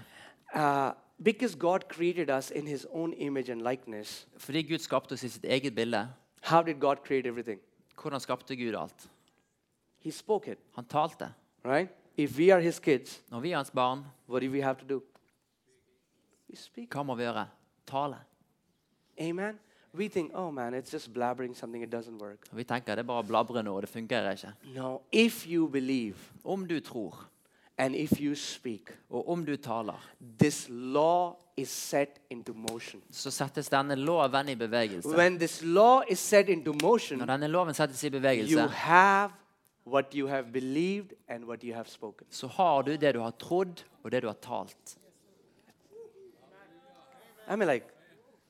Uh, 0.55 0.93
because 1.23 1.55
God 1.55 1.89
created 1.89 2.31
us 2.31 2.51
in 2.51 2.67
his 2.67 2.87
own 2.93 3.13
image 3.13 3.51
and 3.51 3.61
likeness. 3.63 4.27
Fordi 4.39 4.63
Gud 4.63 4.79
skapte 4.81 5.13
oss 5.13 5.25
i 5.25 5.29
sitt 5.29 5.45
eget 5.45 5.75
bilde. 5.75 6.07
How 6.43 6.63
did 6.63 6.81
God 6.81 7.03
create 7.05 7.27
everything? 7.27 7.61
Hvordan 8.01 8.21
skapte 8.21 8.57
Gud 8.57 8.75
alt? 8.75 9.09
He 9.99 10.11
spoke 10.11 10.47
it, 10.51 10.59
Han 10.77 10.85
talte. 10.85 11.35
right? 11.65 11.91
If 12.17 12.39
we 12.39 12.51
are 12.51 12.61
his 12.61 12.79
kids, 12.81 13.21
Når 13.31 13.41
vi 13.41 13.53
er 13.53 13.57
hans 13.57 13.71
barn, 13.71 14.05
what 14.27 14.41
do 14.43 14.51
we 14.51 14.63
have 14.63 14.79
to 14.79 14.87
do? 14.87 15.03
We 16.49 16.57
speak. 16.57 16.95
hva 16.95 17.03
må 17.03 17.15
vi 17.15 17.23
gjøre? 17.25 17.47
Tale. 17.87 18.17
Amen? 19.21 19.59
We 19.95 20.09
think, 20.09 20.33
oh 20.35 20.51
man, 20.51 20.75
it's 20.75 20.91
just 20.91 21.13
blabbering 21.13 21.57
something, 21.57 21.83
it 21.83 21.91
doesn't 21.91 22.19
work. 22.19 22.47
Vi 22.53 22.65
tenker 22.65 22.95
det 22.95 22.99
er 22.99 23.09
bare 23.09 23.25
blabre 23.25 23.63
nå, 23.63 23.81
det 23.81 23.89
fungerer 23.89 24.31
ikke. 24.31 24.53
No, 24.75 25.01
if 25.13 25.47
you 25.47 25.69
believe 25.69 26.17
Om 26.45 26.67
du 26.67 26.81
tror, 26.81 27.29
and 27.79 27.97
if 27.97 28.21
you 28.21 28.35
speak, 28.35 28.93
og 29.11 29.29
om 29.29 29.45
du 29.47 29.57
taler, 29.57 30.09
this 30.39 30.67
law 30.69 31.35
is 31.57 31.69
set 31.69 32.21
into 32.31 32.53
motion. 32.53 33.03
så 33.11 33.31
settes 33.31 33.69
denne 33.69 33.95
loven 33.95 34.49
i 34.49 34.55
bevegelse. 34.55 35.09
When 35.09 35.39
this 35.39 35.63
law 35.65 36.03
is 36.09 36.19
set 36.19 36.49
into 36.49 36.73
motion, 36.83 37.19
Når 37.19 37.27
denne 37.27 37.47
loven 37.47 37.75
settes 37.75 38.05
i 38.05 38.09
you 38.53 38.69
have 38.69 39.31
what 39.87 40.15
you 40.15 40.29
have 40.29 40.53
believed 40.53 41.13
and 41.29 41.45
what 41.45 41.63
you 41.63 41.75
have 41.75 41.89
spoken. 41.89 42.27
så 42.31 42.47
har 42.47 42.83
du 42.83 42.97
det 42.97 43.15
du 43.15 43.21
har 43.21 43.31
trodd, 43.31 43.85
og 44.03 44.13
det 44.13 44.23
du 44.23 44.27
har 44.27 44.37
talt. 44.43 44.99
I 47.51 47.57
mean, 47.57 47.69
like, 47.75 47.87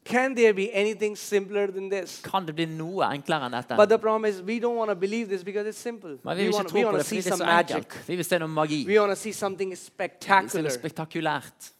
can 0.08 0.34
there 0.34 0.54
be 0.54 0.70
anything 0.72 1.16
simpler 1.16 1.66
than 1.70 1.90
this? 1.90 2.20
Kan 2.24 2.46
det 2.46 2.54
bli 2.56 2.64
noe 2.66 3.04
enklere 3.12 3.44
enn 3.46 3.52
dette? 3.52 3.76
But 3.76 3.88
the 3.88 3.98
problem 3.98 4.24
is, 4.24 4.40
we 4.42 4.58
don't 4.58 4.76
want 4.76 4.88
to 4.88 4.94
believe 4.96 5.28
this 5.28 5.44
because 5.44 5.68
it's 5.68 5.78
simple. 5.78 6.16
Men 6.24 6.36
vi 6.36 6.42
We 6.42 6.48
vil 6.48 6.54
want, 6.54 6.68
ikke 6.68 6.74
we 6.74 6.82
tro 6.82 6.90
på 6.90 6.92
want 6.92 6.94
to 6.94 6.98
det 6.98 7.06
see 7.06 7.22
fordi 7.22 7.24
det 7.24 7.32
er 7.32 7.36
some 7.36 7.44
så 7.44 7.56
magic. 7.56 7.76
enkelt. 7.76 8.08
Vi 8.08 8.16
vil 8.16 8.24
se 8.24 8.38
noe 8.38 8.48
magi. 8.48 8.86
We 8.88 9.00
want 9.00 9.10
to 9.10 9.16
see 9.22 9.32
something 9.32 9.70
Vi 9.70 9.74
vil 9.74 9.76
se 9.76 9.84
spectacular, 9.84 10.70
spektakulært. 10.70 11.72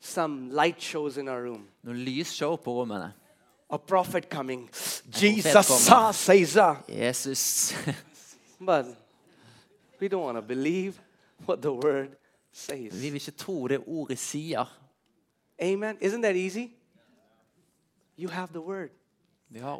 some 0.00 0.50
light 0.50 0.82
shows 0.82 1.16
in 1.16 1.28
our 1.28 1.42
room. 1.42 1.68
Noe 1.82 1.94
lysshow 1.94 2.56
på 2.56 2.72
rommene. 2.72 3.12
A 3.70 3.78
prophet 3.78 4.28
coming. 4.28 4.68
Jesus 5.12 5.66
says, 6.16 6.56
Jesus. 6.88 7.74
but 8.60 8.86
we 10.00 10.08
don't 10.08 10.22
want 10.22 10.36
to 10.36 10.42
believe 10.42 11.00
what 11.46 11.62
the 11.62 11.72
word 11.72 12.08
says. 12.52 12.92
Vi 12.92 13.10
vil 13.10 13.14
ikke 13.14 13.30
tro 13.30 13.68
det 13.68 13.80
ordet 13.86 14.18
sier. 14.18 14.64
Amen. 15.62 15.96
Isn't 16.00 16.22
that 16.22 16.36
easy? 16.36 16.79
You 18.20 18.28
have 18.30 18.52
the 18.52 18.60
word. 18.60 18.90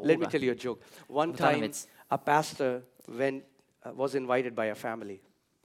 Let 0.04 0.18
me 0.18 0.26
tell 0.26 0.42
you 0.42 0.52
a 0.52 0.54
joke. 0.64 0.80
One 1.08 1.32
time, 1.36 1.70
a 2.10 2.16
pastor 2.18 2.82
went, 3.08 3.44
uh, 3.86 3.92
was 3.98 4.14
invited 4.14 4.54
by 4.54 4.66
a 4.70 4.74
family. 4.74 5.20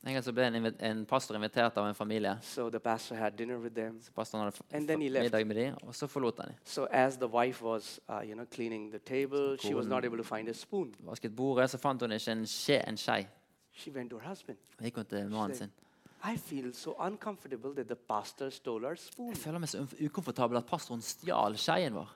En 0.06 0.14
gang 0.14 0.24
så 0.24 0.32
ble 0.34 0.46
en, 0.48 0.66
en 0.80 1.06
pastor 1.06 1.36
invitert 1.36 1.78
av 1.78 1.88
en 1.88 1.96
familie. 1.96 2.38
So 2.42 2.70
the 2.70 2.80
pastor 2.80 3.16
had 3.16 3.32
dinner 3.38 3.58
with 3.58 3.74
them. 3.76 4.02
Så 4.02 4.12
pastoren 4.12 4.44
hadde 4.44 4.58
And 4.72 4.88
then 4.88 5.02
he 5.02 5.10
left. 5.10 5.24
middag 5.24 5.48
med 5.48 5.56
dem, 5.56 5.74
og 5.82 5.96
så 5.96 6.08
forlot 6.08 6.38
han 6.40 6.48
dem. 6.48 6.56
So 6.66 6.86
as 6.92 7.18
the 7.18 7.28
wife 7.28 7.64
was, 7.66 8.00
uh, 8.10 8.22
you 8.24 8.34
know, 8.36 8.46
cleaning 8.54 8.92
the 8.92 9.00
table, 9.00 9.58
she 9.60 9.74
was 9.76 9.88
not 9.88 10.06
able 10.06 10.18
to 10.18 10.36
find 10.36 10.50
a 10.50 10.54
spoon. 10.54 10.94
Vasket 11.00 11.36
bordet, 11.36 11.70
så 11.70 11.78
fant 11.78 12.02
hun 12.02 12.12
ikke 12.12 12.32
en 12.32 12.46
skje, 12.48 12.84
en 12.88 12.98
skei. 12.98 13.26
She 13.74 13.92
went 13.92 14.10
to 14.10 14.18
her 14.20 14.30
husband. 14.30 14.58
Gikk 14.82 14.96
hun 14.96 15.06
til 15.06 15.30
mannen 15.30 15.58
sin. 15.58 15.72
I 16.34 16.38
feel 16.38 16.74
so 16.74 16.96
uncomfortable 17.08 17.74
that 17.76 17.88
the 17.88 17.96
pastor 17.96 18.50
stole 18.50 18.88
our 18.88 18.96
spoon. 18.96 19.30
Jeg 19.30 19.38
føler 19.38 19.60
meg 19.60 19.70
så 19.70 19.82
u- 19.82 20.06
ukomfortabel 20.06 20.58
at 20.58 20.66
pastoren 20.66 21.02
stjal 21.02 21.58
skeien 21.58 21.94
vår. 21.94 22.16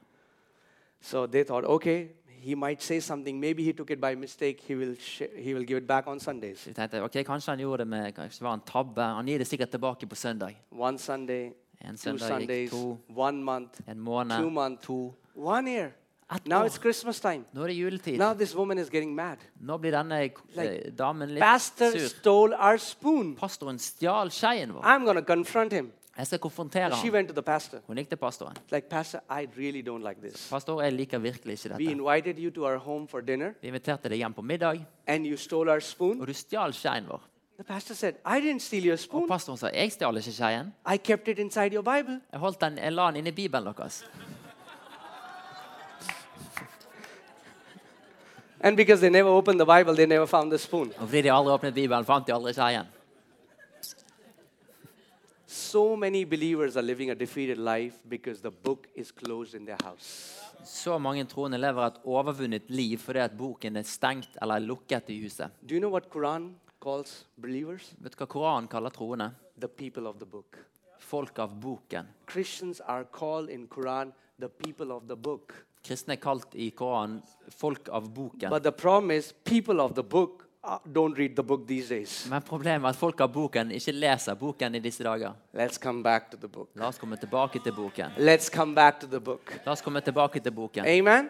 So 1.01 1.25
they 1.27 1.43
thought, 1.43 1.63
okay, 1.65 2.07
he 2.41 2.55
might 2.55 2.81
say 2.81 2.99
something. 2.99 3.39
Maybe 3.39 3.63
he 3.63 3.73
took 3.73 3.89
it 3.91 3.99
by 4.01 4.15
mistake. 4.15 4.61
He 4.67 4.75
will, 4.75 4.95
sh- 4.99 5.31
he 5.35 5.53
will 5.53 5.65
give 5.65 5.77
it 5.77 5.87
back 5.87 6.07
on 6.07 6.19
Sundays. 6.19 6.65
Vi 6.67 6.73
tenkte 6.73 7.01
ok, 7.03 7.23
kanskje 7.25 7.51
han 7.51 7.59
gjorde 7.59 7.77
det 7.83 7.87
med 7.87 8.13
kanskje 8.15 8.39
det 8.39 8.45
var 8.47 8.53
en 8.53 8.61
tabbe. 8.65 9.01
Han 9.01 9.25
gir 9.27 9.37
det 9.37 9.47
sikkert 9.47 9.69
tilbake 9.69 10.07
på 10.07 10.15
søndag. 10.15 10.55
One 10.71 10.97
Sunday, 10.99 11.51
En 11.81 11.95
two 11.97 12.17
Sundays, 12.17 12.69
to, 12.71 12.97
one 13.15 13.43
month, 13.43 13.79
en 13.87 13.99
måned, 13.99 14.37
two 14.41 14.49
months, 14.49 14.85
to. 14.85 15.13
one 15.35 15.67
year. 15.71 15.91
Et 16.35 16.47
Now 16.47 16.61
år. 16.61 16.65
it's 16.65 16.77
Christmas 16.81 17.19
time. 17.19 17.43
Nå 17.53 17.63
er 17.63 17.67
det 17.67 17.75
juletid. 17.77 18.17
Now 18.17 18.33
this 18.33 18.55
woman 18.55 18.77
is 18.77 18.89
getting 18.89 19.15
mad. 19.15 19.37
Nå 19.59 19.77
blir 19.77 19.91
denne 19.91 20.19
eh, 20.23 20.29
Like, 20.55 20.91
damen 20.97 21.29
litt 21.29 21.39
Pastor 21.41 21.91
sur. 21.91 22.07
stole 22.07 22.55
our 22.59 22.77
spoon. 22.77 23.35
Pastoren 23.35 23.79
stjal 23.79 24.29
skeien 24.31 24.73
vår. 24.73 24.81
I'm 24.83 25.03
going 25.05 25.17
to 25.17 25.23
confront 25.35 25.73
him. 25.73 25.91
Jeg 26.19 26.27
skal 26.27 26.39
konfrontere 26.39 26.91
She 26.97 27.11
went 27.11 27.27
to 27.27 27.33
the 27.33 27.41
pastor. 27.41 27.77
Hun 27.87 27.95
gikk 27.95 28.09
til 28.09 28.15
pastoren. 28.19 28.57
Like, 28.71 28.89
Pastor, 28.89 29.19
I 29.31 29.47
really 29.57 29.81
don't 29.89 30.03
like 30.07 30.19
this. 30.21 30.49
Pastor, 30.49 30.81
jeg 30.81 30.93
liker 30.93 31.17
virkelig 31.17 31.53
ikke 31.65 31.69
We 31.77 31.85
dette. 31.85 31.91
invited 31.91 32.35
you 32.43 32.51
to 32.51 32.65
our 32.67 32.77
home 32.77 33.07
for 33.07 33.19
dinner, 33.21 33.53
Vi 33.61 33.67
inviterte 33.67 34.09
deg 34.09 34.17
hjem 34.17 34.33
på 34.33 34.41
middag, 34.41 34.85
and 35.07 35.25
you 35.27 35.37
stole 35.37 35.71
our 35.71 35.79
spoon. 35.79 36.21
og 36.21 36.27
du 36.27 36.33
stjal 36.33 36.73
skjeen 36.73 37.07
vår. 37.07 37.21
The 37.55 37.63
pastor 37.63 37.95
said, 37.95 38.13
I 38.25 38.39
didn't 38.41 38.59
steal 38.59 38.85
your 38.85 38.97
Og 39.11 39.27
pastoren 39.29 39.57
sa 39.57 39.67
jeg 39.73 39.91
stjal 39.91 40.17
ikke 40.17 40.31
skjeen. 40.31 40.73
I 40.93 40.97
kept 40.97 41.27
it 41.27 41.39
inside 41.39 41.73
your 41.75 41.83
Bible. 41.83 42.19
Jeg 42.31 42.39
holdt 42.39 42.61
den, 42.61 42.77
jeg 42.77 42.91
la 42.93 43.07
den 43.07 43.15
inni 43.15 43.31
Bibelen 43.31 43.73
deres. 43.77 44.05
And 48.61 48.75
because 48.77 48.99
they 49.01 49.09
never 49.09 49.29
opened 49.29 49.59
the 49.59 49.65
Bible, 49.65 49.95
they 49.95 50.05
never 50.05 50.25
found 50.25 50.51
the 50.51 50.57
spoon. 50.57 50.91
Og 50.97 51.07
fordi 51.07 51.21
de 51.21 51.31
aldri 51.31 51.51
åpnet 51.53 51.73
Bibelen, 51.73 52.05
fant 52.05 52.27
de 52.27 52.33
aldri 52.33 52.53
skeien. 52.53 52.85
So 55.69 55.95
many 55.95 56.23
believers 56.25 56.75
are 56.77 56.81
living 56.81 57.11
a 57.11 57.15
defeated 57.15 57.59
life 57.59 58.01
because 58.09 58.41
the 58.41 58.49
book 58.49 58.87
is 58.95 59.11
closed 59.11 59.53
in 59.53 59.65
their 59.65 59.77
house. 59.83 60.41
Så 60.63 60.97
mange 60.97 61.23
troende 61.29 61.57
lever 61.57 61.83
et 61.85 61.99
overvunnet 62.05 62.71
liv 62.73 62.97
fordi 62.97 63.19
at 63.21 63.35
boken 63.37 63.77
er 63.77 63.85
stengt 63.85 64.39
eller 64.41 64.55
er 64.55 64.65
lukket 64.65 65.11
i 65.13 65.19
huset. 65.21 65.53
Do 65.61 65.75
you 65.75 65.79
know 65.79 65.91
what 65.91 66.09
Quran 66.09 66.55
calls 66.81 67.27
believers? 67.37 67.91
Vet 68.01 68.15
du 68.15 68.17
hva 68.17 68.25
Koranen 68.25 68.67
kaller 68.67 68.89
troende? 68.89 69.29
The 69.61 69.67
people 69.67 70.09
of 70.09 70.17
the 70.17 70.25
book. 70.25 70.57
Folk 70.97 71.37
av 71.37 71.53
boken. 71.61 72.09
Christians 72.25 72.81
are 72.81 73.05
called 73.05 73.53
in 73.53 73.67
Quran 73.67 74.13
the 74.39 74.49
people 74.49 74.91
of 74.91 75.05
the 75.05 75.15
book. 75.15 75.53
Kristne 75.85 76.17
er 76.17 76.23
kalt 76.23 76.57
i 76.57 76.71
Koranen 76.71 77.21
folk 77.53 77.93
av 77.93 78.09
boken. 78.09 78.49
But 78.49 78.63
the 78.63 78.73
problem 78.73 79.11
is 79.11 79.35
people 79.45 79.85
of 79.85 79.93
the 79.93 80.03
book 80.03 80.48
don't 80.93 81.17
read 81.17 81.35
the 81.35 81.43
book 81.43 81.67
these 81.67 81.89
days. 81.89 82.27
Men 82.29 82.41
problemet 82.41 82.83
er 82.83 82.89
at 82.89 82.95
folk 82.95 83.21
av 83.21 83.31
boken 83.33 83.71
ikke 83.71 83.93
leser 83.95 84.35
boken 84.35 84.75
i 84.75 84.79
disse 84.83 85.03
dager. 85.03 85.33
Let's 85.55 85.77
come 85.77 86.03
back 86.03 86.29
to 86.31 86.37
the 86.37 86.47
book. 86.47 86.69
La 86.75 86.87
oss 86.87 86.97
komme 86.99 87.17
tilbake 87.17 87.59
til 87.63 87.73
boken. 87.73 88.17
Let's 88.17 88.49
come 88.49 88.75
back 88.75 88.99
to 88.99 89.07
the 89.07 89.19
book. 89.19 89.53
La 89.65 89.71
oss 89.71 89.81
komme 89.81 90.01
tilbake 90.01 90.39
til 90.39 90.51
boken. 90.51 90.85
Amen. 90.85 91.29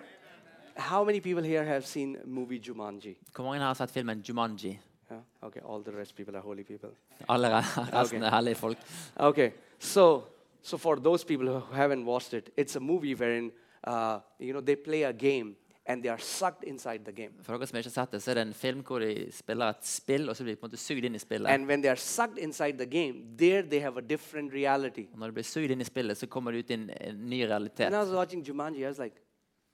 How 0.75 1.03
many 1.03 1.19
people 1.19 1.43
here 1.43 1.63
have 1.63 1.85
seen 1.85 2.17
movie 2.25 2.59
Jumanji? 2.59 3.17
Hvor 3.35 3.43
mange 3.43 3.59
har 3.59 3.73
sett 3.73 3.91
filmen 3.91 4.23
Jumanji? 4.29 4.79
Yeah? 5.11 5.21
Okay, 5.41 5.61
all 5.65 5.83
the 5.83 5.91
rest 5.91 6.15
people 6.15 6.35
are 6.35 6.41
holy 6.41 6.63
people. 6.63 6.89
Alle 7.29 7.49
resten 7.93 8.23
er 8.23 8.29
hellige 8.29 8.55
folk. 8.55 8.77
Okay, 9.15 9.51
so 9.79 10.23
so 10.61 10.77
for 10.77 10.95
those 10.95 11.25
people 11.25 11.47
who 11.47 11.61
haven't 11.73 12.05
watched 12.05 12.33
it, 12.33 12.49
it's 12.57 12.75
a 12.75 12.79
movie 12.79 13.15
wherein 13.15 13.51
uh, 13.83 14.19
you 14.39 14.53
know 14.53 14.61
they 14.61 14.75
play 14.75 15.03
a 15.03 15.13
game 15.13 15.55
and 15.89 16.03
they 16.03 16.09
are 16.09 16.21
sucked 16.21 16.63
inside 16.63 17.03
the 17.05 17.11
game. 17.11 17.33
For 17.41 17.57
dere 17.57 17.67
som 17.67 17.79
ikke 17.79 17.89
har 17.89 17.95
sett 17.95 18.11
det, 18.13 18.21
så 18.21 18.31
er 18.31 18.37
det 18.37 18.43
en 18.47 18.53
film 18.53 18.83
hvor 18.85 19.01
de 19.01 19.13
spiller 19.33 19.73
et 19.73 19.87
spill, 19.89 20.29
og 20.29 20.37
så 20.37 20.45
blir 20.45 20.53
de 20.53 20.59
på 20.61 20.67
en 20.67 20.69
måte 20.69 20.81
sugd 20.81 21.07
inn 21.09 21.17
i 21.17 21.21
spillet. 21.21 21.49
And 21.49 21.65
when 21.65 21.81
they 21.81 21.89
are 21.89 21.99
sucked 21.99 22.37
inside 22.37 22.77
the 22.77 22.85
game, 22.85 23.23
there 23.39 23.63
they 23.63 23.81
have 23.81 23.97
a 23.97 24.05
different 24.05 24.53
reality. 24.53 25.07
Og 25.13 25.23
når 25.23 25.33
de 25.33 25.39
blir 25.39 25.47
sugd 25.49 25.73
inn 25.73 25.81
i 25.81 25.87
spillet, 25.89 26.17
så 26.19 26.29
kommer 26.29 26.53
de 26.53 26.61
ut 26.61 26.69
i 26.69 26.77
en, 26.77 26.85
en 26.93 27.25
ny 27.31 27.41
realitet. 27.49 27.89
When 27.89 27.97
I 27.97 28.03
was 28.05 28.13
watching 28.13 28.45
Jumanji, 28.45 28.85
I 28.85 28.91
was 28.91 29.01
like, 29.01 29.17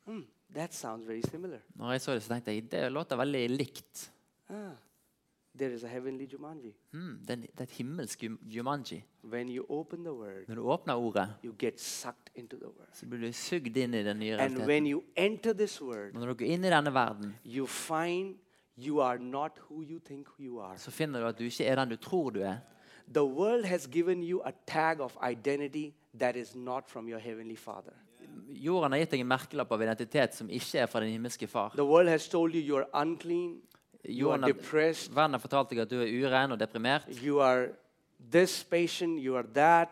hmm, 0.07 0.23
that 0.55 0.73
sounds 0.73 1.07
very 1.07 1.21
similar. 1.27 1.59
Når 1.75 1.97
jeg 1.97 2.05
så 2.07 2.15
det, 2.15 2.23
så 2.23 2.33
tenkte 2.33 2.55
jeg 2.55 2.69
det 2.71 2.85
låter 2.95 3.19
veldig 3.19 3.43
likt. 3.51 4.07
Ah, 4.49 4.71
there 5.57 5.73
is 5.73 5.83
a 5.83 5.87
heavenly 5.87 6.25
Jumanji. 6.25 6.75
Mm, 6.91 7.19
det, 7.27 7.49
er, 7.57 7.63
et 7.63 7.71
himmelsk 7.71 8.23
Jumanji. 8.41 9.03
When 9.23 9.49
you 9.49 9.65
open 9.69 10.03
the 10.03 10.13
word, 10.13 10.47
Når 10.47 10.55
du 10.55 10.61
åpner 10.61 10.93
ordet, 10.93 11.33
you 11.45 11.55
get 11.59 11.81
sucked 11.81 12.31
into 12.35 12.57
the 12.57 12.65
word. 12.65 12.89
så 12.93 13.05
blir 13.05 13.19
du 13.27 13.31
sugd 13.33 13.77
inn 13.77 13.93
i 13.93 14.03
den 14.03 14.19
nye 14.19 14.37
And 14.37 14.57
when 14.57 14.87
you 14.87 15.03
enter 15.15 15.53
this 15.53 15.81
word, 15.81 16.13
når 16.13 16.25
du 16.25 16.33
går 16.33 16.45
inn 16.45 16.63
i 16.63 16.69
denne 16.69 16.93
verden, 16.93 17.35
you 17.45 17.65
find 17.65 18.35
you 18.77 19.01
are 19.01 19.19
not 19.19 19.51
who 19.69 19.83
you 19.83 19.99
think 19.99 20.27
you 20.39 20.59
are. 20.59 20.77
så 20.77 20.91
finner 20.91 21.19
du 21.19 21.25
at 21.27 21.39
du 21.39 21.43
ikke 21.43 21.65
er 21.65 21.75
den 21.75 21.89
du 21.89 21.95
tror 21.95 22.29
du 22.29 22.39
er. 22.39 22.57
The 23.13 23.23
world 23.23 23.65
has 23.65 23.87
given 23.87 24.23
you 24.23 24.41
a 24.45 24.51
tag 24.67 24.99
of 24.99 25.17
identity 25.31 25.93
that 26.19 26.35
is 26.35 26.55
not 26.55 26.89
from 26.89 27.07
your 27.07 27.19
heavenly 27.19 27.55
Father. 27.55 27.93
Jorden 28.47 28.91
har 28.91 28.99
gitt 28.99 29.11
deg 29.11 29.21
en 29.23 29.29
merkelapp 29.29 29.71
av 29.71 29.81
identitet 29.81 30.35
som 30.35 30.49
ikke 30.49 30.79
er 30.79 30.89
fra 30.89 31.01
din 31.03 31.15
himmelske 31.15 31.47
far. 31.47 31.73
The 31.75 31.85
world 31.85 32.09
has 32.09 32.27
told 32.29 32.55
you 32.55 32.61
you 32.61 32.77
are 32.77 32.87
unclean, 33.01 33.61
you 34.07 34.31
are 34.31 34.37
fortalte 35.41 35.75
deg 35.75 35.81
at 35.85 35.89
du 35.89 36.01
er 36.01 36.11
uren 36.25 36.51
og 36.51 36.59
deprimert. 36.59 37.07
you 37.23 37.39
are 37.41 37.69
this 38.31 38.63
patient, 38.63 39.19
you 39.19 39.35
are 39.35 39.47
that, 39.53 39.89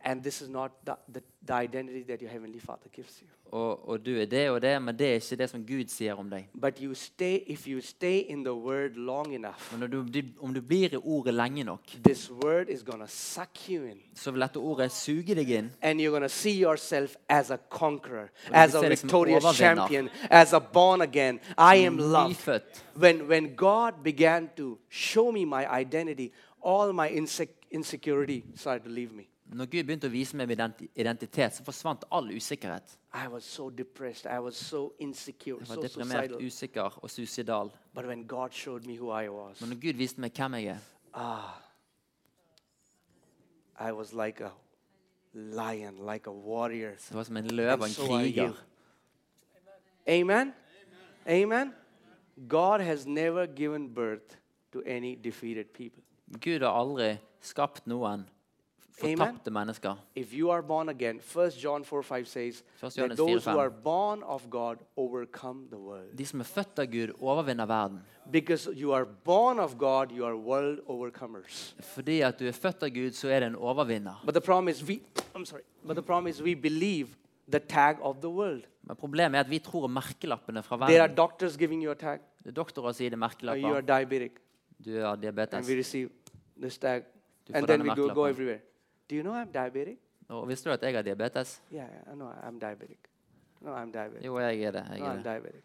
and 0.00 0.22
this 0.22 0.42
is 0.42 0.48
not 0.48 0.72
the, 0.84 0.96
the, 1.12 1.22
the 1.46 1.52
identity 1.54 2.02
that 2.02 2.20
your 2.22 2.30
heavenly 2.30 2.60
Father 2.60 2.88
gives 2.92 3.20
you. 3.22 3.28
Og, 3.52 3.88
og 3.88 4.06
du 4.06 4.10
er 4.20 4.24
det 4.26 4.50
og 4.50 4.62
det, 4.62 4.82
men 4.82 4.98
det 4.98 5.06
er 5.08 5.14
ikke 5.14 5.36
det 5.36 5.50
som 5.50 5.66
Gud 5.66 5.84
sier 5.88 6.14
om 6.14 6.30
deg. 6.30 6.48
But 6.60 6.78
you 6.82 6.94
stay 6.94 7.38
if 7.46 7.68
you 7.68 7.80
stay 7.80 8.24
in 8.28 8.44
the 8.44 8.54
word 8.54 8.90
long 8.96 9.34
enough, 9.34 9.72
Men 9.72 9.80
når 9.80 9.86
du, 9.86 10.02
blir- 10.02 10.24
om 10.42 10.54
du 10.54 10.60
blir 10.60 10.92
i 10.92 10.96
ordet 10.96 11.34
lenge 11.34 11.64
nok, 11.64 11.80
this 12.04 12.30
word 12.30 12.68
is 12.68 12.82
gonna 12.82 13.06
suck 13.06 13.68
you 13.70 13.84
in. 13.84 13.98
så 14.14 14.30
vil 14.30 14.40
dette 14.40 14.56
ordet 14.56 14.92
suge 14.92 15.34
deg 15.34 15.50
inn. 15.50 15.72
And 15.82 16.00
you're 16.00 16.10
gonna 16.10 16.28
see 16.28 16.62
yourself 16.62 17.16
as 17.28 17.50
a 17.50 17.56
conqueror, 17.70 18.26
du 18.48 18.52
as 18.52 18.74
a 18.74 18.80
ser 18.80 18.88
deg 18.88 18.98
som 18.98 19.06
victorious 19.08 19.44
overvinner. 19.44 19.76
champion, 19.88 20.08
as 20.30 20.52
a 20.52 20.58
born 20.60 21.00
again. 21.00 21.40
I 21.58 21.76
am 21.86 21.96
loved. 21.98 22.28
Nyfødt. 22.30 22.84
When, 22.96 23.28
when 23.28 23.54
God 23.56 23.92
began 24.04 24.50
to 24.56 24.78
show 24.88 25.30
me 25.30 25.44
my 25.44 25.64
identity, 25.80 26.32
all 26.66 26.92
my 26.92 27.08
insec- 27.08 27.66
insecurity 27.70 28.42
started 28.54 28.84
to 28.84 28.90
leave 28.90 29.12
me. 29.12 29.22
Når 29.44 29.66
Gud 29.66 29.84
begynte 29.84 30.08
å 30.08 30.10
vise 30.10 30.36
meg 30.36 30.48
min 30.48 30.60
identitet, 30.96 31.52
så 31.54 31.64
forsvant 31.64 32.04
all 32.10 32.30
usikkerhet. 32.32 32.96
I 33.14 33.28
was 33.28 33.44
so 33.44 33.70
depressed. 33.70 34.26
I 34.26 34.38
was 34.38 34.56
so 34.56 34.94
insecure, 34.98 35.58
Jeg 35.60 35.68
var 35.68 35.82
deprimert, 35.82 36.30
so 36.30 36.38
usikker 36.40 36.98
og 37.02 37.10
suicidal. 37.10 37.70
But 37.94 38.06
when 38.06 38.26
God 38.26 38.50
showed 38.52 38.86
me 38.86 38.96
who 38.96 39.10
I 39.10 39.28
was, 39.28 39.60
Men 39.60 39.70
når 39.70 39.80
Gud 39.80 40.00
viste 40.00 40.20
meg 40.20 40.32
hvem 40.32 40.54
jeg 40.54 40.66
er, 40.66 40.78
ah, 41.14 41.60
I 43.88 43.92
was 43.92 44.12
like 44.12 44.44
a 44.44 44.50
lion, 45.34 46.06
like 46.12 46.26
a 46.26 46.32
warrior. 46.32 46.94
så 46.98 47.14
var 47.14 47.20
jeg 47.20 47.26
som 47.26 47.36
en 47.36 47.46
løve 47.46 47.84
en 47.84 47.90
so 47.90 48.06
kriger. 48.06 48.52
Amen? 50.08 50.54
Amen? 51.28 51.74
God 52.48 52.80
has 52.80 53.06
never 53.06 53.46
given 53.46 53.94
birth 53.94 54.36
to 54.72 54.82
any 54.86 55.14
defeated 55.14 55.64
people. 55.64 56.02
Gud 56.40 56.60
har 56.60 56.70
aldri 56.70 57.16
skapt 57.40 57.86
noen. 57.86 58.28
Fortapte 59.00 59.50
mennesker. 59.50 59.94
If 60.16 60.32
you 60.34 60.50
are 60.50 60.62
born 60.62 60.88
again, 60.88 61.20
1 61.34 61.50
John 61.62 61.84
4 61.84 62.02
5 62.02 62.28
says 62.28 62.62
that 62.80 63.16
those 63.16 63.16
4, 63.16 63.26
who 63.26 63.40
5. 63.40 63.56
are 63.58 63.70
born 63.70 64.22
of 64.22 64.42
God 64.50 64.78
overcome 64.96 65.66
the 65.70 65.78
world. 65.78 66.18
De 66.18 66.26
som 66.26 66.40
er 66.40 66.44
født 66.44 66.78
av 66.78 66.86
Gud, 66.86 67.12
overvinner 67.20 67.66
verden. 67.66 68.00
Because 68.30 68.70
you 68.74 68.92
are 68.94 69.04
born 69.24 69.58
of 69.58 69.76
God, 69.78 70.12
you 70.12 70.24
are 70.24 70.36
world 70.36 70.78
overcomers. 70.86 71.74
Fordi 71.80 72.20
at 72.20 72.38
du 72.40 72.46
er 72.46 72.52
født 72.52 72.82
av 72.82 72.88
Gud, 72.90 73.10
så 73.12 73.28
er 73.28 73.40
du 73.40 73.46
en 73.46 73.56
overvinner. 73.56 74.22
But 74.24 74.34
the 74.34 74.40
problem 74.40 74.68
is 74.68 74.84
we 74.84 75.00
I'm 75.36 75.44
sorry. 75.44 75.62
But 75.86 75.96
the 75.96 76.02
problem 76.02 76.26
is 76.30 76.42
we 76.42 76.54
believe 76.54 77.08
the 77.50 77.58
tag 77.58 77.96
of 78.00 78.16
the 78.20 78.30
world. 78.30 78.62
Men 78.82 78.96
problemet 78.96 79.36
er 79.36 79.40
at 79.40 79.50
vi 79.50 79.58
tror 79.58 79.86
merkelappene 79.88 80.62
fra 80.62 80.76
There 80.76 81.00
are 81.00 81.08
verden. 81.08 81.16
doctors 81.16 81.56
giving 81.56 81.82
you 81.84 81.90
a 81.90 81.94
tag. 81.94 82.18
Det 82.42 82.48
er 82.48 82.52
doktorer 82.52 82.92
som 82.92 83.04
gir 83.04 83.10
deg 83.10 83.18
Uh, 83.18 83.56
you 83.56 83.66
are 83.74 83.82
merkelapper. 83.82 83.86
diabetic. 83.98 84.32
Du 84.84 85.00
har 85.00 85.12
And 85.12 85.22
diabetes. 85.22 85.68
we 85.68 85.74
receive 85.76 86.10
this 86.60 86.78
tag. 86.78 87.02
Du 87.48 87.52
And 87.54 87.62
får 87.62 87.66
then 87.66 87.82
we 87.82 87.94
go, 88.14 88.24
everywhere. 88.26 88.60
Do 89.14 89.18
you 89.18 89.22
know 89.22 89.34
I'm 89.42 89.52
diabetic? 89.52 89.98
Og 90.28 90.48
visste 90.48 90.68
du 90.68 90.72
at 90.74 90.82
jeg 90.82 90.94
har 90.94 91.02
diabetes? 91.02 91.62
Yeah, 91.72 91.86
yeah, 91.90 92.12
I 92.12 92.14
know 92.14 92.30
I'm 92.30 92.58
diabetic. 92.58 92.98
No, 93.60 93.70
I'm 93.76 93.92
diabetic. 93.92 94.24
Jo, 94.26 94.38
jeg 94.38 94.62
er 94.62 94.70
det. 94.70 94.86
Jeg 94.90 94.98
No, 94.98 95.06
er 95.06 95.12
I'm 95.12 95.16
det. 95.16 95.24
diabetic. 95.24 95.62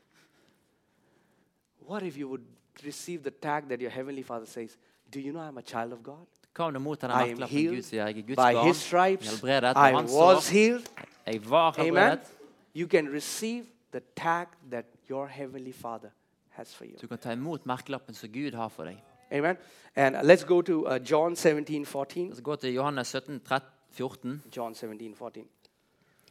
What 1.89 2.03
if 2.03 2.17
you 2.17 2.27
would 2.27 2.43
receive 2.85 3.23
the 3.23 3.31
tag 3.31 3.63
that 3.69 3.81
your 3.81 3.89
heavenly 3.89 4.23
Father 4.23 4.45
says, 4.45 4.77
Do 5.13 5.19
you 5.19 5.31
know 5.31 5.41
I'm 5.41 5.57
a 5.57 5.61
child 5.61 5.93
of 5.93 6.03
God? 6.03 6.27
Hva 6.55 6.63
om 6.67 6.73
du 6.73 6.79
mottar 6.79 7.07
den 7.07 7.17
I 7.17 7.21
am 7.21 7.27
merkelappen 7.37 7.57
healed 7.57 7.75
Gud 7.75 7.81
sier 7.83 8.05
jeg 8.07 8.17
er 8.17 8.21
Guds 8.21 8.35
By 8.35 8.53
barn? 8.53 8.67
his 8.67 8.77
stripes, 8.77 9.29
helbredet 9.31 9.63
I 9.75 9.89
av 9.89 9.95
hans 9.95 10.11
was 10.13 10.43
sår. 10.43 10.53
healed. 10.53 10.85
Jeg 11.25 11.49
var 11.49 11.73
Amen. 11.79 11.85
helbredet. 11.85 12.33
You 12.75 12.87
can 12.87 13.09
receive 13.13 13.65
the 13.91 14.01
tag 14.15 14.47
that 14.71 14.85
your 15.09 15.27
heavenly 15.27 15.71
Father 15.73 16.09
has 16.49 16.75
for 16.75 16.85
you. 16.85 16.97
Du 17.01 17.07
kan 17.07 17.17
ta 17.17 17.31
imot 17.31 17.65
merkelappen 17.65 18.13
som 18.15 18.29
Gud 18.29 18.53
har 18.53 18.67
for 18.69 18.83
deg. 18.85 18.97
Amen. 19.31 19.57
And 19.95 20.15
let's 20.23 20.43
go 20.43 20.61
to 20.61 20.87
uh, 20.87 20.99
John 21.11 21.35
17 21.35 21.85
14. 21.85 22.35
Så 22.35 22.41
gå 22.41 22.55
til 22.55 22.73
Johannes 22.73 23.07
17, 23.07 23.39
13, 23.39 23.69
14. 23.91 24.43
John 24.57 24.75
17 24.75 25.15
14. 25.15 25.45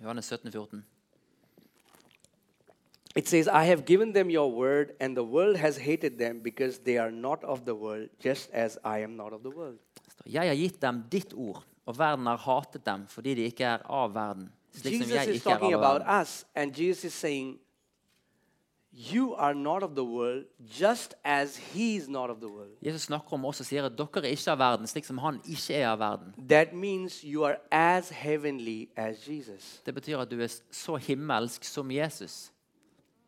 Johannes 0.00 0.24
17, 0.24 0.52
14. 0.52 0.84
It 3.16 3.28
says, 3.28 3.48
I 3.48 3.64
have 3.64 3.84
given 3.84 4.12
them 4.12 4.30
your 4.30 4.52
word, 4.52 4.92
and 5.00 5.16
the 5.16 5.24
world 5.24 5.56
has 5.56 5.76
hated 5.78 6.18
them 6.18 6.40
because 6.40 6.78
they 6.78 6.98
are 6.98 7.10
not 7.10 7.42
of 7.44 7.64
the 7.64 7.74
world, 7.74 8.08
just 8.20 8.50
as 8.52 8.78
I 8.84 8.98
am 8.98 9.16
not 9.16 9.32
of 9.32 9.42
the 9.42 9.50
world. 9.50 9.78
Jeg 10.26 10.48
har 10.48 10.54
gitt 10.54 10.82
dem 10.82 11.02
ditt 11.12 11.32
ord, 11.34 11.64
og 11.86 11.98
verden 11.98 12.26
har 12.26 12.36
hatet 12.36 12.86
dem 12.86 13.06
fordi 13.08 13.34
de 13.34 13.42
ikke 13.42 13.64
er 13.64 13.78
av 13.90 14.14
verden. 14.14 14.52
Jesus 14.84 15.06
is 15.06 15.12
er 15.12 15.50
talking 15.50 15.74
about 15.74 16.02
us, 16.20 16.46
and 16.54 16.78
Jesus 16.78 17.04
is 17.04 17.12
saying, 17.12 17.58
You 18.98 19.34
are 19.36 19.54
not 19.54 19.84
of 19.84 19.94
the 19.94 20.04
world, 20.04 20.44
just 20.66 21.14
as 21.24 21.56
He 21.56 21.96
is 21.96 22.08
not 22.08 22.30
of 22.30 22.40
the 22.40 22.48
world. 22.48 22.74
Jesus 22.82 23.02
snakker 23.02 23.36
om 23.36 23.44
oss 23.44 23.60
og 23.62 23.66
sier 23.68 23.86
at 23.86 23.94
dere 23.94 24.24
er 24.24 24.32
ikke 24.34 24.50
av 24.50 24.58
verden, 24.58 24.90
slik 24.90 25.06
som 25.06 25.20
han 25.22 25.38
ikke 25.46 25.76
er 25.78 25.86
av 25.92 26.00
verden. 26.00 26.32
That 26.50 26.74
means 26.74 27.20
you 27.22 27.44
are 27.46 27.60
as 27.70 28.10
heavenly 28.10 28.88
as 28.96 29.22
Jesus. 29.22 29.78
Det 29.86 29.94
betyr 29.94 30.18
at 30.18 30.30
du 30.30 30.42
er 30.42 30.50
så 30.74 30.96
himmelsk 30.96 31.64
som 31.64 31.90
Jesus. 31.90 32.50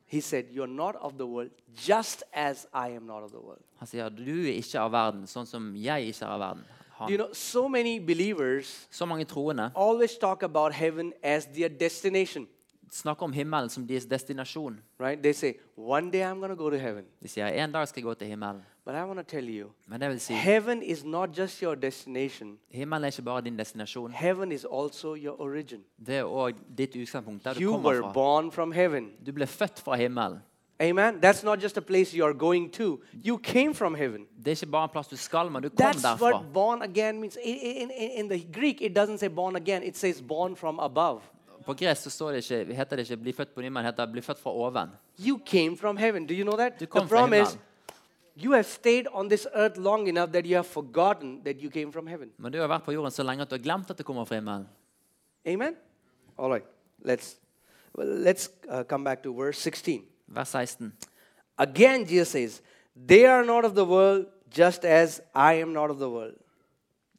He 0.07 0.21
said, 0.21 0.51
You're 0.51 0.67
not 0.67 0.97
of 0.97 1.19
the 1.19 1.27
world, 1.27 1.51
just 1.89 2.25
as 2.33 2.67
I 2.75 2.91
am 2.97 3.07
not 3.07 3.23
of 3.23 3.31
the 3.31 3.39
world. 3.39 3.63
Han 3.79 3.87
sier 3.87 4.09
du 4.11 4.43
er 4.43 4.59
ikke 4.59 4.83
av 4.83 4.91
verden, 4.91 5.23
sånn 5.31 5.47
som 5.47 5.71
jeg 5.79 6.11
ikke 6.11 6.27
er 6.27 6.35
av 6.35 6.43
verden. 6.49 6.67
You 7.09 7.17
know, 7.17 7.33
so 7.33 7.69
many 7.69 7.99
believers 7.99 8.89
Så 8.91 9.07
mange 9.07 9.25
troende 9.25 9.71
always 9.75 10.19
talk 10.19 10.43
about 10.43 10.75
heaven 10.75 11.13
as 11.23 11.47
their 11.47 11.69
destination, 11.69 12.49
snakker 12.91 13.23
om 13.25 13.33
himmelen 13.33 13.69
som 13.69 13.87
deres 13.87 14.05
destinasjon. 14.07 14.81
right? 14.99 15.23
They 15.23 15.33
say, 15.33 15.55
One 15.77 16.11
day 16.11 16.23
I'm 16.23 16.55
go 16.57 16.71
to 16.71 16.77
heaven. 16.77 17.05
De 17.23 17.29
sier 17.29 17.47
en 17.47 17.73
dag 17.73 17.89
skal 17.89 18.01
jeg 18.01 18.05
gå 18.05 18.15
til 18.15 18.29
himmelen. 18.29 18.63
But 18.85 18.95
I 18.95 19.05
want 19.05 19.19
to 19.19 19.23
tell 19.37 19.49
you, 19.49 19.69
Men 19.89 20.01
det 20.01 20.09
vil 20.11 20.21
si, 20.21 20.33
heaven 20.35 20.83
is 20.83 21.05
not 21.05 21.39
just 21.39 21.61
your 21.61 21.75
destination, 21.75 22.59
himmelen 22.71 23.05
er 23.05 23.07
ikke 23.09 23.23
bare 23.23 23.41
din 23.41 23.59
destinasjon. 23.59 24.11
heaven 24.13 24.53
is 24.53 24.67
also 24.73 25.15
your 25.15 25.41
origin. 25.41 25.81
Det 26.07 26.17
er 26.17 26.23
også 26.25 26.59
ditt 26.79 26.97
utgangspunkt, 26.97 27.45
der 27.45 27.55
du 27.55 27.61
You 27.61 27.73
kommer 27.73 27.91
were 27.91 28.03
fra. 28.03 28.13
born 28.13 28.53
from 28.53 28.73
heaven. 28.73 29.11
Du 29.27 29.33
ble 29.33 29.47
født 29.47 29.81
fra 29.81 29.97
himmelen. 29.97 30.39
Amen. 30.81 31.21
That's 31.25 31.45
not 31.45 31.63
just 31.63 31.77
a 31.77 31.81
place 31.81 32.17
you 32.17 32.25
are 32.25 32.35
going 32.35 32.73
to. 32.73 33.01
You 33.27 33.39
came 33.39 33.75
from 33.75 33.95
heaven. 33.95 34.27
Det 34.39 34.47
er 34.47 34.51
ikke 34.51 34.67
bare 34.73 34.85
en 34.85 34.91
plass 34.93 35.09
du 35.09 35.17
skal, 35.17 35.51
men 35.51 35.63
du 35.63 35.69
kom 35.69 35.87
That's 35.87 36.03
derfra. 36.03 36.23
what 36.33 36.53
born 36.55 36.83
again 36.83 37.21
means. 37.21 37.37
In, 37.45 37.91
in, 37.91 37.91
in 38.17 38.29
the 38.31 38.47
Greek, 38.53 38.81
it 38.83 38.97
doesn't 38.99 39.19
say 39.19 39.29
born 39.29 39.57
again, 39.57 39.83
it 39.83 39.97
says 39.97 40.23
born 40.23 40.57
from 40.57 40.79
above. 40.79 41.21
På 41.71 41.75
gresk 41.79 42.03
så 42.03 42.11
står 42.11 42.33
det 42.33 42.39
ikke, 42.43 42.75
heter 42.75 42.97
det 42.97 43.05
ikke 43.07 43.17
'bli 43.23 43.33
født 43.33 43.55
på 43.55 43.63
ny', 43.63 43.71
men 43.71 43.85
heter 43.85 44.07
'bli 44.07 44.21
født 44.21 44.39
fra 44.39 44.51
oven'. 44.51 44.91
You 45.27 45.39
came 45.47 45.77
from 45.77 45.97
heaven. 45.97 46.27
Do 46.27 46.35
you 46.35 46.43
know 46.43 46.57
that? 46.57 46.73
Du 46.73 46.79
The 46.79 46.87
kom 46.87 47.09
fra 47.09 47.17
problem 47.17 47.43
is, 47.43 47.59
you 48.45 48.53
have 48.53 48.65
stayed 48.65 49.07
on 49.13 49.29
this 49.29 49.47
earth 49.55 49.79
long 49.79 50.09
enough 50.09 50.33
that 50.33 50.45
you 50.47 50.55
have 50.55 50.67
forgotten 50.67 51.45
that 51.45 51.57
you 51.63 51.71
came 51.71 51.93
from 51.93 52.07
heaven. 52.07 52.31
Men 52.39 52.53
du 52.53 52.59
har 52.59 52.67
vært 52.67 52.83
på 52.83 52.93
jorden 52.93 53.11
så 53.11 53.23
lenge 53.23 53.43
at 53.43 53.51
du 53.51 53.55
har 53.55 53.63
glemt 53.63 53.91
at 53.91 53.99
du 53.99 54.03
kommer 54.03 54.25
fra 54.25 54.35
himmelen. 54.35 54.69
Amen? 55.47 55.77
All 56.39 56.51
right. 56.51 56.67
Let's, 57.05 57.39
well, 57.95 58.25
let's 58.25 58.49
uh, 58.69 58.83
come 58.83 59.05
back 59.05 59.23
to 59.23 59.33
verse 59.33 59.61
16. 59.61 60.03
Vers 60.29 60.49
16. 60.49 60.93
Again, 61.59 62.05
Jesus 62.05 62.29
says, 62.29 62.63
They 63.07 63.27
are 63.27 63.45
not 63.45 63.65
of 63.65 63.75
the 63.75 63.85
world, 63.85 64.27
just 64.59 64.85
as 64.85 65.21
I 65.35 65.63
am 65.63 65.73
not 65.73 65.91
of 65.91 65.99
the 65.99 66.11
world. 66.11 66.35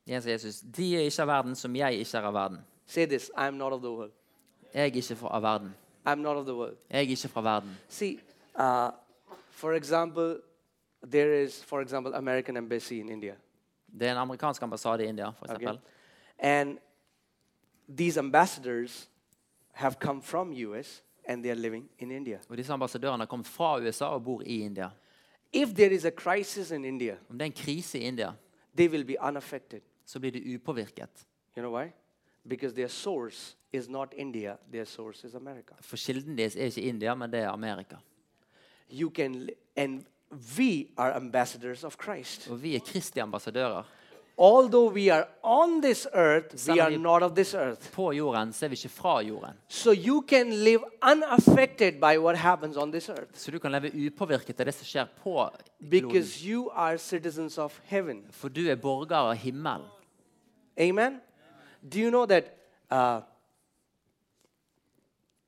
Jesus, 0.06 0.26
Jesus, 0.26 0.60
de 0.60 0.95
er 0.95 1.02
ikke 1.02 1.22
av 1.22 1.28
verden 1.28 1.56
som 1.56 1.76
jeg 1.76 1.93
ikke 1.93 2.18
er 2.18 2.22
av 2.22 2.34
verden. 2.34 2.58
Say 2.86 3.06
this 3.06 3.32
I 3.38 3.47
am 3.47 3.54
not 3.54 3.72
of 3.72 3.82
the 3.82 3.91
world. 3.91 4.12
Jeg 4.74 4.82
er 4.82 4.86
ikke 4.86 5.15
fra- 5.15 5.39
verden. 5.39 5.76
I'm 6.07 6.15
not 6.15 6.38
of 6.38 6.45
the 6.45 6.55
world. 6.55 6.76
Jeg 6.89 6.97
er 6.97 7.01
ikke 7.01 7.28
fra 7.28 7.41
verden. 7.41 7.78
See, 7.88 8.19
uh, 8.59 8.89
for 9.49 9.72
example, 9.72 10.38
there 11.11 11.43
is, 11.43 11.63
for 11.63 11.80
example, 11.82 12.15
American 12.15 12.57
embassy 12.57 12.93
in 12.93 13.09
India. 13.09 13.36
Det 13.99 14.07
er 14.07 14.11
en 14.11 14.17
amerikansk 14.17 14.61
ambassade 14.61 15.03
i 15.05 15.07
India, 15.07 15.30
for 15.30 15.45
Okay? 15.49 15.78
And 16.39 16.78
these 17.97 18.19
ambassadors 18.19 19.09
have 19.72 19.93
come 19.99 20.22
from 20.22 20.53
US 20.53 21.03
and 21.26 21.43
they 21.43 21.51
are 21.51 21.59
living 21.59 21.89
in 21.99 22.11
India. 22.11 22.39
Og 22.49 22.57
disse 22.57 22.74
ambassadørene 22.74 23.22
har 23.22 23.26
kommet 23.26 23.47
fra 23.47 23.80
USA 23.80 24.05
og 24.05 24.24
bor 24.24 24.41
i 24.45 24.59
India. 24.61 24.89
If 25.53 25.69
there 25.69 25.91
is 25.91 26.05
a 26.05 26.09
crisis 26.09 26.72
in 26.72 26.86
India, 26.86 27.15
Om 27.30 27.38
det 27.38 27.41
er 27.41 27.45
en 27.45 27.51
krise 27.65 27.99
i 27.99 28.01
India, 28.01 28.32
they 28.78 28.89
will 28.89 29.05
be 29.05 29.15
unaffected. 29.22 29.82
så 30.05 30.19
blir 30.19 30.32
de 30.32 30.55
upåvirket. 30.55 31.28
You 31.57 31.61
know 31.63 31.80
why? 31.80 31.91
Because 32.50 32.74
their 32.76 32.88
source 32.88 33.56
is 33.74 33.89
not 33.89 34.14
India, 34.18 34.58
their 34.72 34.86
source 34.86 35.28
is 35.28 35.36
America. 35.36 35.74
For 35.82 35.98
kilden 35.98 36.38
deres 36.38 36.56
er 36.56 36.64
ikke 36.66 36.82
India, 36.82 37.16
men 37.16 37.32
det 37.32 37.39
er 37.39 37.50
Amerika. 37.50 37.96
You 38.92 39.10
can 39.10 39.50
and 39.76 40.04
we 40.58 40.88
are 40.98 41.14
ambassadors 41.16 41.84
of 41.84 41.96
Christ. 42.04 42.48
Og 42.50 42.64
vi 42.64 42.76
er 42.76 42.80
Kristi 42.80 43.20
ambassadører. 43.20 43.84
Although 44.38 44.94
we 44.94 45.12
are 45.14 45.26
on 45.44 45.82
this 45.82 46.08
earth, 46.14 46.70
we 46.70 46.82
are 46.82 46.98
not 46.98 47.24
of 47.24 47.32
this 47.36 47.54
earth. 47.54 47.92
På 47.92 48.12
jorden 48.12 48.54
så 48.54 48.66
er 48.66 48.70
vi 48.70 48.74
ikke 48.74 48.89
fra 48.89 49.22
jorden. 49.22 49.54
So 49.68 49.92
you 49.92 50.24
can 50.28 50.50
live 50.54 50.80
unaffected 51.12 51.94
by 51.94 52.18
what 52.18 52.38
happens 52.38 52.78
on 52.78 52.92
this 52.92 53.10
earth 53.10 53.30
Så 53.34 53.52
du 53.52 53.60
kan 53.60 53.72
leve 53.72 53.92
upåvirket 54.08 54.60
av 54.60 54.66
det 54.66 54.74
som 54.74 54.86
skjer 54.86 55.06
på 55.24 55.34
kloden. 55.34 55.89
because 55.89 56.48
you 56.50 56.70
are 56.74 56.98
citizens 56.98 57.58
of 57.58 57.80
heaven. 57.84 58.24
For 58.32 58.50
du 58.50 58.68
er 58.70 58.76
borger 58.76 59.16
av 59.16 59.36
himmelen. 59.36 59.86
Amen. 60.80 61.22
Do 61.82 62.00
you 62.00 62.10
know 62.12 62.26
that 62.26 62.44
uh, 62.90 63.22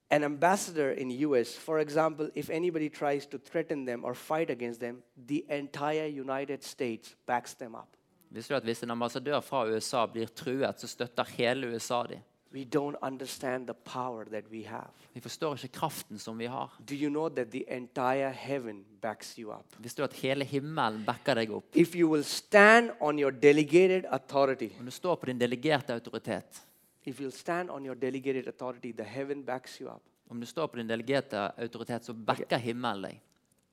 an 0.09 0.23
ambassador 0.23 0.91
in 0.91 1.11
US, 1.11 1.57
for 1.57 1.79
example, 1.79 2.29
if 2.35 2.49
anybody 2.49 2.89
tries 2.89 3.25
to 3.25 3.37
threaten 3.37 3.85
them 3.85 4.03
or 4.03 4.13
fight 4.13 4.49
against 4.49 4.79
them, 4.79 5.03
the 5.27 5.45
entire 5.49 6.07
United 6.07 6.63
States 6.63 7.15
backs 7.25 7.53
them 7.53 7.75
up. 7.75 7.97
Visste 8.29 8.53
du 8.53 8.57
at 8.57 8.63
Hvis 8.63 8.83
en 8.83 8.91
ambassadør 8.91 9.39
fra 9.39 9.65
USA 9.65 10.05
blir 10.05 10.25
truet, 10.25 10.79
så 10.79 10.87
støtter 10.87 11.23
hele 11.23 11.67
USA 11.67 12.03
dem? 12.03 12.19
We 12.53 12.63
don't 12.63 12.95
understand 13.01 13.67
the 13.67 13.73
power 13.73 14.25
that 14.25 14.43
we 14.51 14.63
have. 14.67 14.87
Vi 15.13 15.19
forstår 15.19 15.53
ikke 15.53 15.67
kraften 15.67 16.19
som 16.19 16.37
vi 16.37 16.45
har. 16.45 16.69
Do 16.89 16.95
you 16.95 17.09
know 17.09 17.29
that 17.29 17.51
the 17.51 17.63
entire 17.75 18.29
heaven 18.31 18.85
backs 19.01 19.35
you 19.39 19.51
up? 19.51 19.65
Visste 19.79 20.01
du 20.01 20.03
at 20.03 20.13
hele 20.13 20.45
himmelen 20.45 21.03
backer 21.05 21.33
deg 21.35 21.51
opp? 21.51 21.65
If 21.75 21.95
you 21.95 22.09
will 22.11 22.23
stand 22.23 22.91
on 22.99 23.19
your 23.19 23.31
delegated 23.31 24.05
authority, 24.11 24.69
Om 24.79 24.85
du 24.85 24.91
står 24.91 25.15
på 25.15 25.25
din 25.25 25.39
delegerte 25.39 25.93
autoritet, 25.93 26.61
if 27.05 27.19
you'll 27.19 27.31
stand 27.31 27.69
on 27.69 27.85
your 27.85 27.95
delegated 27.95 28.47
authority, 28.47 28.91
the 28.91 29.03
heaven 29.03 29.43
backs 29.43 29.79
you 29.81 29.89
up. 29.89 30.01
om 30.29 30.39
du 30.39 30.45
står 30.45 30.67
på 30.67 30.77
din 30.77 30.87
delegerte 30.89 31.51
autoritet, 31.57 32.05
så 32.05 32.13
backer 32.13 32.57
himmelen 32.57 33.03
deg. 33.03 33.21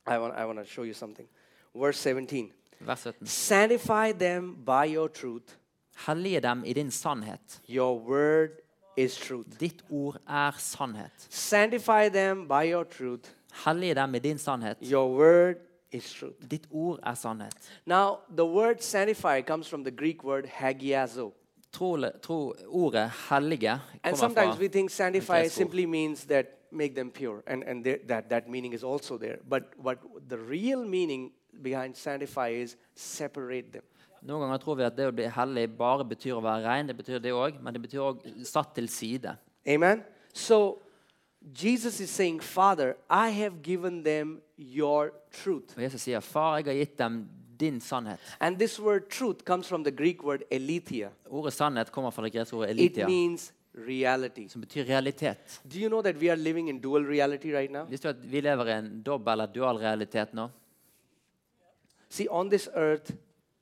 I 0.07 0.19
want, 0.19 0.35
I 0.39 0.45
want 0.45 0.59
to 0.59 0.65
show 0.65 0.85
you 0.85 0.95
something. 0.95 1.29
Verse 1.75 1.99
17 2.15 2.51
Vers 2.81 3.01
17. 3.01 3.27
Sanctify 3.27 4.13
them 4.13 4.55
by 4.65 4.95
your 4.97 5.09
truth. 5.09 5.55
Hellige 6.07 6.41
dem 6.41 6.65
i 6.65 6.73
din 6.73 6.91
sannhet. 6.91 7.61
Your 7.69 7.99
word 7.99 8.51
is 9.05 9.17
truth. 9.17 9.59
Ditt 9.59 9.83
ord 9.91 10.21
er 10.29 10.53
sannhet. 10.59 11.27
Sanctify 11.29 12.09
them 12.09 12.47
by 12.47 12.65
your 12.65 12.85
truth. 12.85 13.31
Hellige 13.65 13.95
dem 13.95 14.15
i 14.15 14.19
din 14.19 14.39
sannhet. 14.39 14.77
Your 14.81 15.09
word 15.17 15.61
is 15.91 16.13
truth. 16.13 16.49
Ditt 16.49 16.67
ord 16.71 17.01
er 17.07 17.15
sannhet. 17.15 17.53
Now, 17.87 18.21
the 18.35 18.47
word 18.47 18.83
sanctify 18.83 19.43
comes 19.43 19.69
from 19.69 19.85
the 19.85 19.91
Greek 19.91 20.25
word 20.25 20.47
hagiazo. 20.47 21.33
Tro, 21.73 21.97
tro 22.21 22.55
ordet 22.67 23.11
hellige 23.29 23.81
And 24.03 24.17
sometimes 24.17 24.59
we 24.59 24.69
think 24.69 24.91
sanctify 24.91 25.47
simply 25.47 25.87
means 25.87 26.25
that 26.25 26.59
make 26.73 26.95
them 26.95 27.11
pure, 27.11 27.43
and, 27.47 27.63
and 27.65 27.85
there, 27.85 27.99
that, 28.07 28.29
that 28.31 28.49
meaning 28.49 28.73
is 28.73 28.85
also 28.85 29.19
there. 29.19 29.39
But 29.49 29.73
what 29.77 29.99
the 30.29 30.39
real 30.39 30.85
meaning 30.85 31.33
behind 31.63 31.97
sanctify 31.97 32.49
is 32.49 32.77
separate 32.95 33.73
them. 33.73 33.83
Noen 34.23 34.45
ganger 34.45 34.59
tror 34.61 34.77
vi 34.77 34.85
at 34.85 34.97
det 34.97 35.07
å 35.09 35.15
bli 35.17 35.27
hellig 35.33 35.67
bare 35.79 36.05
betyr 36.05 36.37
å 36.37 36.43
være 36.45 36.65
rein. 36.67 36.87
Det 36.91 36.97
betyr 36.97 37.23
det 37.25 37.33
òg, 37.33 37.61
men 37.63 37.75
det 37.75 37.83
betyr 37.83 38.03
òg 38.05 38.23
satt 38.45 38.75
til 38.77 38.89
side. 38.89 39.37
Amen? 39.67 40.03
So, 40.33 40.79
Jesus 41.57 42.01
is 42.01 42.11
saying, 42.11 42.41
Father, 42.41 42.97
I 43.09 43.31
have 43.31 43.63
given 43.63 44.03
them 44.05 44.41
your 44.59 45.13
truth. 45.33 45.77
Og 45.77 45.83
Jesus 45.83 46.03
sier, 46.03 46.21
'Far, 46.21 46.57
jeg 46.59 46.67
har 46.67 46.75
gitt 46.75 46.99
dem 46.99 47.29
din 47.61 47.81
sannhet'. 47.81 48.19
And 48.41 48.57
this 48.59 48.79
word 48.81 49.09
truth 49.11 49.45
comes 49.45 49.67
from 49.69 49.85
the 49.85 49.91
Greek 49.91 50.23
word 50.23 50.43
elethia. 50.51 51.09
Ordet 51.31 51.53
sannhet 51.53 51.93
kommer 51.93 52.11
fra 52.11 52.23
det 52.25 52.33
greske 52.33 52.57
ordet 52.57 52.71
It 52.71 52.79
elitia, 52.79 53.07
means 53.07 53.53
reality. 53.75 54.49
som 54.49 54.61
betyr 54.61 54.85
realitet. 54.85 55.61
Do 55.65 55.79
you 55.79 55.89
know 55.89 56.03
that 56.03 56.17
we 56.21 56.29
are 56.31 56.37
living 56.37 56.69
in 56.69 56.81
dual 56.81 57.05
reality 57.07 57.53
right 57.57 57.71
now? 57.71 57.85
Visste 57.85 58.13
du 58.13 58.19
at 58.19 58.33
vi 58.33 58.41
lever 58.41 58.67
i 58.67 58.79
en 58.79 59.03
dobbel 59.03 59.33
eller 59.33 59.47
dual 59.47 59.77
realitet 59.79 60.35
nå? 60.35 60.49
See, 62.09 62.27
on 62.29 62.51
this 62.51 62.69
earth, 62.75 63.13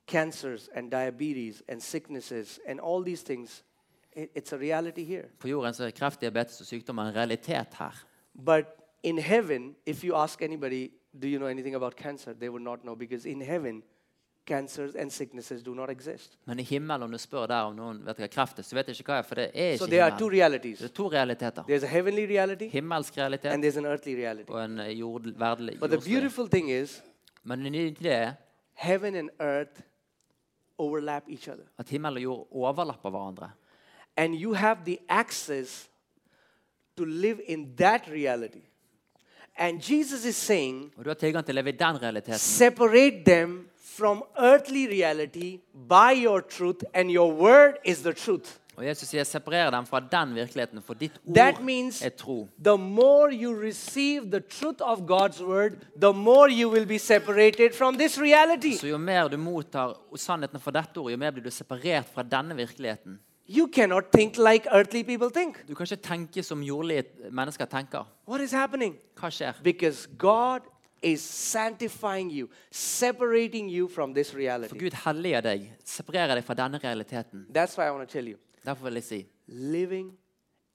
cancers 0.09 0.69
and 0.75 0.91
diabetes 0.91 1.63
and 1.69 1.81
sicknesses 1.81 2.59
and 2.67 2.79
all 2.79 3.03
these 3.03 3.23
things, 3.23 3.63
it's 4.15 4.53
a 4.53 4.57
reality 4.57 5.03
here. 5.03 5.25
På 5.39 5.47
jorden 5.47 5.73
så 5.73 5.83
er 5.83 5.91
kreft, 5.91 6.21
diabetes 6.21 6.61
og 6.61 6.67
sykdom 6.67 6.99
en 6.99 7.15
realitet 7.15 7.67
her. 7.79 8.05
But 8.45 8.65
in 9.03 9.17
heaven, 9.17 9.75
if 9.85 10.03
you 10.03 10.15
ask 10.15 10.41
anybody, 10.41 10.89
do 11.21 11.27
you 11.27 11.37
know 11.37 11.47
anything 11.47 11.75
about 11.75 11.95
cancer? 11.95 12.33
They 12.33 12.49
would 12.49 12.63
not 12.63 12.79
know 12.81 12.95
because 12.95 13.29
in 13.29 13.41
heaven, 13.41 13.83
cancers 14.45 14.95
and 14.95 15.11
sicknesses 15.11 15.63
do 15.63 15.73
not 15.73 15.89
exist. 15.89 16.37
Men 16.45 16.59
i 16.59 16.63
himmelen, 16.63 17.03
om 17.03 17.11
du 17.11 17.17
spør 17.17 17.45
der 17.45 17.67
om 17.69 17.75
noen 17.75 18.01
vet 18.05 18.17
hva 18.17 18.27
kreft 18.27 18.59
er, 18.59 18.65
så 18.65 18.75
vet 18.75 18.87
de 18.89 18.95
ikke 18.97 19.11
hva 19.11 19.19
er, 19.21 19.27
for 19.27 19.35
det 19.35 19.49
er 19.53 19.77
So 19.77 19.85
there 19.85 20.03
are 20.03 20.17
two 20.19 20.29
realities. 20.29 20.79
Det 20.79 20.89
er 20.89 20.93
to 20.93 21.07
realiteter. 21.07 21.63
There's 21.69 21.83
a 21.83 21.91
heavenly 21.91 22.25
reality 22.25 22.69
Himmelsk 22.69 23.17
and 23.17 23.63
there's 23.63 23.77
an 23.77 23.85
earthly 23.85 24.15
reality. 24.15 24.51
og 24.51 24.65
en 24.65 24.79
eh, 24.79 24.99
jord, 24.99 25.21
verdelig 25.37 25.79
But 25.79 25.89
the 25.89 26.01
beautiful 26.09 26.49
thing 26.49 26.71
is, 26.71 27.03
Men 27.43 27.73
det 27.73 28.05
er 28.05 28.33
heaven 28.73 29.15
and 29.15 29.29
earth 29.39 29.81
overlap 30.79 31.23
each 31.27 31.47
other. 31.47 31.63
at 31.77 31.89
himmel 31.89 32.15
og 32.17 32.23
jord 32.23 32.47
overlapper 32.51 33.09
hverandre. 33.09 33.49
And 34.17 34.35
you 34.35 34.53
have 34.53 34.79
the 34.85 34.97
access 35.09 35.89
to 36.97 37.05
live 37.05 37.41
in 37.47 37.75
that 37.77 38.01
reality. 38.07 38.61
And 39.57 39.81
Jesus 39.81 40.25
is 40.25 40.35
saying, 40.35 40.93
Og 40.97 41.05
du 41.05 41.09
har 41.09 41.15
tilgang 41.15 41.45
til 41.45 41.53
å 41.53 41.61
leve 41.61 41.69
i 41.69 41.77
den 41.77 42.01
realiteten. 42.01 42.37
separate 42.39 43.23
them 43.25 43.69
from 43.77 44.23
earthly 44.37 44.87
reality 44.87 45.57
by 45.89 46.13
your 46.25 46.41
truth, 46.41 46.83
and 46.93 47.09
your 47.11 47.31
word 47.33 47.77
is 47.85 48.01
the 48.03 48.13
truth. 48.13 48.58
Og 48.79 48.85
Jesus 48.87 49.09
sier 49.11 49.25
separer 49.27 49.73
dem 49.75 49.83
fra 49.85 49.99
den 49.99 50.31
virkeligheten, 50.37 50.79
for 50.81 50.95
ditt 50.95 51.17
That 51.35 51.57
ord 51.57 51.65
means 51.67 52.01
er 52.01 52.13
tro. 52.15 52.47
the 52.63 52.77
more 52.77 53.27
you 53.33 53.51
receive 53.51 54.31
the 54.31 54.39
truth 54.39 54.79
of 54.81 55.05
God's 55.05 55.41
word, 55.43 55.75
the 55.99 56.13
more 56.13 56.47
you 56.49 56.69
will 56.69 56.85
be 56.87 56.97
separated 56.97 57.75
from 57.75 57.97
this 57.97 58.17
reality. 58.17 58.77
Så 58.77 58.87
jo 58.87 58.97
mer 58.97 59.27
du 59.27 59.37
mottar 59.37 59.97
sannheten 60.15 60.59
for 60.63 60.71
dette 60.71 60.97
ordet, 60.97 61.11
jo 61.11 61.17
mer 61.17 61.31
blir 61.31 61.43
du 61.43 61.51
separert 61.51 62.07
fra 62.13 62.23
denne 62.23 62.55
virkeligheten. 62.55 63.19
You 63.49 63.67
cannot 63.67 64.11
think 64.13 64.37
like 64.37 64.67
earthly 64.71 65.03
people 65.03 65.29
think. 65.29 65.57
Du 65.67 65.75
kan 65.75 65.83
ikke 65.83 65.95
tenke 65.95 66.43
som 66.43 66.63
jordlige 66.63 67.03
mennesker 67.31 67.65
tenker. 67.65 68.07
What 68.27 68.41
is 68.41 68.51
happening? 68.51 68.95
Hva 69.19 69.29
skjer? 69.29 69.53
Because 69.63 70.07
God 70.17 70.61
is 71.01 71.21
sanctifying 71.21 72.31
you, 72.31 72.47
separating 72.71 73.67
you 73.69 73.89
from 73.89 74.13
this 74.13 74.31
For 74.31 74.37
reality. 74.37 74.77
Gud 74.79 74.93
helliger 75.05 75.41
deg, 75.41 75.71
separerer 75.83 76.35
deg 76.35 76.45
fra 76.45 76.53
denne 76.53 76.79
realiteten. 76.83 77.47
That's 77.53 77.77
why 77.77 77.87
I 77.87 77.91
want 77.91 78.07
to 78.07 78.13
tell 78.13 78.27
you 78.27 78.37
Derfor 78.65 78.83
vil 78.83 78.93
jeg 78.93 79.03
si 79.03 79.25
living 79.47 80.17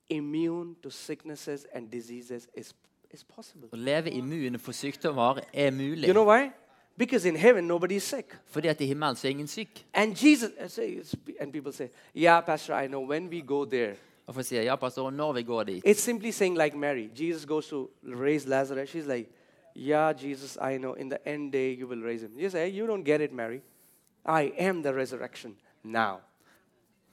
immune 0.09 0.75
to 0.83 0.91
sicknesses 0.91 1.67
and 1.73 1.91
diseases 1.91 2.49
is, 2.57 2.75
is 3.11 3.25
possible. 3.25 3.69
å 3.73 3.77
leve 3.77 4.11
immun 4.11 4.59
for 4.59 4.73
sykdommer 4.73 5.41
er 5.53 5.71
mulig. 5.71 6.07
You 6.09 6.13
know 6.13 6.25
why? 6.25 6.51
Because 6.97 7.29
in 7.29 7.37
heaven, 7.37 7.65
nobody 7.67 7.97
is 7.97 8.03
sick. 8.03 8.35
Fordi 8.47 8.69
at 8.69 8.81
i 8.81 8.87
himmelen 8.87 9.17
så 9.17 9.27
er 9.27 9.31
ingen 9.31 9.47
syk. 9.47 9.85
And 9.95 10.15
Jesus, 10.15 10.51
I 10.65 10.69
say- 10.69 11.03
and 11.41 11.53
people 11.53 11.73
say, 11.73 11.89
Yeah, 12.15 12.41
Pastor, 12.41 12.75
I 12.75 12.87
know 12.87 13.01
when 13.09 13.29
we 13.29 13.41
go 13.41 13.65
there. 13.65 13.97
Og 14.27 14.35
for 14.35 14.41
å 14.41 14.45
si, 14.45 14.57
ja, 14.57 14.77
pastor, 14.77 15.11
når 15.11 15.33
vi 15.33 15.43
går 15.43 15.65
dit 15.65 15.83
It's 15.87 16.01
simply 16.01 16.31
saying, 16.31 16.57
like 16.57 16.77
Mary, 16.77 17.11
Jesus 17.15 17.45
goes 17.45 17.69
to 17.69 17.91
raise 18.03 18.49
Lazarus. 18.49 18.89
She's 18.91 19.07
like, 19.07 19.29
Yeah, 19.75 20.13
Jesus, 20.13 20.57
I 20.61 20.79
know 20.79 20.95
in 20.95 21.09
the 21.09 21.19
end 21.29 21.53
day 21.53 21.73
you 21.75 21.87
will 21.89 22.01
raise 22.03 22.23
him. 22.23 22.33
You 22.39 22.49
say, 22.51 22.69
You 22.69 22.87
don't 22.87 23.05
get 23.05 23.21
it, 23.21 23.33
Mary. 23.33 23.61
I 24.25 24.53
am 24.59 24.83
the 24.83 24.95
resurrection 24.95 25.57
now. 25.83 26.21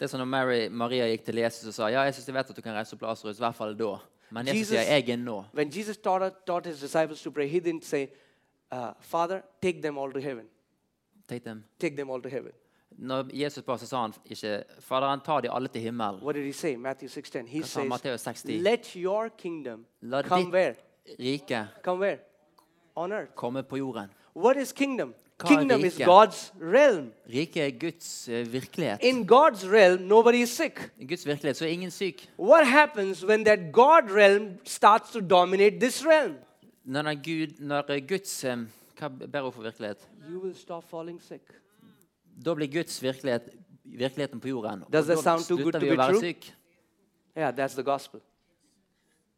Det 0.01 0.07
er 0.07 0.09
som 0.09 0.17
når 0.17 0.25
Mary, 0.25 0.61
Maria 0.73 1.05
gikk 1.11 1.27
til 1.27 1.37
Jesus 1.37 1.67
og 1.69 1.73
sa 1.75 1.87
ja, 1.93 2.01
jeg 2.07 2.15
synes 2.15 2.27
jeg 2.27 2.33
vet 2.33 2.47
at 2.49 2.57
du 2.57 2.61
kan 2.65 2.73
reise 2.73 2.95
opp 2.95 3.03
Lasarus, 3.05 3.37
i 3.37 3.43
hvert 3.43 3.53
fall 3.55 3.75
da. 3.77 3.89
Men 4.31 4.47
Jesus, 4.47 4.59
Jesus- 4.59 4.71
sier 4.71 4.95
jeg 4.97 5.09
er 5.13 5.19
nå. 5.21 5.43
When 5.53 5.69
Jesus 5.69 5.97
taught, 5.97 6.33
taught 6.47 6.65
his 6.65 6.79
disciples 6.79 7.21
to 7.21 7.29
pray, 7.31 7.47
he 7.47 7.59
didn't 7.59 7.83
say, 7.85 8.07
uh, 8.71 8.93
Father, 8.99 9.43
take 9.61 9.81
them 9.83 9.99
all 9.99 10.11
to 10.11 10.19
heaven. 10.19 10.47
Take 11.29 11.43
them. 11.43 11.63
Take 11.79 11.95
them 11.95 12.09
all 12.09 12.21
to 12.21 12.29
heaven. 12.29 12.51
Når 12.97 13.29
Jesus 13.33 13.63
ba, 13.63 13.77
så 13.77 13.85
sa 13.85 14.01
han 14.01 14.13
ikke 14.25 14.63
Faderen, 14.79 15.21
ta 15.21 15.39
de 15.41 15.51
alle 15.53 15.67
til 15.67 15.81
himmelen. 15.81 16.23
What 16.23 16.35
did 16.35 16.45
he 16.45 16.53
say? 16.53 16.75
Matthew 16.75 17.07
6.10. 17.07 17.47
He 17.47 17.61
says, 17.63 17.89
Matteus 17.89 18.21
60? 18.21 18.57
let 18.57 18.95
your 18.95 19.29
kingdom 19.37 19.85
La 20.01 20.21
come 20.23 20.51
where? 20.51 20.75
rike 21.19 21.67
Come 21.83 21.99
where? 21.99 22.17
On 22.95 23.11
earth. 23.11 23.35
komme 23.35 23.63
på 23.63 23.77
jorden. 23.77 24.09
What 24.35 24.57
is 24.57 24.73
kingdom? 24.73 25.13
Kingdom 25.47 25.85
is? 25.85 25.97
God's 25.97 26.53
realm. 26.61 27.11
Riket 27.29 27.63
er 27.63 27.79
Guds 27.79 28.29
eh, 28.29 28.53
virkelighet. 28.53 28.99
In 29.01 29.27
God's 29.27 29.69
realm, 29.69 30.01
nobody 30.01 30.41
is 30.41 30.49
sick. 30.49 30.91
I 30.99 31.05
Guds 31.05 31.25
virkelighet 31.25 31.57
så 31.57 31.65
er 31.65 31.69
ingen 31.69 31.91
syk. 31.91 32.29
What 32.37 32.67
happens 32.67 33.25
when 33.25 33.45
that 33.45 33.59
God 33.73 34.11
realm 34.15 34.57
starts 34.65 35.11
to 35.11 35.19
dominate 35.19 35.79
this 35.79 36.05
realm? 36.05 36.35
Når, 36.83 37.13
Gud, 37.13 37.59
når 37.59 37.91
eh, 37.91 38.07
Guds 38.07 38.43
eh, 38.43 38.57
Hva 38.99 39.07
ber 39.07 39.41
hun 39.41 39.51
for 39.51 39.61
virkelighet? 39.61 40.07
You 40.29 40.39
will 40.39 40.55
stop 40.55 40.89
falling 40.89 41.21
sick. 41.21 41.41
Da 42.45 42.53
blir 42.53 42.67
Guds 42.67 43.03
virkelighet 43.03 43.41
virkeligheten 43.83 44.39
på 44.39 44.47
jorden. 44.47 44.83
Does 44.93 45.05
that 45.05 45.19
sound 45.19 45.45
too 45.47 45.57
good 45.57 45.73
to 45.73 45.79
be 45.79 45.95
true? 45.95 46.19
syk. 46.19 46.53
Yeah, 47.37 47.55
that's 47.55 47.73
the 47.73 47.83
gospel. 47.83 48.19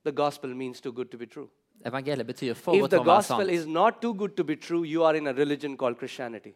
The 0.04 0.12
gospel 0.12 0.50
means 0.56 0.82
too 0.82 0.92
good 0.92 1.06
to 1.12 1.18
be 1.18 1.26
true. 1.26 1.50
Evangeliet 1.86 2.28
betyr 2.28 2.54
for 2.54 2.76
If 2.76 2.90
the 2.90 2.98
være 2.98 3.06
gospel 3.06 3.46
sant. 3.46 3.52
is 3.52 3.68
not 3.68 4.02
too 4.02 4.14
good 4.14 4.38
to 4.38 4.44
be 4.44 4.56
true, 4.56 4.84
you 4.84 5.04
are 5.04 5.18
in 5.18 5.28
a 5.28 5.34
religion 5.34 5.78
called 5.78 5.98
Christianity. 5.98 6.54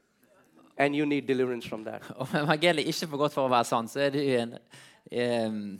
And 0.77 0.95
you 0.95 1.05
need 1.05 1.27
deliverance 1.27 1.67
from 1.67 1.83
that. 1.85 2.03
Om 2.21 2.27
evangeliet 2.43 2.87
ikke 2.87 3.05
er 3.05 3.09
for 3.09 3.17
godt 3.17 3.33
for 3.33 3.47
å 3.47 3.49
være 3.49 3.65
sant, 3.65 3.89
så 3.91 3.99
er 3.99 4.09
det 4.09 4.25
en 4.41 4.57
em, 5.11 5.79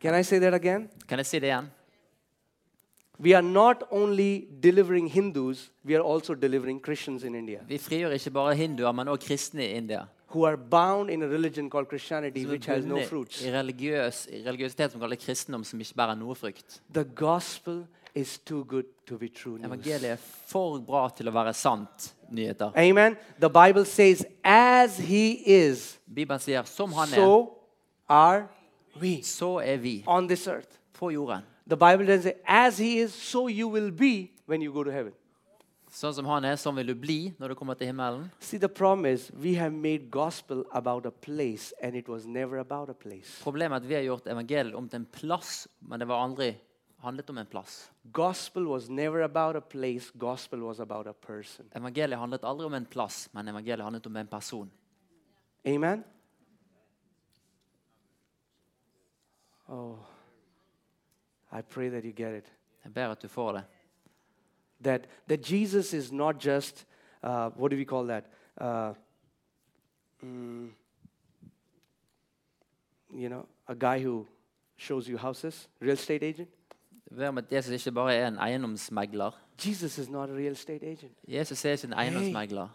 Can 0.00 0.14
I 0.14 0.22
say 0.22 0.38
that 0.38 0.54
again? 0.54 0.88
Kan 1.08 1.18
jeg 1.18 1.26
si 1.26 1.38
det 1.38 1.48
igjen? 1.48 1.70
We 3.18 3.32
are 3.34 3.42
not 3.42 3.84
only 3.90 4.44
delivering 4.62 5.08
Hindus, 5.10 5.70
we 5.84 5.94
are 5.96 6.02
also 6.04 6.34
delivering 6.34 6.80
Christians 6.84 7.24
in 7.24 7.34
India 7.34 7.60
Vi 7.68 7.78
frigjør 7.78 8.10
ikke 8.12 8.30
bare 8.30 8.54
hinduer, 8.54 8.92
men 8.92 9.08
også 9.08 9.26
kristne 9.26 9.64
i 9.64 9.70
India. 9.76 10.06
who 10.34 10.44
are 10.44 10.56
bound 10.56 11.10
in 11.10 11.22
a 11.22 11.26
religion 11.26 11.70
called 11.70 11.88
Christianity 11.88 12.42
Som 12.42 12.50
which 12.50 12.68
er 12.68 12.74
has 12.74 12.84
no 12.84 12.94
bundet 12.94 13.08
fruits. 13.08 13.44
i 13.46 13.50
religiøs, 13.52 14.26
i 14.32 14.42
religiøsitet 14.46 14.92
som 14.92 15.00
kaller 15.00 15.16
kristendom, 15.16 15.64
som 15.64 15.80
ikke 15.80 15.94
bærer 15.94 16.14
noe 16.18 16.34
frukt. 16.34 16.82
The 16.92 17.04
gospel 17.04 17.86
is 18.16 18.38
too 18.38 18.64
good 18.64 18.86
to 19.06 19.18
be 19.18 19.28
true. 19.28 19.58
Evangeliet 19.60 20.16
er 20.16 20.20
for 20.48 20.80
bra 20.80 21.04
til 21.12 21.28
å 21.28 21.34
være 21.36 21.52
sant 21.54 22.14
nyheter. 22.32 22.72
Amen. 22.80 23.16
The 23.38 23.50
Bible 23.52 23.84
says, 23.84 24.24
as 24.42 24.96
he 24.96 25.42
is, 25.44 25.98
Bibelen 26.08 26.40
sier 26.40 26.64
som 26.66 26.94
han 26.96 27.12
er, 27.12 27.20
so 27.20 27.58
are 28.08 28.48
we 29.00 29.20
så 29.22 29.58
er 29.60 29.76
vi 29.82 30.00
on 30.06 30.28
this 30.28 30.46
earth. 30.48 30.80
på 30.96 31.12
jorden. 31.12 31.44
The 31.68 31.76
Bible 31.76 32.06
doesn't 32.06 32.22
say, 32.22 32.34
as 32.46 32.78
he 32.78 32.98
is, 33.00 33.12
so 33.12 33.48
you 33.48 33.68
will 33.68 33.90
be 33.90 34.32
when 34.46 34.62
you 34.62 34.72
go 34.72 34.84
to 34.84 34.90
heaven. 34.90 35.12
Sånn 35.96 36.12
som 36.12 36.26
han 36.28 36.44
er, 36.44 36.58
sånn 36.60 36.76
vil 36.76 36.90
du 36.90 36.96
bli 36.98 37.18
når 37.40 37.52
du 37.52 37.56
kommer 37.56 37.76
til 37.78 37.88
himmelen. 37.88 38.26
See, 38.40 38.58
the 38.60 38.68
problem 38.68 39.06
is 39.08 39.30
we 39.32 39.54
have 39.56 39.72
made 39.72 40.10
gospel 40.10 40.64
about 40.72 41.06
a 41.06 41.10
place, 41.10 41.72
and 41.82 41.96
it 41.96 42.08
was 42.08 42.26
never 42.26 42.58
about 42.60 42.90
a 42.90 42.94
place. 42.94 43.38
Problemet 43.44 43.80
er 43.80 43.84
at 43.84 43.88
vi 43.88 43.96
har 43.96 44.04
gjort 44.08 44.28
evangeliet 44.28 44.76
om 44.76 44.88
til 44.88 45.02
en 45.02 45.08
plass, 45.12 45.66
men 45.80 46.00
det 46.00 46.08
var 46.08 46.24
aldri 46.24 46.54
handlet 46.96 47.30
om 47.30 47.38
en 47.38 47.46
plass. 47.46 47.90
Gospel 48.12 48.66
was 48.66 48.88
never 48.88 49.22
about 49.22 49.56
a 49.56 49.60
place, 49.60 50.10
gospel 50.18 50.60
was 50.60 50.80
about 50.80 51.06
a 51.06 51.12
person. 51.12 51.66
Evangeliet 51.74 52.18
handlet 52.18 52.44
aldri 52.44 52.66
om 52.66 52.74
en 52.74 52.86
plass, 52.86 53.28
men 53.32 53.48
evangeliet 53.48 53.84
handlet 53.84 54.06
om 54.06 54.16
en 54.16 54.26
person. 54.26 54.70
Amen? 55.66 56.04
Oh, 59.68 59.98
I 61.52 61.62
pray 61.62 61.90
that 61.90 62.04
you 62.04 62.12
get 62.12 62.34
it. 62.34 62.52
Jeg 62.84 62.94
ber 62.94 63.10
at 63.10 63.22
du 63.22 63.28
får 63.28 63.52
det. 63.52 63.64
That, 64.80 65.06
that 65.28 65.50
Jesus 65.50 65.92
is 65.92 66.12
not 66.12 66.44
just, 66.46 66.86
uh, 67.22 67.50
what 67.56 67.70
do 67.70 67.76
we 67.76 67.84
call 67.84 68.06
that? 68.06 68.24
Uh, 68.60 68.94
mm, 70.22 70.70
you 73.10 73.28
know, 73.28 73.46
a 73.66 73.74
guy 73.74 73.98
who 73.98 74.26
shows 74.76 75.08
you 75.08 75.16
houses, 75.16 75.68
real 75.80 75.94
estate 75.94 76.22
agent. 76.22 76.48
Ber 77.16 77.28
om 77.28 77.38
at 77.38 77.52
Jesus 77.52 77.72
ikke 77.72 77.92
bare 77.92 78.14
er 78.14 78.28
en 78.28 78.38
eiendomsmegler. 78.38 79.30
Jesus 79.66 79.98
is 79.98 80.08
not 80.08 80.30
a 80.30 80.32
real 80.32 80.52
estate 80.52 80.86
agent. 80.86 81.12
Jesus 81.28 81.64
er 81.64 81.70
ikke 81.70 81.86
en 81.86 81.92
eiendomsmegler. 81.92 82.68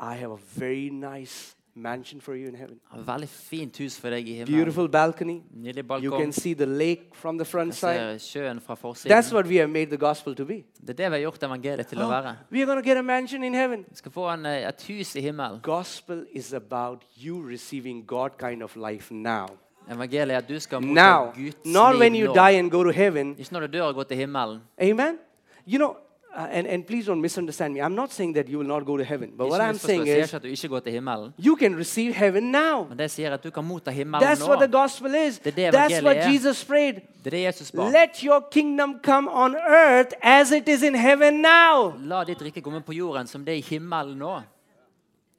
I 0.00 0.14
have 0.14 0.32
a 0.32 0.38
very 0.56 0.88
nice 0.88 1.56
mansion 1.74 2.20
for 2.20 2.34
you 2.34 2.48
in 2.48 2.54
heaven. 2.54 2.80
Han 2.90 2.98
har 2.98 3.02
et 3.02 3.06
veldig 3.06 3.28
fint 3.28 3.78
hus 3.78 4.00
for 4.00 4.10
deg 4.10 4.28
i 4.28 4.34
himmelen. 4.34 4.56
Beautiful 4.56 4.88
balcony. 4.88 5.40
Nydelig 5.50 5.84
You 6.02 6.18
can 6.18 6.32
see 6.32 6.54
the 6.54 6.66
lake 6.66 7.02
from 7.12 7.38
the 7.38 7.44
front 7.44 7.74
side. 7.74 8.18
sjøen 8.18 8.60
fra 8.60 8.74
That's 8.94 9.32
what 9.32 9.46
we 9.46 9.56
have 9.56 9.70
made 9.70 9.86
the 9.86 9.96
gospel 9.96 10.34
to 10.34 10.44
be. 10.44 10.62
Det 10.80 10.90
er 10.90 10.92
det 10.92 11.10
vi 11.10 11.14
har 11.14 11.18
gjort 11.18 11.42
evangeliet 11.42 11.86
til 11.86 11.98
å 11.98 12.08
være. 12.08 12.36
We 12.52 12.60
are 12.60 12.66
going 12.66 12.84
to 12.84 12.88
get 12.88 12.96
a 12.96 13.02
mansion 13.02 13.44
in 13.44 13.54
heaven. 13.54 13.84
Vi 13.88 13.96
skal 13.96 14.12
få 14.12 14.30
en, 14.30 14.46
eh, 14.46 14.68
et 14.68 14.82
hus 14.88 15.16
i 15.16 15.20
himmelen. 15.20 15.60
Gospel 15.62 16.26
is 16.32 16.52
about 16.52 17.04
you 17.26 17.48
receiving 17.50 18.06
God 18.06 18.30
kind 18.38 18.62
of 18.62 18.76
life 18.76 19.14
now. 19.14 19.46
Evangeliet 19.90 20.30
er 20.30 20.38
at 20.38 20.48
du 20.48 20.60
skal 20.60 20.80
motta 20.82 21.02
Now, 21.02 21.32
Guds 21.36 21.56
not 21.64 21.98
when 21.98 22.14
you 22.14 22.34
die 22.34 22.58
and 22.58 22.70
go 22.70 22.82
to 22.84 22.90
heaven. 22.90 23.34
Ikke 23.38 23.52
når 23.52 23.60
du 23.60 23.66
dør 23.66 23.82
og 23.82 23.94
går 23.94 24.02
til 24.02 24.16
himmelen. 24.16 24.60
Amen. 24.80 25.18
You 25.66 25.78
know, 25.78 25.96
uh, 26.36 26.46
and, 26.50 26.66
and 26.66 26.84
please 26.86 27.10
don't 27.12 27.20
misunderstand 27.20 27.74
me. 27.74 27.80
I'm 27.80 27.94
not 27.94 28.12
saying 28.12 28.34
that 28.34 28.48
you 28.48 28.58
will 28.58 28.68
not 28.68 28.84
go 28.84 28.96
to 28.96 29.04
heaven. 29.04 29.32
But 29.36 29.48
what 29.48 29.60
I'm 29.60 29.78
saying 29.78 30.02
is 30.02 30.08
ikke 30.08 30.36
at 30.36 30.42
du 30.42 30.48
ikke 30.48 30.68
går 30.68 30.80
til 30.80 30.92
himmelen. 30.92 31.32
you 31.38 31.56
can 31.56 31.76
receive 31.76 32.14
heaven 32.14 32.42
now. 32.42 32.86
Men 32.88 32.98
det 32.98 33.10
sier 33.10 33.34
at 33.34 33.44
du 33.44 33.50
kan 33.50 33.64
motta 33.64 33.90
himmelen 33.90 34.28
That's 34.28 34.48
what 34.48 34.58
the 34.68 34.78
gospel 34.78 35.14
is. 35.14 35.40
Er 35.44 35.70
That's 35.70 36.02
what 36.02 36.16
er. 36.16 36.30
Jesus 36.30 36.64
prayed. 36.64 36.94
Det 37.24 37.32
det 37.32 37.44
Jesus 37.44 37.72
ba. 37.72 37.88
Let 37.88 38.20
your 38.22 38.48
kingdom 38.50 39.00
come 39.02 39.30
on 39.30 39.56
earth 39.56 40.16
as 40.22 40.50
it 40.50 40.68
is 40.68 40.82
in 40.82 40.94
heaven 40.94 41.34
now. 41.34 41.92
La 41.98 42.24
ditt 42.24 42.42
rike 42.42 42.60
komme 42.60 42.80
på 42.80 42.92
jorden 42.92 43.26
som 43.26 43.44
det 43.44 43.56
i 43.56 43.60
himmelen 43.60 44.18
nå. 44.18 44.40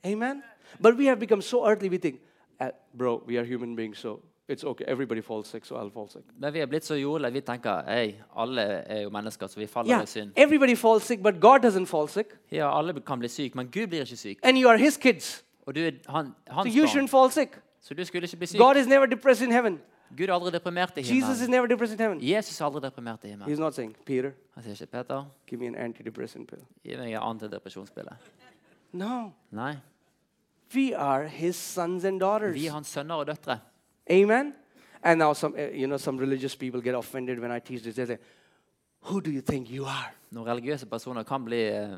Amen. 0.04 0.44
But 0.80 0.98
we 0.98 1.06
have 1.06 1.20
become 1.20 1.42
so 1.42 1.66
earthly, 1.68 1.90
we 1.90 1.98
think, 1.98 2.20
uh, 2.60 2.70
bro, 2.94 3.24
we 3.26 3.38
are 3.38 3.46
human 3.46 3.76
beings, 3.76 3.98
so 4.00 4.20
okay. 4.64 4.86
Everybody 4.88 5.22
falls 5.22 5.48
sick, 5.48 5.66
so 5.66 5.76
I'll 5.76 5.90
fall 5.90 6.08
sick. 6.10 6.24
Men 6.38 6.54
vi 6.54 6.60
er 6.60 6.66
blitt 6.70 6.86
så 6.86 6.96
jordlige. 6.96 7.34
Vi 7.34 7.42
tenker 7.42 7.84
hey, 7.88 8.14
alle 8.38 8.62
er 8.86 9.02
jo 9.02 9.10
mennesker, 9.10 9.48
så 9.48 9.58
vi 9.60 9.66
faller 9.68 9.90
Yeah, 9.90 10.04
i 10.04 10.06
synd. 10.06 10.32
everybody 10.36 10.76
falls 10.76 11.04
sick, 11.04 11.24
but 11.24 11.40
God 11.42 11.66
doesn't 11.66 11.86
fall 11.86 12.08
sick. 12.08 12.28
Ja, 12.52 12.70
alle 12.78 12.94
kan 13.02 13.20
bli 13.20 13.28
syk, 13.28 13.56
men 13.56 13.68
Gud 13.68 13.88
blir 13.88 14.02
ikke 14.06 14.18
syk. 14.18 14.40
And 14.44 14.58
you 14.58 14.70
are 14.70 14.78
His 14.78 14.98
kids, 14.98 15.44
Og 15.68 15.76
du 15.76 15.80
er 15.82 15.92
han, 16.10 16.36
so 16.48 16.54
hans 16.54 16.76
you 16.76 16.86
shouldn't 16.86 17.10
fall 17.10 17.32
sick. 17.32 17.58
så 17.82 17.94
du 17.94 18.06
skulle 18.06 18.24
ikke 18.28 18.38
bli 18.38 18.48
syk. 18.48 18.60
God 18.60 18.76
is 18.78 18.88
never 18.88 19.06
depressed 19.06 19.46
in 19.48 19.52
heaven. 19.52 19.80
Gud 20.18 20.30
er 20.30 20.34
aldri 20.34 20.52
deprimert 20.52 20.98
i 20.98 21.02
Jesus 21.02 21.14
is 21.14 21.40
himmelen. 21.42 21.50
never 21.52 21.68
depressed 21.68 22.00
in 22.00 22.04
heaven. 22.04 22.20
Jesus 22.22 22.62
er 22.62 22.66
aldri 22.66 22.82
deprimert 22.82 23.24
i 23.26 23.28
himmelen. 23.28 23.60
Not 23.60 23.74
saying, 23.74 23.96
Peter, 24.06 24.32
Han 24.54 24.64
sier 24.64 24.72
ikke, 24.74 24.86
Peter, 24.92 25.26
give 25.48 25.60
me 25.60 25.68
an 25.68 25.76
antidepressant 25.76 26.48
pill. 26.48 26.62
gi 26.84 26.96
meg 26.96 27.14
en 27.14 27.22
antidepresjonspille. 27.22 28.14
No, 28.94 29.32
Nei. 29.52 29.76
we 30.76 30.94
are 30.94 31.28
His 31.28 31.56
sons 31.56 32.06
and 32.06 32.20
daughters. 32.20 32.54
Vi 32.56 32.68
er 32.68 32.72
hans 32.72 32.88
sønner 32.88 33.16
og 33.16 33.28
døtre. 33.28 33.60
Amen. 34.12 34.54
And 35.04 35.20
now 35.20 35.34
some, 35.34 35.56
uh, 35.58 35.62
you 35.62 35.88
know, 35.88 35.98
some 35.98 36.18
religious 36.18 36.56
people 36.56 36.82
get 36.82 36.96
offended 36.96 37.40
when 37.40 37.52
I 37.52 37.60
teach 37.60 37.84
this. 37.84 37.96
They 37.96 38.06
say, 38.06 38.18
"Who 39.02 39.22
do 39.22 39.32
you 39.32 39.42
think 39.42 39.70
you 39.70 39.86
are? 39.86 40.12
Når 40.32 40.46
religiøse 40.46 40.86
personer 40.86 41.24
kan 41.24 41.46
bli 41.46 41.62
eh, 41.62 41.90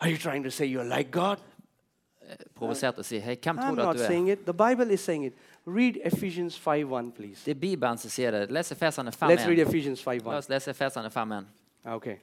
Are 0.00 0.10
you 0.10 0.16
trying 0.16 0.44
to 0.44 0.50
say 0.50 0.66
you're 0.66 0.96
like 0.96 1.10
God?" 1.10 1.38
provosert 2.54 2.98
og 2.98 3.04
si 3.04 3.18
hei, 3.18 3.36
hvem 3.42 3.58
I'm 3.58 3.62
tror 3.62 3.70
du 3.70 3.82
not 3.82 3.88
at 3.88 3.96
du 3.96 4.02
er? 4.02 4.06
saying 4.06 4.30
it. 4.30 4.38
The 4.44 4.52
Bible 4.52 4.90
is 4.94 5.00
saying 5.00 5.24
it. 5.24 5.32
Read 5.66 5.94
Ephesians 6.04 6.58
5:1, 6.58 7.10
please. 7.12 7.42
Det 7.44 7.50
er 7.50 7.60
Bibelen 7.60 7.98
som 7.98 8.10
sier 8.10 8.30
det. 8.30 8.50
Les 8.50 8.72
Efeserne 8.72 9.08
Let's 9.10 9.22
read 9.22 9.58
Ephesians 9.58 10.02
5.1. 10.02 10.06
Ephesians 10.06 10.06
La 10.06 10.12
5:1. 10.12 10.36
oss 10.36 10.48
lese 10.48 10.70
Efeserne 10.70 11.10
5.1. 11.10 11.44
Okay. 11.84 12.16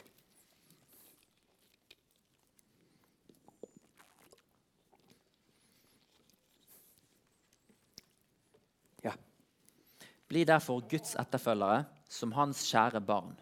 Bli 10.28 10.44
derfor 10.44 10.80
Guds 10.90 11.16
etterfølgere 11.20 11.84
som 12.10 12.32
hans 12.32 12.64
kjære 12.72 13.02
barn. 13.02 13.36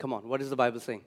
Come 0.00 0.16
on. 0.16 0.26
What 0.26 0.40
is 0.40 0.48
the 0.48 0.56
Bible 0.56 0.80
saying? 0.80 1.04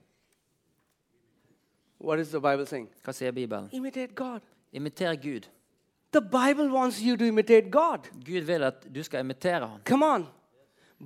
What 2.00 2.18
is 2.18 2.28
the 2.28 2.40
Bible 2.40 2.66
saying? 2.66 2.88
Hva 3.04 3.12
sier 3.12 3.32
Bibelen? 3.32 3.68
Imitate 3.72 4.14
God. 4.14 4.40
Imiter 4.72 5.14
Gud. 5.14 5.48
The 6.12 6.20
Bible 6.20 6.70
wants 6.70 7.00
you 7.02 7.16
to 7.16 7.24
imitate 7.24 7.70
God. 7.70 7.98
Gud 8.24 8.46
vil 8.46 8.62
at 8.62 8.86
du 8.94 9.02
skal 9.02 9.20
imitere 9.20 9.66
ham. 9.66 9.80
Come 9.86 10.06
on. 10.06 10.26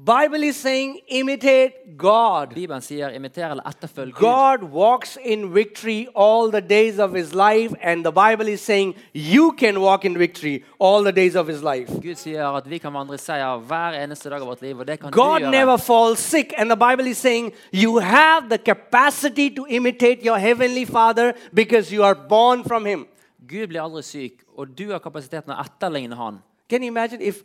Bible 0.04 0.44
is 0.44 0.56
saying 0.56 1.00
imitate 1.08 1.96
God. 1.96 2.54
Bibelen 2.54 2.80
sier 2.80 3.10
imitere 3.10 3.50
eller 3.50 3.64
etterfølg 3.66 4.14
Gud. 4.14 4.22
God 4.22 4.62
walks 4.70 5.16
in 5.24 5.54
victory 5.54 6.06
all 6.14 6.50
the 6.50 6.60
days 6.60 6.98
of 6.98 7.12
his 7.12 7.34
life, 7.34 7.74
and 7.82 8.04
the 8.04 8.12
Bible 8.12 8.48
is 8.52 8.60
saying 8.60 8.94
you 9.12 9.52
can 9.58 9.80
walk 9.80 10.04
in 10.04 10.18
victory 10.18 10.64
all 10.78 11.02
the 11.02 11.12
days 11.12 11.34
of 11.34 11.48
his 11.48 11.62
life. 11.62 11.90
Gud 12.02 12.14
sier 12.14 12.46
at 12.46 12.70
vi 12.70 12.78
kan 12.78 12.94
vandre 12.94 13.18
i 13.18 13.18
seier 13.18 13.58
hver 13.58 13.96
eneste 13.98 14.30
dag 14.30 14.40
av 14.40 14.46
vårt 14.46 14.62
liv, 14.62 14.78
og 14.78 14.86
det 14.86 15.00
kan 15.00 15.10
God 15.10 15.40
du 15.40 15.44
gjøre. 15.46 15.50
never 15.50 15.76
falls 15.76 16.20
sick, 16.20 16.54
and 16.56 16.70
the 16.70 16.76
Bible 16.76 17.10
is 17.10 17.18
saying 17.18 17.52
you 17.72 17.98
have 17.98 18.48
the 18.48 18.58
capacity 18.58 19.48
to 19.50 19.66
imitate 19.68 20.22
your 20.22 20.38
heavenly 20.38 20.84
Father 20.84 21.32
because 21.52 21.92
you 21.92 22.04
are 22.04 22.14
born 22.28 22.62
from 22.64 22.86
him. 22.86 23.06
Gud 23.48 23.66
blir 23.66 23.82
aldri 23.82 24.02
syk, 24.02 24.44
og 24.56 24.78
du 24.78 24.92
har 24.92 24.98
kapasiteten 24.98 25.50
å 25.50 25.58
etterligne 25.64 26.14
han. 26.14 26.38
Can 26.70 26.82
you 26.82 26.88
imagine 26.88 27.20
if, 27.20 27.42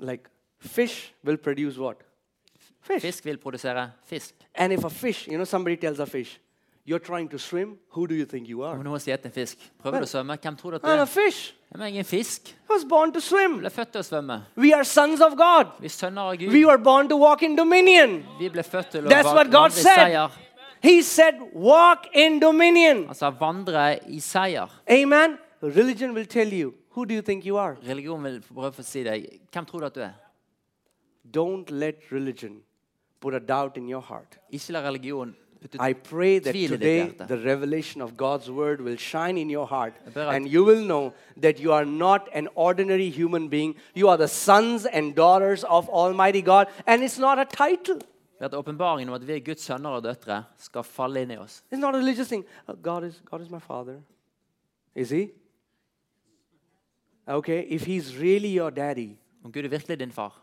like, 0.00 0.28
fish 0.58 1.12
will 1.24 1.36
produce 1.36 1.78
what? 1.78 1.96
Fish. 2.80 3.02
Fisk 3.02 3.24
vil 3.24 3.36
produsere 3.38 3.90
fisk. 4.06 4.34
And 4.54 4.72
if 4.72 4.84
a 4.84 4.90
fish, 4.90 5.26
you 5.28 5.34
know, 5.34 5.44
somebody 5.44 5.76
tells 5.76 5.98
a 6.00 6.06
fish, 6.06 6.38
you're 6.86 6.98
trying 7.04 7.28
to 7.28 7.38
swim, 7.38 7.76
who 7.90 8.06
do 8.06 8.14
you 8.14 8.24
think 8.24 8.48
you 8.48 8.62
Om 8.64 8.78
are? 8.78 8.82
noen 8.84 9.00
sier 9.00 9.16
til 9.20 9.28
en 9.28 9.32
fisk, 9.34 9.58
prøver 9.82 10.00
du 10.00 10.06
å 10.06 10.08
svømme, 10.08 10.38
hvem 10.40 10.56
tror 10.56 10.70
du 10.70 10.76
at 10.76 10.82
du 10.82 10.88
I'm 10.88 10.98
a 10.98 11.02
er? 11.02 11.06
fish. 11.06 11.54
Jeg 11.74 11.82
er 11.82 11.86
ingen 11.86 12.04
fisk. 12.04 12.48
I 12.48 12.72
was 12.72 12.84
born 12.88 13.12
to 13.12 13.20
swim. 13.20 13.58
ble 13.60 13.68
født 13.70 13.92
til 13.92 14.00
å 14.00 14.04
svømme. 14.06 14.38
We 14.56 14.72
are 14.72 14.84
sons 14.84 15.20
of 15.20 15.36
God. 15.36 15.74
Vi 15.80 15.84
er 15.90 15.92
sønner 15.92 16.22
av 16.22 16.30
We 16.38 16.46
Gud. 16.46 16.64
were 16.64 16.78
born 16.78 17.08
to 17.10 17.16
walk 17.16 17.42
in 17.42 17.56
dominion. 17.56 18.22
Vi 18.38 18.48
ble 18.48 18.62
født 18.62 18.90
til 18.90 19.04
å 19.04 19.10
That's 19.10 19.24
what 19.34 19.50
God 19.50 19.68
vandre 19.70 19.78
i 19.78 19.82
said. 19.82 19.96
seier. 20.06 20.30
He 20.80 21.02
said, 21.02 21.34
walk 21.52 22.06
in 22.14 22.38
dominion. 22.40 23.12
Sa 23.14 23.30
'vandre 23.30 23.98
i 24.08 24.18
seier'. 24.20 24.70
Amen. 24.88 25.36
Religion 25.60 26.14
will 26.14 26.24
tell 26.24 26.48
you, 26.48 26.72
who 26.94 27.04
do 27.04 27.12
you 27.14 27.20
think 27.20 27.44
you 27.44 27.58
are? 27.58 27.76
Religion 27.86 28.22
vil 28.22 28.40
prøve 28.40 28.78
å 28.78 28.82
si 28.84 29.02
deg 29.02 29.40
hvem 29.52 29.66
tror 29.66 29.80
du 29.80 29.86
at 29.86 29.94
du 29.94 30.00
er. 30.00 30.14
Don't 31.34 31.70
let 31.70 31.94
religion 32.12 32.62
put 33.20 33.34
a 33.34 33.40
doubt 33.40 33.76
in 33.76 33.88
your 33.88 34.02
heart. 34.02 34.38
Ikke 34.52 34.72
la 34.72 34.80
religion 34.80 35.36
I 35.80 35.92
pray 35.92 36.38
that 36.38 36.54
tvil 36.54 36.72
i 36.72 36.76
ditt 36.76 36.80
today 36.80 37.26
the 37.26 37.36
revelation 37.36 38.00
of 38.00 38.16
God's 38.16 38.48
word 38.48 38.80
will 38.80 38.96
shine 38.96 39.36
in 39.36 39.50
your 39.50 39.66
heart 39.66 39.94
at- 40.06 40.34
and 40.34 40.46
you 40.46 40.64
will 40.64 40.84
know 40.84 41.12
that 41.42 41.60
you 41.60 41.72
are 41.72 41.84
not 41.84 42.28
an 42.32 42.48
ordinary 42.54 43.10
human 43.10 43.48
being. 43.48 43.74
You 43.94 44.08
are 44.08 44.16
the 44.16 44.28
sons 44.28 44.86
and 44.86 45.16
daughters 45.16 45.64
of 45.64 45.88
Almighty 45.88 46.42
God, 46.42 46.68
and 46.86 47.02
it's 47.02 47.18
not 47.18 47.38
a 47.38 47.44
title. 47.44 47.98
Ved 48.40 48.44
at 48.44 48.54
åpenbaringen 48.54 49.08
om 49.08 49.14
at 49.14 49.26
vi 49.26 49.32
er 49.32 49.40
Guds 49.40 49.60
sønner 49.60 49.90
og 49.90 50.02
døtre, 50.04 50.44
skal 50.58 50.82
falle 50.82 51.22
inn 51.22 51.30
i 51.30 51.36
oss. 51.36 51.64
It's 51.72 51.80
not 51.80 51.94
a 51.94 51.98
religious 51.98 52.28
thing. 52.28 52.44
Uh, 52.68 52.74
God 52.82 53.04
is 53.04 53.22
God 53.30 53.40
is 53.40 53.50
my 53.50 53.58
father. 53.60 54.00
Is 54.94 55.10
he? 55.10 55.30
Okay, 57.26 57.66
if 57.68 57.84
he's 57.84 58.16
really 58.16 58.58
your 58.58 58.70
daddy, 58.70 59.18
Om 59.44 59.52
Gud 59.52 59.64
er 59.64 59.68
virkelig 59.68 60.00
din 60.00 60.12
far, 60.12 60.42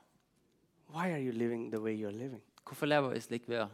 why 0.95 1.11
are 1.11 1.19
you 1.19 1.31
living 1.31 1.69
the 1.71 1.81
way 1.81 1.93
you're 1.93 2.17
living? 2.17 2.41
hvorfor 2.65 2.85
lever 2.85 3.09
vi 3.09 3.19
slik 3.19 3.47
vi 3.47 3.55
gjør? 3.55 3.67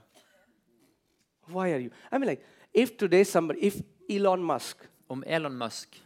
Why 1.48 1.74
are 1.74 1.80
you? 1.80 1.90
I 2.12 2.18
mean, 2.18 2.30
like, 2.30 2.44
if 2.74 2.98
today 2.98 3.24
somebody, 3.24 3.60
if 3.62 3.82
Elon 4.10 4.44
Musk 4.44 4.88
Om 5.10 5.24
Elon 5.28 5.58
Musk 5.58 5.98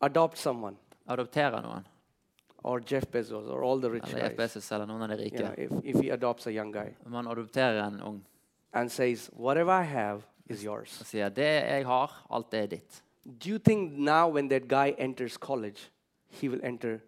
adopts 0.00 0.40
someone, 0.40 0.76
adopterer 1.08 1.62
noen, 1.62 1.86
or 2.62 2.80
Jeff 2.80 3.06
Bezos, 3.10 3.48
or 3.50 3.64
all 3.64 3.80
the 3.80 3.90
rich 3.90 4.04
eller 4.04 4.20
Jeff 4.20 4.36
guys, 4.36 4.54
Bezos 4.54 4.72
eller 4.72 4.86
noen 4.86 5.02
av 5.02 5.18
de 5.18 5.24
you 5.24 5.30
know, 5.30 5.50
rike, 5.50 5.58
if, 5.58 5.96
if 5.96 6.00
he 6.00 6.10
adopts 6.10 6.46
a 6.46 6.52
young 6.52 6.70
guy 6.70 6.94
om 7.06 7.12
han 7.12 7.26
adopterer 7.26 7.82
en 7.86 8.00
ung 8.00 8.24
and 8.72 8.92
says, 8.92 9.28
whatever 9.32 9.72
I 9.72 9.82
have 9.82 10.22
is 10.48 10.62
yours, 10.64 11.00
og 11.00 11.06
sier 11.06 11.28
'det 11.28 11.50
jeg 11.72 11.86
har, 11.86 12.26
alt 12.30 12.52
det 12.52 12.60
er 12.60 12.66
ditt', 12.66 13.02
do 13.24 13.50
you 13.50 13.58
think 13.58 13.92
now 13.92 14.28
when 14.28 14.48
that 14.48 14.68
guy 14.68 14.94
enters 14.98 15.36
college, 15.36 15.90
he 16.28 16.48
will 16.48 16.60
enter 16.62 17.00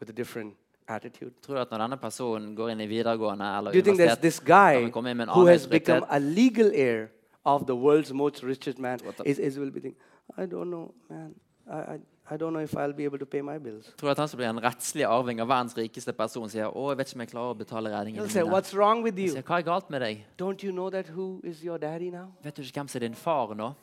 with 0.00 0.10
a 0.10 0.12
different 0.12 0.54
attitude? 0.88 1.32
tror 1.42 1.54
du 1.54 1.60
at 1.60 1.70
når 1.70 1.78
denne 1.78 1.96
personen 1.96 2.56
går 2.56 2.70
inn 2.74 2.80
i 2.80 2.86
videregående 2.86 3.44
eller 3.58 3.72
Do 3.72 3.78
you 3.78 3.84
think 3.84 4.00
there's 4.00 4.20
this 4.20 4.40
guy 4.40 4.84
vi 4.84 4.90
komme 4.90 5.10
inn 5.10 5.16
med 5.16 5.28
en 5.28 5.34
who 5.34 5.46
has 5.46 5.66
become 5.66 6.06
a 6.08 6.18
legal 6.18 6.70
heir 6.74 7.08
of 7.44 7.66
the 7.66 7.74
world's 7.74 8.12
most 8.12 8.44
richest 8.44 8.78
man 8.78 8.98
is, 9.24 9.38
is 9.38 9.58
will 9.58 9.70
be 9.70 9.80
thinking, 9.80 10.02
I 10.36 10.46
don't 10.46 10.70
know, 10.70 10.94
man. 11.08 11.34
I, 11.66 11.94
I, 11.94 11.98
I 12.28 12.36
don't 12.36 12.52
know 12.52 12.62
if 12.62 12.76
I'll 12.76 12.92
be 12.92 13.04
able 13.04 13.18
to 13.18 13.26
pay 13.26 13.40
my 13.40 13.58
bills. 13.58 13.86
Tror 13.96 14.10
at 14.10 14.18
han 14.18 14.28
som 14.28 14.38
blir 14.38 14.48
en 14.48 14.62
rettslig 14.62 15.04
arving 15.06 15.40
av 15.40 15.48
verdens 15.48 15.76
rikeste 15.78 16.12
person, 16.12 16.48
sier 16.50 16.66
'Å, 16.66 16.90
jeg 16.90 16.98
vet 16.98 17.08
ikke 17.08 17.16
om 17.16 17.20
jeg 17.20 17.30
klarer 17.30 17.54
å 17.54 17.58
betale 17.58 17.90
He'll 17.90 17.98
regningene 17.98 18.30
say, 18.30 18.42
mine'? 18.42 18.52
What's 18.52 18.74
wrong 18.74 19.02
with 19.02 19.18
you? 19.18 19.28
sier, 19.28 19.42
'Hva 19.42 19.58
er 19.58 19.62
galt 19.62 19.90
med 19.90 20.00
deg? 20.00 20.24
Don't 20.38 20.64
you 20.64 20.72
know 20.72 20.90
that 20.90 21.06
who 21.08 21.40
is 21.44 21.62
your 21.64 21.78
daddy 21.78 22.10
now? 22.10 22.32
Vet 22.42 22.56
du 22.56 22.62
ikke 22.62 22.80
hvem 22.80 22.88
som 22.88 22.98
er 22.98 23.08
din 23.08 23.14
far 23.14 23.54
nå?' 23.54 23.74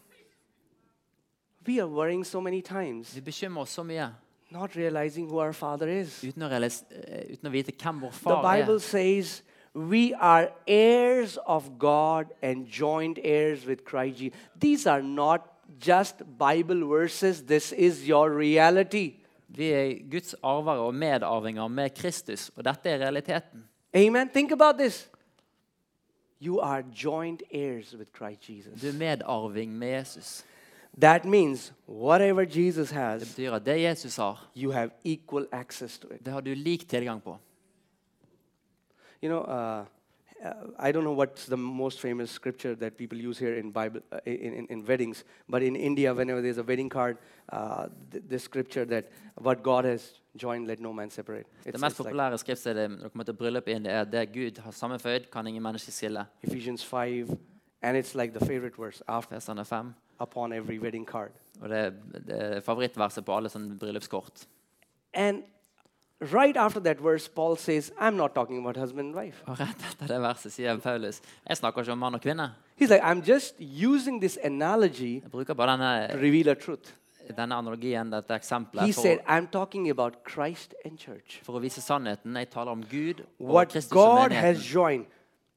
We 1.66 1.80
are 1.80 1.88
worrying 1.88 2.26
so 2.26 2.42
many 2.42 2.62
times, 2.62 3.16
Vi 3.16 3.22
bekymrer 3.22 3.62
oss 3.62 3.70
så 3.70 3.84
mye 3.84 4.12
not 4.54 4.76
realizing 4.76 5.28
who 5.30 5.40
our 5.40 5.54
father 5.54 5.90
is. 5.90 6.22
uten 6.24 6.44
å, 6.44 6.52
eh, 6.52 7.34
uten 7.34 7.50
å 7.50 7.52
vite 7.52 7.74
hvem 7.74 8.00
vår 8.02 8.12
The 8.12 8.20
far 8.20 8.44
Bible 8.44 8.76
er. 8.76 8.80
says 8.80 9.42
we 9.74 10.14
are 10.14 10.52
heirs 10.68 11.38
of 11.46 11.80
God 11.80 12.28
and 12.42 12.68
joint 12.68 13.18
heirs 13.24 13.66
with 13.66 13.84
Christ 13.84 14.18
Jesus. 14.20 14.40
These 14.60 14.88
are 14.88 15.02
not 15.02 15.42
just 15.80 16.22
Bible 16.38 16.88
verses, 16.88 17.44
this 17.44 17.72
is 17.72 18.08
your 18.08 18.30
reality. 18.30 19.20
Vi 19.50 19.72
er 19.72 19.94
Guds 20.10 20.36
arvere 20.44 20.86
og 20.88 20.96
medarvinger 20.96 21.68
med 21.68 21.90
Kristus, 21.96 22.52
og 22.56 22.66
dette 22.66 22.90
er 22.90 23.00
realiteten. 23.00 23.64
Amen. 23.96 24.30
Think 24.30 24.52
about 24.52 24.78
this. 24.80 25.10
You 26.40 26.60
are 26.60 26.84
joint 27.04 27.44
heirs 27.52 27.96
with 27.96 28.12
Christ 28.12 28.48
Du 28.82 28.88
er 28.88 28.94
medarving 28.94 29.78
med 29.78 30.00
Jesus. 30.00 30.46
That 31.02 31.26
means 31.26 31.74
whatever 31.88 32.46
Jesus 32.58 32.90
Det 32.90 32.98
has, 32.98 33.22
betyr 33.36 33.52
at 33.52 33.66
det 33.66 33.82
Jesus 33.82 34.16
har, 34.16 34.50
you 34.58 34.72
have 34.72 34.90
equal 35.04 35.48
access 35.52 36.00
to 36.00 36.08
it. 36.14 36.26
det 36.26 36.34
har 36.34 36.42
du 36.42 36.54
lik 36.54 36.90
tilgang 36.90 37.24
på. 37.24 37.38
You 39.24 39.30
know, 39.30 39.42
uh, 39.42 39.86
uh, 40.46 40.88
I 40.90 40.92
don't 40.92 41.02
know 41.04 41.16
what's 41.16 41.46
the 41.48 41.58
most 41.58 42.00
famous 42.02 42.30
scripture 42.30 42.76
that 42.76 42.98
people 42.98 43.30
use 43.30 43.40
here 43.46 43.56
in 43.60 43.72
Bible 43.72 44.02
uh, 44.12 44.20
in, 44.26 44.54
in, 44.54 44.68
in 44.70 44.86
weddings, 44.88 45.24
but 45.52 45.62
in 45.64 45.76
India, 45.76 46.14
whenever 46.14 46.42
there's 46.42 46.58
a 46.58 46.64
wedding 46.64 46.90
card, 46.90 47.18
uh, 47.50 47.88
th- 48.12 48.24
the 48.30 48.40
scripture 48.40 48.86
that 48.86 49.06
what 49.42 49.64
God 49.64 49.86
has 49.86 50.22
joined, 50.36 50.68
let 50.68 50.80
no 50.80 50.94
man 50.94 51.10
separate. 51.10 51.46
Det 51.64 51.76
It's, 51.76 51.82
mest 51.82 51.96
it's 51.96 52.00
like 52.00 52.10
populære 52.10 52.38
skriftstedet 52.38 52.90
når 52.92 52.98
det 52.98 53.12
kommer 53.12 53.24
til 53.24 53.34
bryllup 53.34 53.68
i 53.68 53.72
India, 53.72 53.92
er 53.92 54.04
det 54.04 54.34
Gud 54.34 54.62
har 54.62 54.72
sammenføyd, 54.72 55.20
kan 55.32 55.48
ingen 55.48 55.64
menneske 55.64 55.92
skille. 55.92 56.26
Ephesians 56.44 56.86
five, 56.86 57.28
and 57.82 57.98
it's 57.98 58.16
like 58.22 58.34
the 58.40 58.46
favorite 58.46 58.78
verse 58.78 59.04
after 59.08 59.36
Feserne 59.40 59.66
5. 59.66 59.94
upon 60.24 60.54
every 60.54 60.80
wedding 60.80 61.06
card. 61.06 61.32
Og 61.62 61.70
det 61.70 61.94
det 62.28 62.42
er 62.42 62.60
favorittverset 62.66 63.26
på 63.26 63.36
alle 63.36 63.50
sånne 63.50 63.78
bryllupskort. 63.80 64.48
And 65.14 65.44
right 66.22 66.58
after 66.58 66.80
that 66.80 67.04
verse, 67.04 67.28
Paul 67.36 67.58
says, 67.58 67.92
"I'm 68.00 68.16
not 68.18 68.34
talking 68.36 68.60
about 68.60 68.78
husband 68.78 69.08
and 69.08 69.16
wife." 69.16 69.44
Og 69.48 69.60
rett 69.60 69.86
etter 69.92 70.08
det 70.08 70.22
verset 70.22 70.52
sier 70.52 70.78
Paulus 70.78 71.22
jeg 71.50 71.58
snakker 71.58 71.82
ikke 71.82 71.92
om 71.92 71.98
mann 71.98 72.16
og 72.16 72.22
kvinne. 72.22 72.52
He's 72.82 72.90
like, 72.90 73.04
"I'm 73.04 73.22
just 73.22 73.56
using 73.60 74.20
this 74.22 74.38
analogy 74.44 75.22
Jeg 75.22 75.32
bruker 75.32 75.54
bare 75.54 75.78
to 75.78 75.84
denne, 75.84 76.22
reveal 76.22 76.50
a 76.50 76.54
truth." 76.54 76.94
denne 77.38 77.56
analogien, 77.56 78.12
dette 78.12 78.34
He 78.34 78.36
eksempelet, 78.36 78.96
said, 78.96 79.18
for, 79.26 79.32
"I'm 79.38 79.48
talking 79.52 79.90
about 79.90 80.14
Christ 80.28 80.74
and 80.86 80.98
church." 80.98 81.40
for 81.44 81.54
å 81.54 81.60
vise 81.60 81.82
sannheten. 81.82 82.36
Jeg 82.36 82.50
taler 82.50 82.72
om 82.72 82.84
Gud 82.84 83.22
og 83.40 83.48
What 83.54 83.70
Kristus 83.70 83.92
og 83.92 83.96
God 83.98 84.32
has 84.32 84.58
menigheten. 84.58 84.74
joined, 84.74 85.06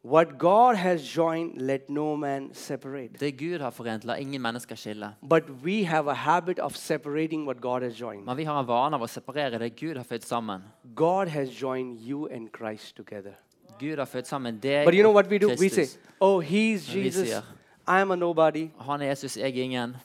what 0.06 0.38
God 0.38 0.76
has 0.76 1.00
joined, 1.16 1.60
let 1.60 1.90
no 1.90 2.16
man 2.16 2.50
separate. 2.52 3.08
Det 3.20 3.38
Gud 3.38 3.58
har 3.60 3.70
forent, 3.70 4.04
la 4.04 4.14
ingen 4.14 4.42
mennesker 4.42 4.74
skille. 4.74 5.14
But 5.28 5.42
we 5.64 5.84
have 5.84 6.10
a 6.10 6.14
habit 6.14 6.58
of 6.58 6.76
separating 6.76 7.46
what 7.46 7.60
God 7.60 7.82
has 7.82 8.00
joined. 8.00 8.24
Men 8.24 8.36
vi 8.36 8.44
har 8.44 8.60
en 8.60 8.66
vane 8.68 8.96
av 8.96 9.02
å 9.02 9.06
separere 9.06 9.58
det 9.58 9.76
Gud 9.76 9.96
har 9.96 10.04
født 10.04 10.24
sammen. 10.24 10.62
God 10.96 11.26
has 11.28 11.48
joined 11.62 11.98
you 12.08 12.28
and 12.32 12.48
Christ 12.58 12.96
together. 12.96 13.32
Gud 13.80 13.98
har 13.98 14.04
født 14.04 14.26
sammen 14.26 14.58
deg 14.62 14.84
But 14.84 14.94
you 14.94 15.02
know 15.02 15.12
what 15.12 15.30
we 15.30 15.38
do? 15.38 15.48
We 15.48 15.56
say, 15.56 15.68
Kristus. 15.68 15.98
"Oh, 16.20 16.42
he's 16.42 16.88
Men 16.94 17.02
vi 17.02 17.06
Jesus. 17.06 17.28
sier- 17.28 17.42
I'm 17.88 18.12
a 18.12 18.16
nobody." 18.16 18.68
Han 18.80 19.00
er 19.02 19.06
Jesus, 19.08 19.36
jeg 19.36 19.58
er 19.58 19.62
ingen. 19.62 19.96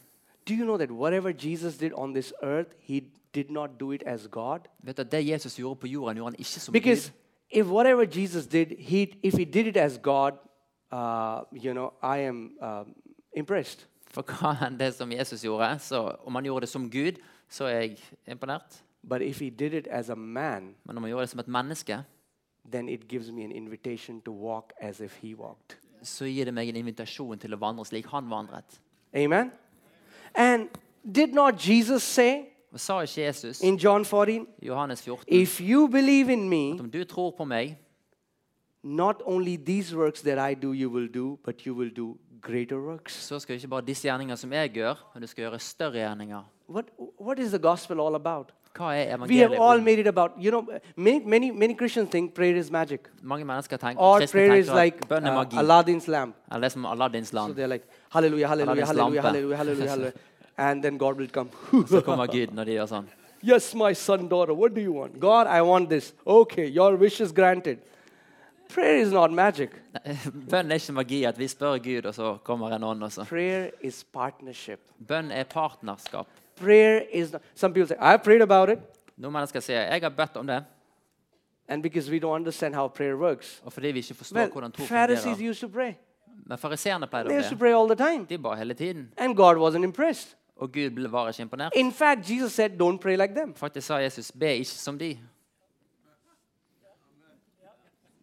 Do 0.49 0.53
you 0.53 0.63
know 0.63 0.77
that 0.77 0.91
whatever 0.91 1.31
Jesus 1.45 1.77
did 1.77 1.91
on 1.93 2.13
this 2.13 2.33
earth, 2.43 2.69
he 2.79 3.01
did 3.35 3.49
not 3.49 3.69
do 3.79 3.91
it 3.91 4.03
as 4.05 4.27
God? 4.27 4.59
Vet 4.83 4.97
du 4.97 5.01
at 5.01 5.11
Det 5.11 5.27
Jesus 5.27 5.55
gjorde 5.55 5.79
på 5.79 5.87
jorden, 5.87 6.17
gjorde 6.17 6.31
han 6.31 6.35
ikke 6.39 6.59
som 6.59 6.71
Because 6.71 7.11
Gud. 7.11 7.17
If 7.51 7.67
whatever 7.67 8.05
Jesus 8.05 8.45
did, 8.45 8.75
he 8.79 9.17
if 9.21 9.33
he 9.33 9.45
did 9.45 9.67
it 9.67 9.77
as 9.77 9.97
God, 9.97 10.33
uh, 10.91 11.41
you 11.51 11.73
know, 11.73 11.93
I 12.01 12.19
am 12.19 12.51
uh, 12.61 12.83
impressed. 13.33 13.85
For 14.11 14.23
hva 14.23 14.55
enn 14.67 14.79
det 14.79 14.93
som 14.95 15.11
Jesus 15.11 15.43
gjorde, 15.43 15.79
så 15.79 16.15
om 16.25 16.35
han 16.35 16.45
gjorde 16.45 16.65
det 16.65 16.69
som 16.69 16.89
Gud, 16.89 17.19
så 17.49 17.65
er 17.65 17.79
jeg 17.79 17.97
imponert. 18.27 18.81
But 19.03 19.21
if 19.21 19.39
he 19.39 19.49
did 19.49 19.73
it 19.73 19.87
as 19.87 20.09
a 20.09 20.15
man, 20.15 20.75
Men 20.85 20.97
om 20.97 21.03
han 21.03 21.09
gjorde 21.09 21.21
det 21.21 21.29
som 21.29 21.39
et 21.39 21.47
menneske, 21.47 22.03
then 22.71 22.89
it 22.89 23.07
gives 23.07 23.31
me 23.31 23.43
an 23.43 23.51
invitation 23.51 24.21
to 24.21 24.31
walk 24.31 24.73
as 24.81 24.99
if 24.99 25.17
he 25.21 25.35
walked. 25.35 25.77
så 26.03 26.25
gir 26.25 26.45
det 26.45 26.53
meg 26.53 26.69
en 26.69 26.79
invitasjon 26.81 27.39
til 27.39 27.53
å 27.53 27.59
vandre 27.61 27.85
slik 27.85 28.07
han 28.09 28.29
vandret. 28.29 28.79
Amen. 29.13 29.51
And 30.33 30.69
did 31.05 31.33
not 31.33 31.59
Jesus 31.67 32.03
say 32.03 32.49
Sa 32.75 33.01
ikke 33.01 33.25
Jesus 33.25 33.61
in 33.61 33.75
John 33.75 34.05
14, 34.05 34.47
i 34.61 34.67
Johannes 34.67 35.01
14 35.01 35.25
if 35.27 35.61
you 35.61 35.87
believe 35.87 36.29
in 36.33 36.49
me, 36.49 36.73
at 36.73 36.79
om 36.79 36.91
du 36.91 37.03
tror 37.03 37.31
på 37.37 37.43
meg, 37.45 37.77
not 38.83 39.15
only 39.25 39.55
these 39.57 39.95
works 39.95 40.21
that 40.21 40.51
I 40.51 40.53
do 40.53 40.71
you 40.73 40.89
will 40.89 41.07
do, 41.13 41.37
but 41.43 41.61
you 41.67 41.75
will 41.75 41.91
do 41.97 42.17
greater 42.41 42.77
works. 42.79 43.13
så 43.13 43.39
skal 43.39 43.55
ikke 43.55 43.67
bare 43.67 43.81
disse 43.87 44.07
gjerninger 44.07 44.35
som 44.35 44.53
jeg 44.53 44.69
gjør, 44.69 45.11
men 45.13 45.21
du 45.21 45.27
skal 45.27 45.41
gjøre 45.43 45.59
større 45.59 45.91
gjerninger. 45.99 46.41
What 46.69 46.85
what 47.19 47.39
is 47.39 47.49
the 47.51 47.59
gospel 47.59 47.99
all 47.99 48.15
about? 48.15 48.51
Hva 48.77 48.83
er 48.95 49.17
We 49.17 49.35
have 49.37 49.51
evangeliet 49.51 49.59
all 49.59 49.77
om? 49.77 49.83
made 49.83 49.99
it 49.99 50.07
about, 50.07 50.31
you 50.39 50.49
know, 50.49 50.65
many, 50.95 51.19
many, 51.25 51.51
many 51.51 51.73
Christians 51.75 52.09
think 52.09 52.33
prayer 52.33 52.55
is 52.55 52.71
magic. 52.71 52.99
Mange 53.21 53.45
mennesker 53.45 53.77
tenker, 53.77 54.01
Or 54.01 54.19
kristne 54.19 54.31
prayer 54.37 54.53
is 54.55 54.67
tenker 54.67 54.83
like 54.83 54.97
at 55.01 55.09
bønn 55.09 55.25
er 55.25 55.31
uh, 55.31 55.37
magi. 55.37 55.55
Aladdin's 55.57 56.07
lamp. 56.11 56.35
Eller 56.51 56.59
det 56.59 56.65
er 56.65 56.69
som 56.69 56.85
Aladdins 56.85 57.27
So 57.27 57.35
land. 57.37 57.55
they're 57.55 57.67
like, 57.67 57.85
hallelujah, 58.09 58.47
hallelujah, 58.47 58.71
Aladdin's 58.71 58.87
hallelujah, 58.87 59.21
hallelujah, 59.21 59.57
hallelujah, 59.57 59.89
hallelujah. 59.89 60.13
And 60.57 60.83
then 60.83 60.97
God 60.97 61.17
will 61.17 61.29
come. 61.29 61.49
Så 61.87 62.01
kommer 62.01 62.27
Gud 62.27 62.53
når 62.53 62.65
de 62.65 62.71
gjør 62.71 62.89
sånn. 62.91 63.07
yes, 63.43 63.73
my 63.75 63.93
son, 63.93 64.27
daughter, 64.27 64.53
what 64.53 64.73
do 64.73 64.81
you 64.81 64.93
want? 64.93 65.19
God, 65.19 65.47
I 65.47 65.61
want 65.61 65.89
this. 65.89 66.13
Okay, 66.25 66.67
your 66.67 66.95
wish 66.95 67.21
is 67.21 67.31
granted. 67.31 67.79
Prayer 68.73 69.01
is 69.01 69.11
not 69.11 69.31
magic. 69.31 69.71
Bønn 70.51 70.71
er 70.71 70.79
ikke 70.79 70.93
magi, 70.95 71.23
at 71.27 71.39
vi 71.39 71.47
spør 71.47 71.77
Gud, 71.83 72.05
og 72.05 72.13
så 72.15 72.37
kommer 72.43 72.71
en 72.75 72.83
ånd 72.83 73.03
også. 73.03 73.25
Prayer 73.27 73.71
is 73.81 74.03
partnership. 74.03 74.79
Bønn 75.07 75.31
er 75.31 75.43
partnerskap. 75.43 76.27
Prayer 76.55 77.01
is 77.11 77.33
not, 77.33 77.41
some 77.55 77.73
people 77.73 77.87
say, 77.87 77.97
I've 77.99 78.23
prayed 78.23 78.41
about 78.41 78.69
it. 78.69 78.79
Noen 79.17 79.33
mennesker 79.33 79.59
sier 79.59 79.89
jeg 79.89 80.01
har 80.01 80.13
bedt 80.15 80.37
om 80.37 80.47
det, 80.47 80.63
And 81.67 81.83
because 81.83 82.11
we 82.11 82.19
don't 82.19 82.35
understand 82.35 82.75
how 82.75 82.87
prayer 82.87 83.15
works. 83.17 83.61
og 83.65 83.73
fordi 83.73 83.87
vi 83.87 83.99
ikke 83.99 84.13
forstår 84.13 84.39
Well, 84.39 84.51
hvordan 84.51 84.71
tro 84.71 84.83
Pharisees 84.85 85.23
fungerer. 85.23 85.49
used 85.49 85.61
to 85.61 85.67
pray. 85.67 85.93
Men 86.45 86.57
fariseerne 86.57 87.07
pleide 87.07 87.29
They 87.29 87.37
used 87.39 87.49
to 87.51 87.57
pray 87.57 87.73
all 87.73 87.87
the 87.87 87.95
time. 87.95 88.25
De 88.29 88.37
ba 88.37 88.55
hele 88.55 88.73
tiden. 88.73 89.09
And 89.17 89.35
God 89.35 89.55
wasn't 89.57 89.83
impressed. 89.83 90.35
Og 90.61 90.71
Gud 90.71 91.07
var 91.09 91.27
ikke 91.27 91.41
imponert. 91.41 91.73
In 91.75 91.91
fact, 91.91 92.29
Jesus 92.29 92.53
said, 92.53 92.71
don't 92.81 92.97
pray 92.97 93.17
like 93.17 93.33
them. 93.33 93.53
Faktisk 93.55 93.87
sa 93.87 93.97
Jesus, 93.97 94.31
be 94.31 94.57
ikke 94.57 94.65
som 94.65 94.99
de. 94.99 95.17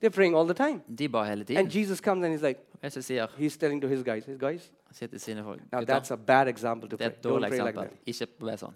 They're 0.01 0.15
praying 0.15 0.37
all 0.37 0.47
the 0.47 0.55
time. 0.55 0.81
De 0.99 1.09
ba 1.09 1.25
hele 1.25 1.45
tiden. 1.45 1.65
And. 1.65 1.71
Jesus 1.71 2.01
comes 2.01 2.25
and 2.25 2.33
he's 2.33 2.43
like, 2.43 2.61
Jesus 2.83 3.07
sier, 3.07 3.29
he's 3.37 3.57
telling 3.57 3.81
to 3.81 3.89
his 3.89 4.05
guys, 4.05 4.25
his 4.25 4.39
guys, 4.39 4.71
han 4.87 4.95
sier 4.95 5.09
til 5.11 5.21
sine 5.21 5.43
folk 5.45 5.61
now 5.73 5.81
that's 5.85 6.11
a 6.11 6.17
bad 6.17 6.49
example 6.49 6.89
to 6.89 6.97
er 7.01 7.09
pray. 7.09 7.33
Don't 7.33 7.49
pray 7.49 7.61
like 7.61 7.75
that. 7.75 7.91
Ikke 8.07 8.27
be 8.39 8.57
sånn. 8.57 8.75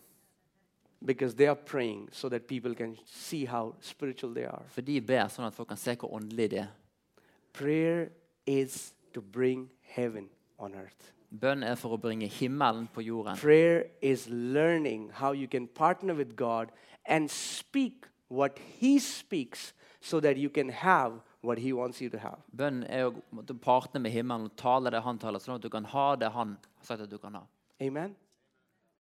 Because 1.05 1.35
they 1.35 1.47
are 1.47 1.57
praying 1.57 2.09
so 2.13 2.29
that 2.29 2.49
people 2.49 2.75
can 2.75 2.97
see 3.07 3.45
how 3.45 3.75
spiritual 3.81 4.35
they 4.35 4.45
are. 4.45 4.63
For 4.69 4.83
de 4.83 5.01
ber 5.01 5.29
sånn 5.31 5.47
at 5.47 5.55
folk 5.55 5.69
kan 5.69 5.79
se 5.79 5.95
hvor 5.95 6.19
de 6.19 6.59
er. 6.59 6.69
Prayer 7.53 8.11
is 8.45 8.93
to 9.13 9.21
bring 9.21 9.71
heaven 9.95 10.29
on 10.59 10.75
earth. 10.75 11.13
Bønn 11.33 11.63
er 11.65 11.79
for 11.81 11.97
å 11.97 12.01
bringe 12.01 12.29
himmelen 12.29 12.89
på 12.93 13.05
jorden. 13.07 13.39
Prayer 13.41 13.87
is 14.05 14.27
learning 14.29 15.09
how 15.17 15.33
you 15.33 15.49
can 15.49 15.67
partner 15.67 16.15
with 16.15 16.37
God 16.37 16.73
and 17.07 17.31
speak 17.31 18.07
what 18.29 18.59
He 18.81 18.99
speaks 18.99 19.73
so 20.01 20.21
that 20.21 20.37
you 20.37 20.51
can 20.51 20.69
have 20.69 21.21
what 21.41 21.59
He 21.59 21.73
wants 21.73 22.03
you 22.03 22.11
to 22.11 22.19
have. 22.21 22.43
Bønn 22.53 22.83
er 22.85 23.09
å 23.09 23.57
partne 23.65 24.03
med 24.03 24.13
himmelen 24.13 24.51
og 24.51 24.57
tale 24.61 24.93
det 24.93 25.01
han 25.03 25.19
taler, 25.19 25.41
sånn 25.41 25.57
at 25.57 25.65
du 25.65 25.71
kan 25.73 25.89
ha 25.89 26.13
det 26.17 26.31
han 26.37 26.57
har 26.61 26.87
sagt 26.87 27.07
at 27.07 27.11
du 27.11 27.19
kan 27.19 27.41
ha. 27.41 27.47
Amen? 27.83 28.15